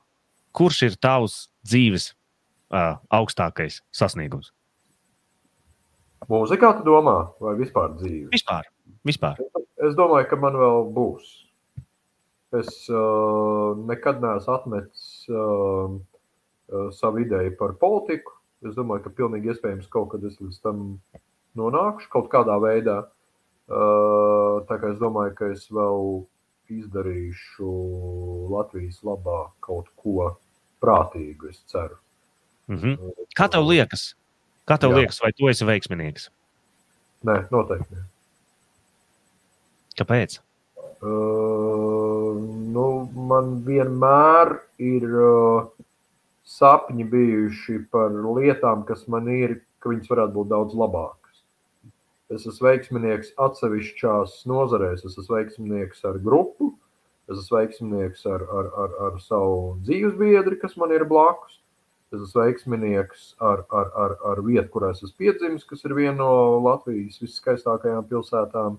kurš 0.56 0.84
ir 0.90 0.98
tavs 1.02 1.48
dzīves 1.66 2.12
uh, 2.14 3.00
augstākais 3.14 3.82
sasniegums? 3.96 4.52
Mūzikā 6.30 6.78
tu 6.78 6.86
domā, 6.88 7.18
vai 7.44 7.56
vispār 7.60 7.98
dzīve? 7.98 8.30
Vispār. 8.32 8.70
Vispār. 9.04 9.42
Es 9.84 9.98
domāju, 9.98 10.30
ka 10.30 10.40
man 10.40 10.56
vēl 10.60 10.86
būs. 10.96 11.32
Es 12.56 12.70
uh, 12.92 13.74
nekad 13.90 14.22
neesmu 14.24 14.54
atmetis 14.54 15.26
uh, 15.32 15.98
uh, 15.98 16.88
savu 16.96 17.24
ideju 17.26 17.56
par 17.60 17.74
politiku. 17.82 18.38
Es 18.64 18.78
domāju, 18.78 19.08
ka 19.08 19.16
pilnīgi 19.18 19.52
iespējams 19.52 19.90
kaut 19.92 20.14
kad 20.14 20.24
es 20.24 20.38
līdz 20.40 20.62
tam 20.64 20.84
nonākšu 21.60 22.12
kaut 22.14 22.30
kādā 22.32 22.56
veidā. 22.64 23.02
Uh, 23.68 24.62
tā 24.70 24.78
kā 24.80 24.94
es 24.94 25.02
domāju, 25.02 25.34
ka 25.40 25.50
es 25.52 25.66
vēl 25.74 26.24
izdarīšu 26.72 27.74
Latvijas 28.54 29.02
labā 29.04 29.40
kaut 29.64 29.90
ko 30.00 30.32
prātīgu, 30.84 31.50
es 31.54 31.64
ceru. 31.72 31.98
Mhm. 32.72 33.14
Kā 33.38 33.50
tev 33.52 33.66
liekas? 33.68 34.14
Kā 34.68 34.78
tev 34.80 34.94
Jā. 34.94 35.04
liekas, 35.04 35.20
vai 35.24 35.34
tu 35.36 35.50
esi 35.52 35.68
veiksminieks? 35.68 36.30
Nē, 37.28 37.38
noteikti. 37.52 38.00
Kāpēc? 40.00 40.40
Uh, 41.04 42.40
nu, 42.74 42.86
man 43.30 43.58
vienmēr 43.68 44.54
ir 44.80 45.04
uh, 45.12 45.66
sapņi 46.48 47.06
bijuši 47.12 47.82
par 47.92 48.16
lietām, 48.38 48.86
kas 48.88 49.04
man 49.12 49.28
ir, 49.32 49.60
ka 49.84 49.92
viņas 49.92 50.12
varētu 50.12 50.36
būt 50.38 50.52
daudz 50.54 50.78
labākas. 50.80 51.44
Es 52.32 52.48
esmu 52.48 52.70
veiksminieks 52.70 53.34
atsevišķās 53.46 54.40
nozarēs, 54.50 55.04
es 55.04 55.20
esmu 55.20 55.38
veiksminieks 55.38 56.06
ar 56.08 56.20
grupu, 56.24 56.72
Es 57.32 57.40
esmu 57.40 57.58
veiksminieks 57.58 58.26
ar, 58.28 58.42
ar, 58.52 58.72
ar, 58.84 58.96
ar 59.08 59.20
savu 59.24 59.78
dzīves 59.88 60.18
biedru, 60.20 60.58
kas 60.60 60.76
man 60.80 60.92
ir 60.92 61.06
blakus. 61.08 61.60
Es 62.14 62.20
esmu 62.20 62.44
veiksminieks 62.44 63.30
ar, 63.42 63.64
ar, 63.74 63.92
ar, 64.06 64.16
ar 64.32 64.42
vietu, 64.46 64.68
kurā 64.74 64.92
esmu 64.94 65.14
piedzimis, 65.18 65.64
kas 65.70 65.86
ir 65.88 65.96
viena 65.98 66.18
no 66.20 66.34
Latvijas 66.66 67.22
viskaistākajām 67.24 68.10
pilsētām. 68.10 68.76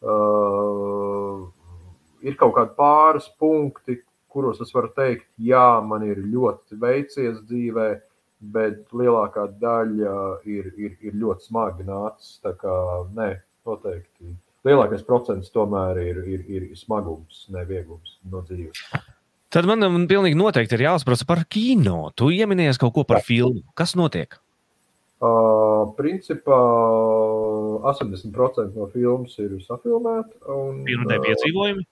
Uh, 0.00 1.50
ir 2.24 2.38
kaut 2.40 2.54
kādi 2.56 2.72
pāris 2.78 3.26
punkti, 3.40 3.98
kuros 4.30 4.62
es 4.64 4.70
varu 4.72 4.92
teikt, 4.96 5.26
jā, 5.42 5.66
man 5.84 6.06
ir 6.06 6.22
ļoti 6.22 6.78
veicies 6.80 7.42
dzīvē, 7.50 7.88
bet 8.54 8.94
lielākā 8.96 9.48
daļa 9.60 10.14
ir, 10.48 10.70
ir, 10.78 10.94
ir 11.04 11.18
ļoti 11.20 11.50
smagi 11.50 11.84
nācis. 11.90 12.38
Tā 12.44 12.54
kā 12.62 12.76
nē, 13.18 13.34
noteikti. 13.68 14.36
Lielākais 14.68 15.04
procents 15.08 15.48
tomēr 15.54 16.02
ir, 16.02 16.20
ir, 16.28 16.44
ir 16.52 16.68
smagums, 16.76 17.46
nevieglums 17.54 18.18
no 18.28 18.42
dzīves. 18.44 18.82
Tad 19.50 19.66
man, 19.66 19.82
man 19.82 20.04
pilnīgi 20.10 20.36
noteikti 20.38 20.76
ir 20.76 20.84
jāsprasa 20.84 21.26
par 21.26 21.42
kino. 21.50 22.10
Tu 22.14 22.28
ieminies 22.36 22.78
kaut 22.78 22.92
ko 22.94 23.06
par 23.08 23.24
filmu. 23.26 23.64
Kas 23.78 23.96
notiek? 23.98 24.36
Uh, 25.20 25.90
principā 25.96 26.58
80% 27.90 28.76
no 28.76 28.86
filmas 28.92 29.34
ir 29.40 29.56
safilmēta. 29.64 30.36
Pirmie 30.86 31.18
piedzīvojumi? 31.24 31.86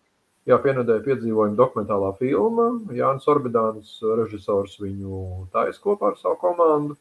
Jā, 0.49 0.57
pienādēja 0.64 1.05
piedzīvojuma 1.05 1.59
dokumentālā 1.59 2.14
filma. 2.21 2.71
Jānis 2.97 3.27
Orbidāns, 3.29 3.99
režisors, 4.21 4.79
viņu 4.81 5.49
taisa 5.53 5.83
kopā 5.83 6.12
ar 6.12 6.21
savu 6.21 6.39
komandu. 6.41 6.97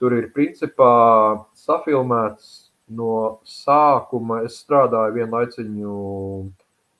Tur 0.00 0.14
ir 0.16 0.30
principā 0.32 0.92
safilmēts 1.56 2.65
no 2.88 3.40
sākuma. 3.44 4.42
Es 4.46 4.60
strādāju 4.62 5.16
vienu 5.18 5.32
laiciņu 5.36 5.96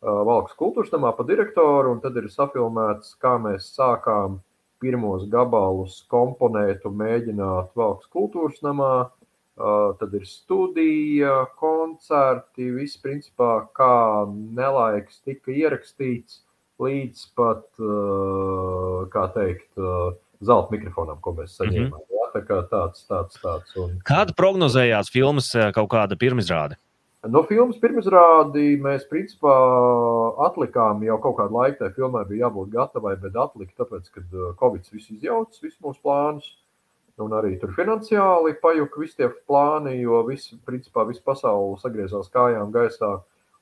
Valkas 0.06 0.54
kultūras 0.58 0.92
namā 0.92 1.12
pa 1.16 1.24
direktoru, 1.26 1.94
un 1.94 2.00
tad 2.02 2.16
ir 2.20 2.28
safilmēts, 2.30 3.16
kā 3.22 3.36
mēs 3.42 3.72
sākām 3.74 4.40
pirmos 4.82 5.24
gabalus 5.32 6.02
komponēt 6.12 6.84
un 6.86 6.98
mēģināt 7.00 7.72
Valkas 7.78 8.10
kultūras 8.12 8.60
namā. 8.66 9.08
Tad 9.56 10.12
ir 10.12 10.26
studija, 10.28 11.46
koncerti, 11.56 12.68
viss 12.76 13.00
principā 13.00 13.64
kā 13.72 14.28
nelaiks 14.28 15.22
tika 15.24 15.54
ierakstīts 15.54 16.42
līdz 16.76 17.22
pat, 17.38 17.64
kā 19.14 19.24
teikt, 19.32 19.70
zelta 20.44 20.76
mikrofonam, 20.76 21.22
ko 21.24 21.32
mēs 21.38 21.56
saņēmām. 21.56 21.88
Mm 21.88 22.04
-hmm. 22.04 22.15
Tā 22.36 22.42
kā 22.44 22.58
tāds, 22.68 23.06
tāds, 23.08 23.38
tāds. 23.40 23.76
Un... 23.80 23.96
Kāda 24.04 24.34
prognozējās 24.36 25.08
filmas 25.12 25.48
kaut 25.72 25.88
kāda 25.94 26.18
pirmizrāde? 26.20 26.76
No 27.32 27.40
filmas 27.48 27.78
pirmizrādi 27.82 28.76
mēs 28.82 29.06
principā 29.10 29.54
atlikām 30.46 31.00
jau 31.06 31.16
kaut 31.22 31.38
kādu 31.40 31.56
laiku. 31.56 31.78
Tā 31.80 31.88
filmai 31.96 32.26
bija 32.28 32.44
jābūt 32.44 32.74
gatavai, 32.74 33.14
bet 33.22 33.38
atlika, 33.40 33.72
tāpēc, 33.80 34.10
ka 34.12 34.22
Covid 34.60 34.92
viss 34.92 35.10
izjaucis, 35.14 35.62
visus 35.64 35.80
mūsu 35.82 36.02
plānus. 36.04 36.52
Un 37.22 37.32
arī 37.32 37.54
tur 37.56 37.72
finansiāli 37.72 38.58
pajuka 38.60 39.00
visi 39.00 39.16
tie 39.22 39.30
plāni, 39.48 39.96
jo 40.02 40.20
viss, 40.28 40.52
principā, 40.68 41.06
viss 41.08 41.24
pasaule 41.24 41.80
sagriezās 41.80 42.28
kājām 42.34 42.74
gaisā. 42.74 43.14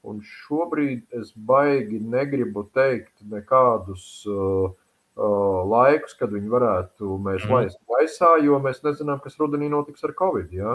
Un 0.05 0.19
šobrīd 0.27 1.15
es 1.17 1.31
baigi 1.33 2.03
negribu 2.03 2.67
teikt 2.75 3.23
nekādus 3.31 4.27
uh, 4.29 4.75
laikus, 5.15 6.15
kad 6.19 6.33
viņi 6.35 6.51
varētu 6.51 7.19
mēs 7.23 7.45
laist 7.51 7.79
gaisā, 7.87 8.35
jo 8.43 8.59
mēs 8.63 8.83
nezinām, 8.83 9.21
kas 9.23 9.39
rudenī 9.39 9.69
notiks 9.71 10.05
ar 10.05 10.15
Covid. 10.19 10.51
Ja? 10.53 10.75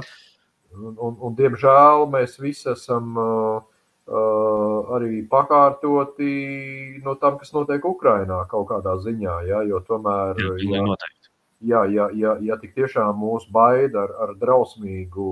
Un, 0.72 0.96
un, 0.96 1.18
un, 1.20 1.36
diemžēl 1.36 2.08
mēs 2.14 2.40
visi 2.40 2.70
esam 2.72 3.18
uh, 3.18 3.60
uh, 4.08 4.96
arī 4.96 5.24
pakārtoti 5.28 7.02
no 7.04 7.16
tam, 7.20 7.40
kas 7.42 7.52
notiek 7.54 7.84
Ukrajinā 7.84 8.46
kaut 8.50 8.70
kādā 8.72 8.96
ziņā. 9.04 9.40
Ja? 9.50 9.64
Jo 9.68 9.84
tomēr. 9.84 10.40
Jā, 10.40 10.84
ja, 10.88 10.98
jā, 11.60 11.86
ja, 11.92 12.10
ja, 12.16 12.36
ja 12.42 12.60
tik 12.62 12.76
tiešām 12.78 13.18
mūs 13.20 13.50
baida 13.52 14.06
ar, 14.06 14.14
ar 14.24 14.36
drausmīgu 14.40 15.32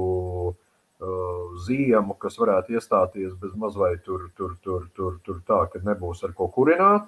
uh, 0.52 1.54
ziemu, 1.64 2.18
kas 2.20 2.36
varētu 2.42 2.76
iestāties 2.76 3.38
bez 3.40 3.56
mazliet 3.56 4.04
tur, 4.04 4.28
tur, 4.36 4.58
tur, 4.64 4.90
tur, 4.98 5.22
tur 5.24 5.40
tā, 5.48 5.64
ka 5.72 5.80
nebūs 5.86 6.26
ar 6.28 6.36
ko 6.36 6.50
kurināt, 6.52 7.08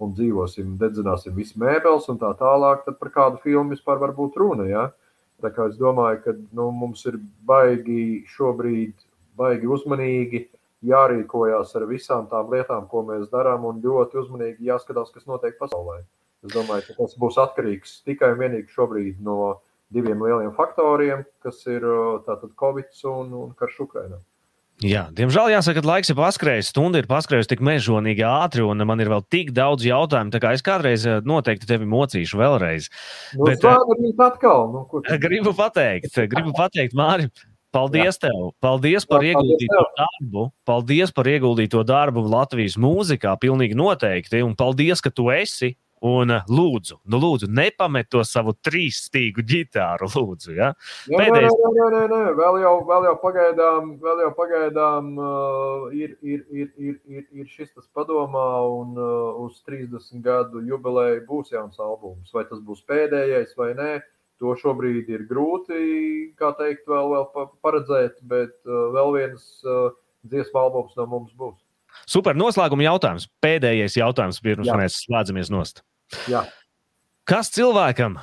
un 0.00 0.14
dzīvosim, 0.16 0.76
dedzināsim 0.80 1.34
visu 1.36 1.60
mēbeles 1.60 2.08
un 2.12 2.18
tā 2.20 2.30
tālāk, 2.38 2.84
tad 2.86 2.98
par 3.00 3.12
kādu 3.14 3.40
filmu 3.44 3.74
vispār 3.74 4.00
var 4.00 4.14
būt 4.16 4.38
runa. 4.40 4.66
Ja? 4.68 4.86
Tā 5.40 5.52
kā 5.54 5.68
es 5.70 5.76
domāju, 5.80 6.22
ka 6.24 6.34
nu, 6.56 6.70
mums 6.76 7.04
ir 7.08 7.18
baigi 7.48 8.24
šobrīd, 8.34 8.94
baigi 9.40 9.68
uzmanīgi 9.68 10.46
jārīkojas 10.88 11.74
ar 11.76 11.86
visām 11.88 12.28
tām 12.30 12.52
lietām, 12.52 12.86
ko 12.88 13.04
mēs 13.08 13.28
darām, 13.32 13.66
un 13.68 13.82
ļoti 13.84 14.20
uzmanīgi 14.22 14.68
jāskatās, 14.70 15.12
kas 15.12 15.28
notiek 15.28 15.58
pasaulē. 15.60 16.00
Es 16.44 16.54
domāju, 16.54 16.86
ka 16.88 17.02
tas 17.02 17.16
būs 17.20 17.36
atkarīgs 17.40 17.98
tikai 18.08 18.32
un 18.32 18.40
vienīgi 18.40 18.72
šobrīd 18.72 19.20
no 19.24 19.60
diviem 19.92 20.22
lieliem 20.24 20.54
faktoriem, 20.56 21.26
kas 21.44 21.60
ir 21.68 21.84
tātad 22.24 22.54
Covid 22.60 22.92
un, 23.10 23.34
un 23.42 23.54
karš 23.58 23.82
Ukrainā. 23.84 24.20
Jā, 24.80 25.02
diemžēl 25.12 25.50
jāsaka, 25.52 25.82
ka 25.82 25.88
laiks 25.90 26.08
ir 26.08 26.16
paskrējis, 26.16 26.70
stunda 26.72 27.02
ir 27.02 27.08
paskrējusi 27.10 27.50
tik 27.52 27.60
mežonīgi 27.68 28.24
ātri, 28.24 28.64
un 28.64 28.80
man 28.88 29.02
ir 29.04 29.10
vēl 29.12 29.26
tik 29.28 29.50
daudz 29.56 29.84
jautājumu. 29.84 30.32
Tā 30.32 30.40
kā 30.40 30.54
es 30.56 30.64
kādreiz 30.64 31.04
noteikti 31.28 31.68
tevi 31.68 31.88
mocīšu 31.90 32.40
vēlreiz. 32.40 32.88
Nu, 33.36 33.50
Bet, 33.50 33.60
atkal, 33.60 34.70
nu, 34.72 34.86
gribu 35.20 35.52
pateikt, 35.56 36.16
gribu 36.32 36.56
pateikt, 36.56 36.96
Māri, 36.96 37.28
Paldies 37.70 38.18
Jā. 38.18 38.26
tev! 38.26 38.48
Paldies 38.58 39.04
par 39.06 39.22
Jā, 39.22 39.30
ieguldīto 39.30 39.76
paldies 39.76 39.98
darbu! 40.00 40.46
Paldies 40.66 41.12
par 41.14 41.28
ieguldīto 41.30 41.84
darbu 41.86 42.24
Latvijas 42.26 42.74
mūzikā, 42.80 43.36
pilnīgi 43.38 43.78
noteikti. 43.78 44.42
Un 44.42 44.56
paldies, 44.58 45.02
ka 45.04 45.12
tu 45.14 45.28
esi 45.30 45.76
Un 46.00 46.32
uh, 46.32 46.46
lūdzu, 46.48 46.96
nu, 47.12 47.18
lūdzu, 47.20 47.50
nepamet 47.52 48.08
to 48.08 48.22
savu 48.24 48.54
trīsstīgu 48.64 49.44
ģitāru. 49.44 50.08
Lūdzu, 50.14 50.54
ja? 50.56 50.70
jā, 51.04 51.18
Pēdējais... 51.20 51.56
nē, 51.60 51.72
nē, 51.76 51.88
nē, 51.92 52.04
nē, 52.08 52.20
vēl 52.38 52.60
jau, 52.62 52.72
vēl 52.88 53.08
jau 53.10 53.16
pagaidām, 53.20 53.90
vēl 54.00 54.22
jau 54.24 54.30
pagaidām 54.38 55.10
uh, 55.20 55.90
ir, 55.92 56.14
ir, 56.24 56.46
ir, 56.48 56.70
ir, 56.80 56.96
ir, 57.04 57.26
ir 57.36 57.50
šis 57.52 57.74
tas 57.74 57.84
padomā, 57.92 58.46
un 58.80 58.96
uh, 58.96 59.42
uz 59.44 59.60
30 59.68 60.24
gadu 60.24 60.64
jubileju 60.64 61.26
būs 61.28 61.52
jauns 61.52 61.76
albums. 61.76 62.32
Vai 62.32 62.46
tas 62.48 62.64
būs 62.64 62.80
pēdējais 62.88 63.52
vai 63.60 63.74
nē, 63.76 63.92
to 64.40 64.56
šobrīd 64.56 65.10
ir 65.12 65.26
grūti, 65.28 66.32
kā 66.40 66.54
teikt, 66.56 66.88
vēl, 66.88 67.12
vēl 67.12 67.50
paredzēt, 67.60 68.22
bet 68.24 68.56
uh, 68.64 68.88
vēl 68.96 69.18
viens 69.18 69.50
uh, 69.68 69.90
dziesmu 70.24 70.64
albums 70.64 70.96
no 70.96 71.10
mums 71.12 71.36
būs. 71.36 71.60
Super 72.08 72.38
noslēguma 72.38 72.86
jautājums. 72.86 73.28
Pēdējais 73.42 73.98
jautājums, 74.00 74.40
pirms 74.42 74.70
Jā. 74.70 74.80
mēs 74.80 75.02
slēdzamies 75.04 75.52
nost. 75.52 75.84
Jā. 76.30 76.44
Kas 77.28 77.50
cilvēkam 77.54 78.18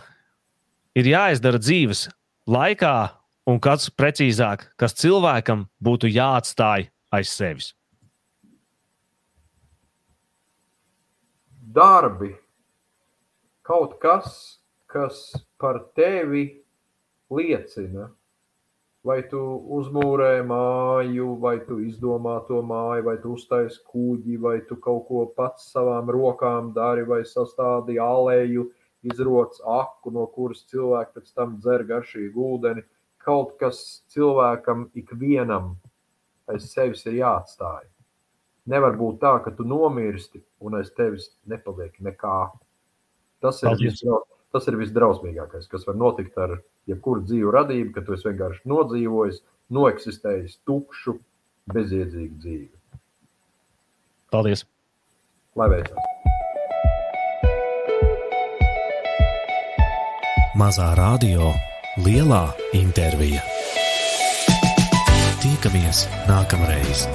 ir 0.97 1.07
jāizdara 1.07 1.61
dzīves 1.61 2.07
laikā, 2.49 2.95
un 3.47 3.59
kas 3.63 3.89
precīzāk, 3.93 4.67
kas 4.79 4.97
cilvēkam 4.99 5.67
būtu 5.83 6.11
jāatstāj 6.11 6.89
aiz 7.15 7.31
sevis? 7.31 7.71
Darbi, 11.77 12.31
kaut 13.61 13.97
kas, 14.01 14.59
kas 14.89 15.29
par 15.61 15.83
tevi 15.95 16.47
liecina, 17.29 18.09
vai 19.07 19.21
tu 19.31 19.39
uzmūrē 19.77 20.41
māju, 20.47 21.33
vai 21.41 21.57
tu 21.63 21.79
izdomā 21.83 22.37
to 22.47 22.59
māju, 22.65 23.05
vai 23.07 23.15
tu 23.23 23.33
uztaisi 23.37 23.79
kuģi, 23.87 24.35
vai 24.43 24.57
tu 24.67 24.75
kaut 24.83 25.07
ko 25.07 25.23
pats 25.37 25.69
savām 25.71 26.11
rokām 26.11 26.73
dari, 26.75 27.05
vai 27.07 27.21
sastādi 27.25 27.97
aleju, 28.03 28.67
izroc 29.07 29.59
aku, 29.63 30.11
no 30.11 30.25
kuras 30.33 30.65
cilvēki 30.71 31.19
pēc 31.19 31.33
tam 31.37 31.57
dzer 31.61 31.85
garšīgu 31.87 32.47
ūdeni. 32.53 32.83
Kaut 33.23 33.55
kas 33.61 34.03
cilvēkam 34.11 34.87
ikvienam 34.97 35.75
aiz 36.51 36.69
sevis 36.71 37.05
ir 37.07 37.19
jāatstāj. 37.21 37.87
Nevar 38.71 38.97
būt 38.99 39.19
tā, 39.23 39.33
ka 39.43 39.53
tu 39.55 39.63
nomirsti 39.67 40.41
un 40.63 40.79
aiz 40.79 40.91
tevis 40.95 41.29
nepaliek 41.47 41.95
nekā. 42.03 42.39
Tas 43.43 43.61
ir, 43.63 43.75
visdrau, 43.79 44.23
tas 44.51 44.67
ir 44.67 44.79
visdrausmīgākais, 44.79 45.69
kas 45.71 45.85
var 45.87 45.99
notikt 45.99 46.39
ar 46.41 46.57
jebkuru 46.87 47.23
dzīvu 47.27 47.53
radību, 47.53 47.93
ka 47.95 48.03
tu 48.05 48.15
esi 48.15 48.29
vienkārši 48.29 48.63
nodzīvojis, 48.71 49.41
noeksistējis 49.77 50.59
tukšu, 50.67 51.17
bezjēdzīgu 51.73 52.41
dzīvi. 52.43 52.73
Paldies! 54.31 54.65
Lai 55.57 55.69
veicas! 55.73 56.13
Mazā 60.57 60.89
radio, 60.97 61.51
lielā 62.01 62.47
intervija. 62.73 63.43
Tiekamies 65.43 66.07
nākamreiz! 66.25 67.05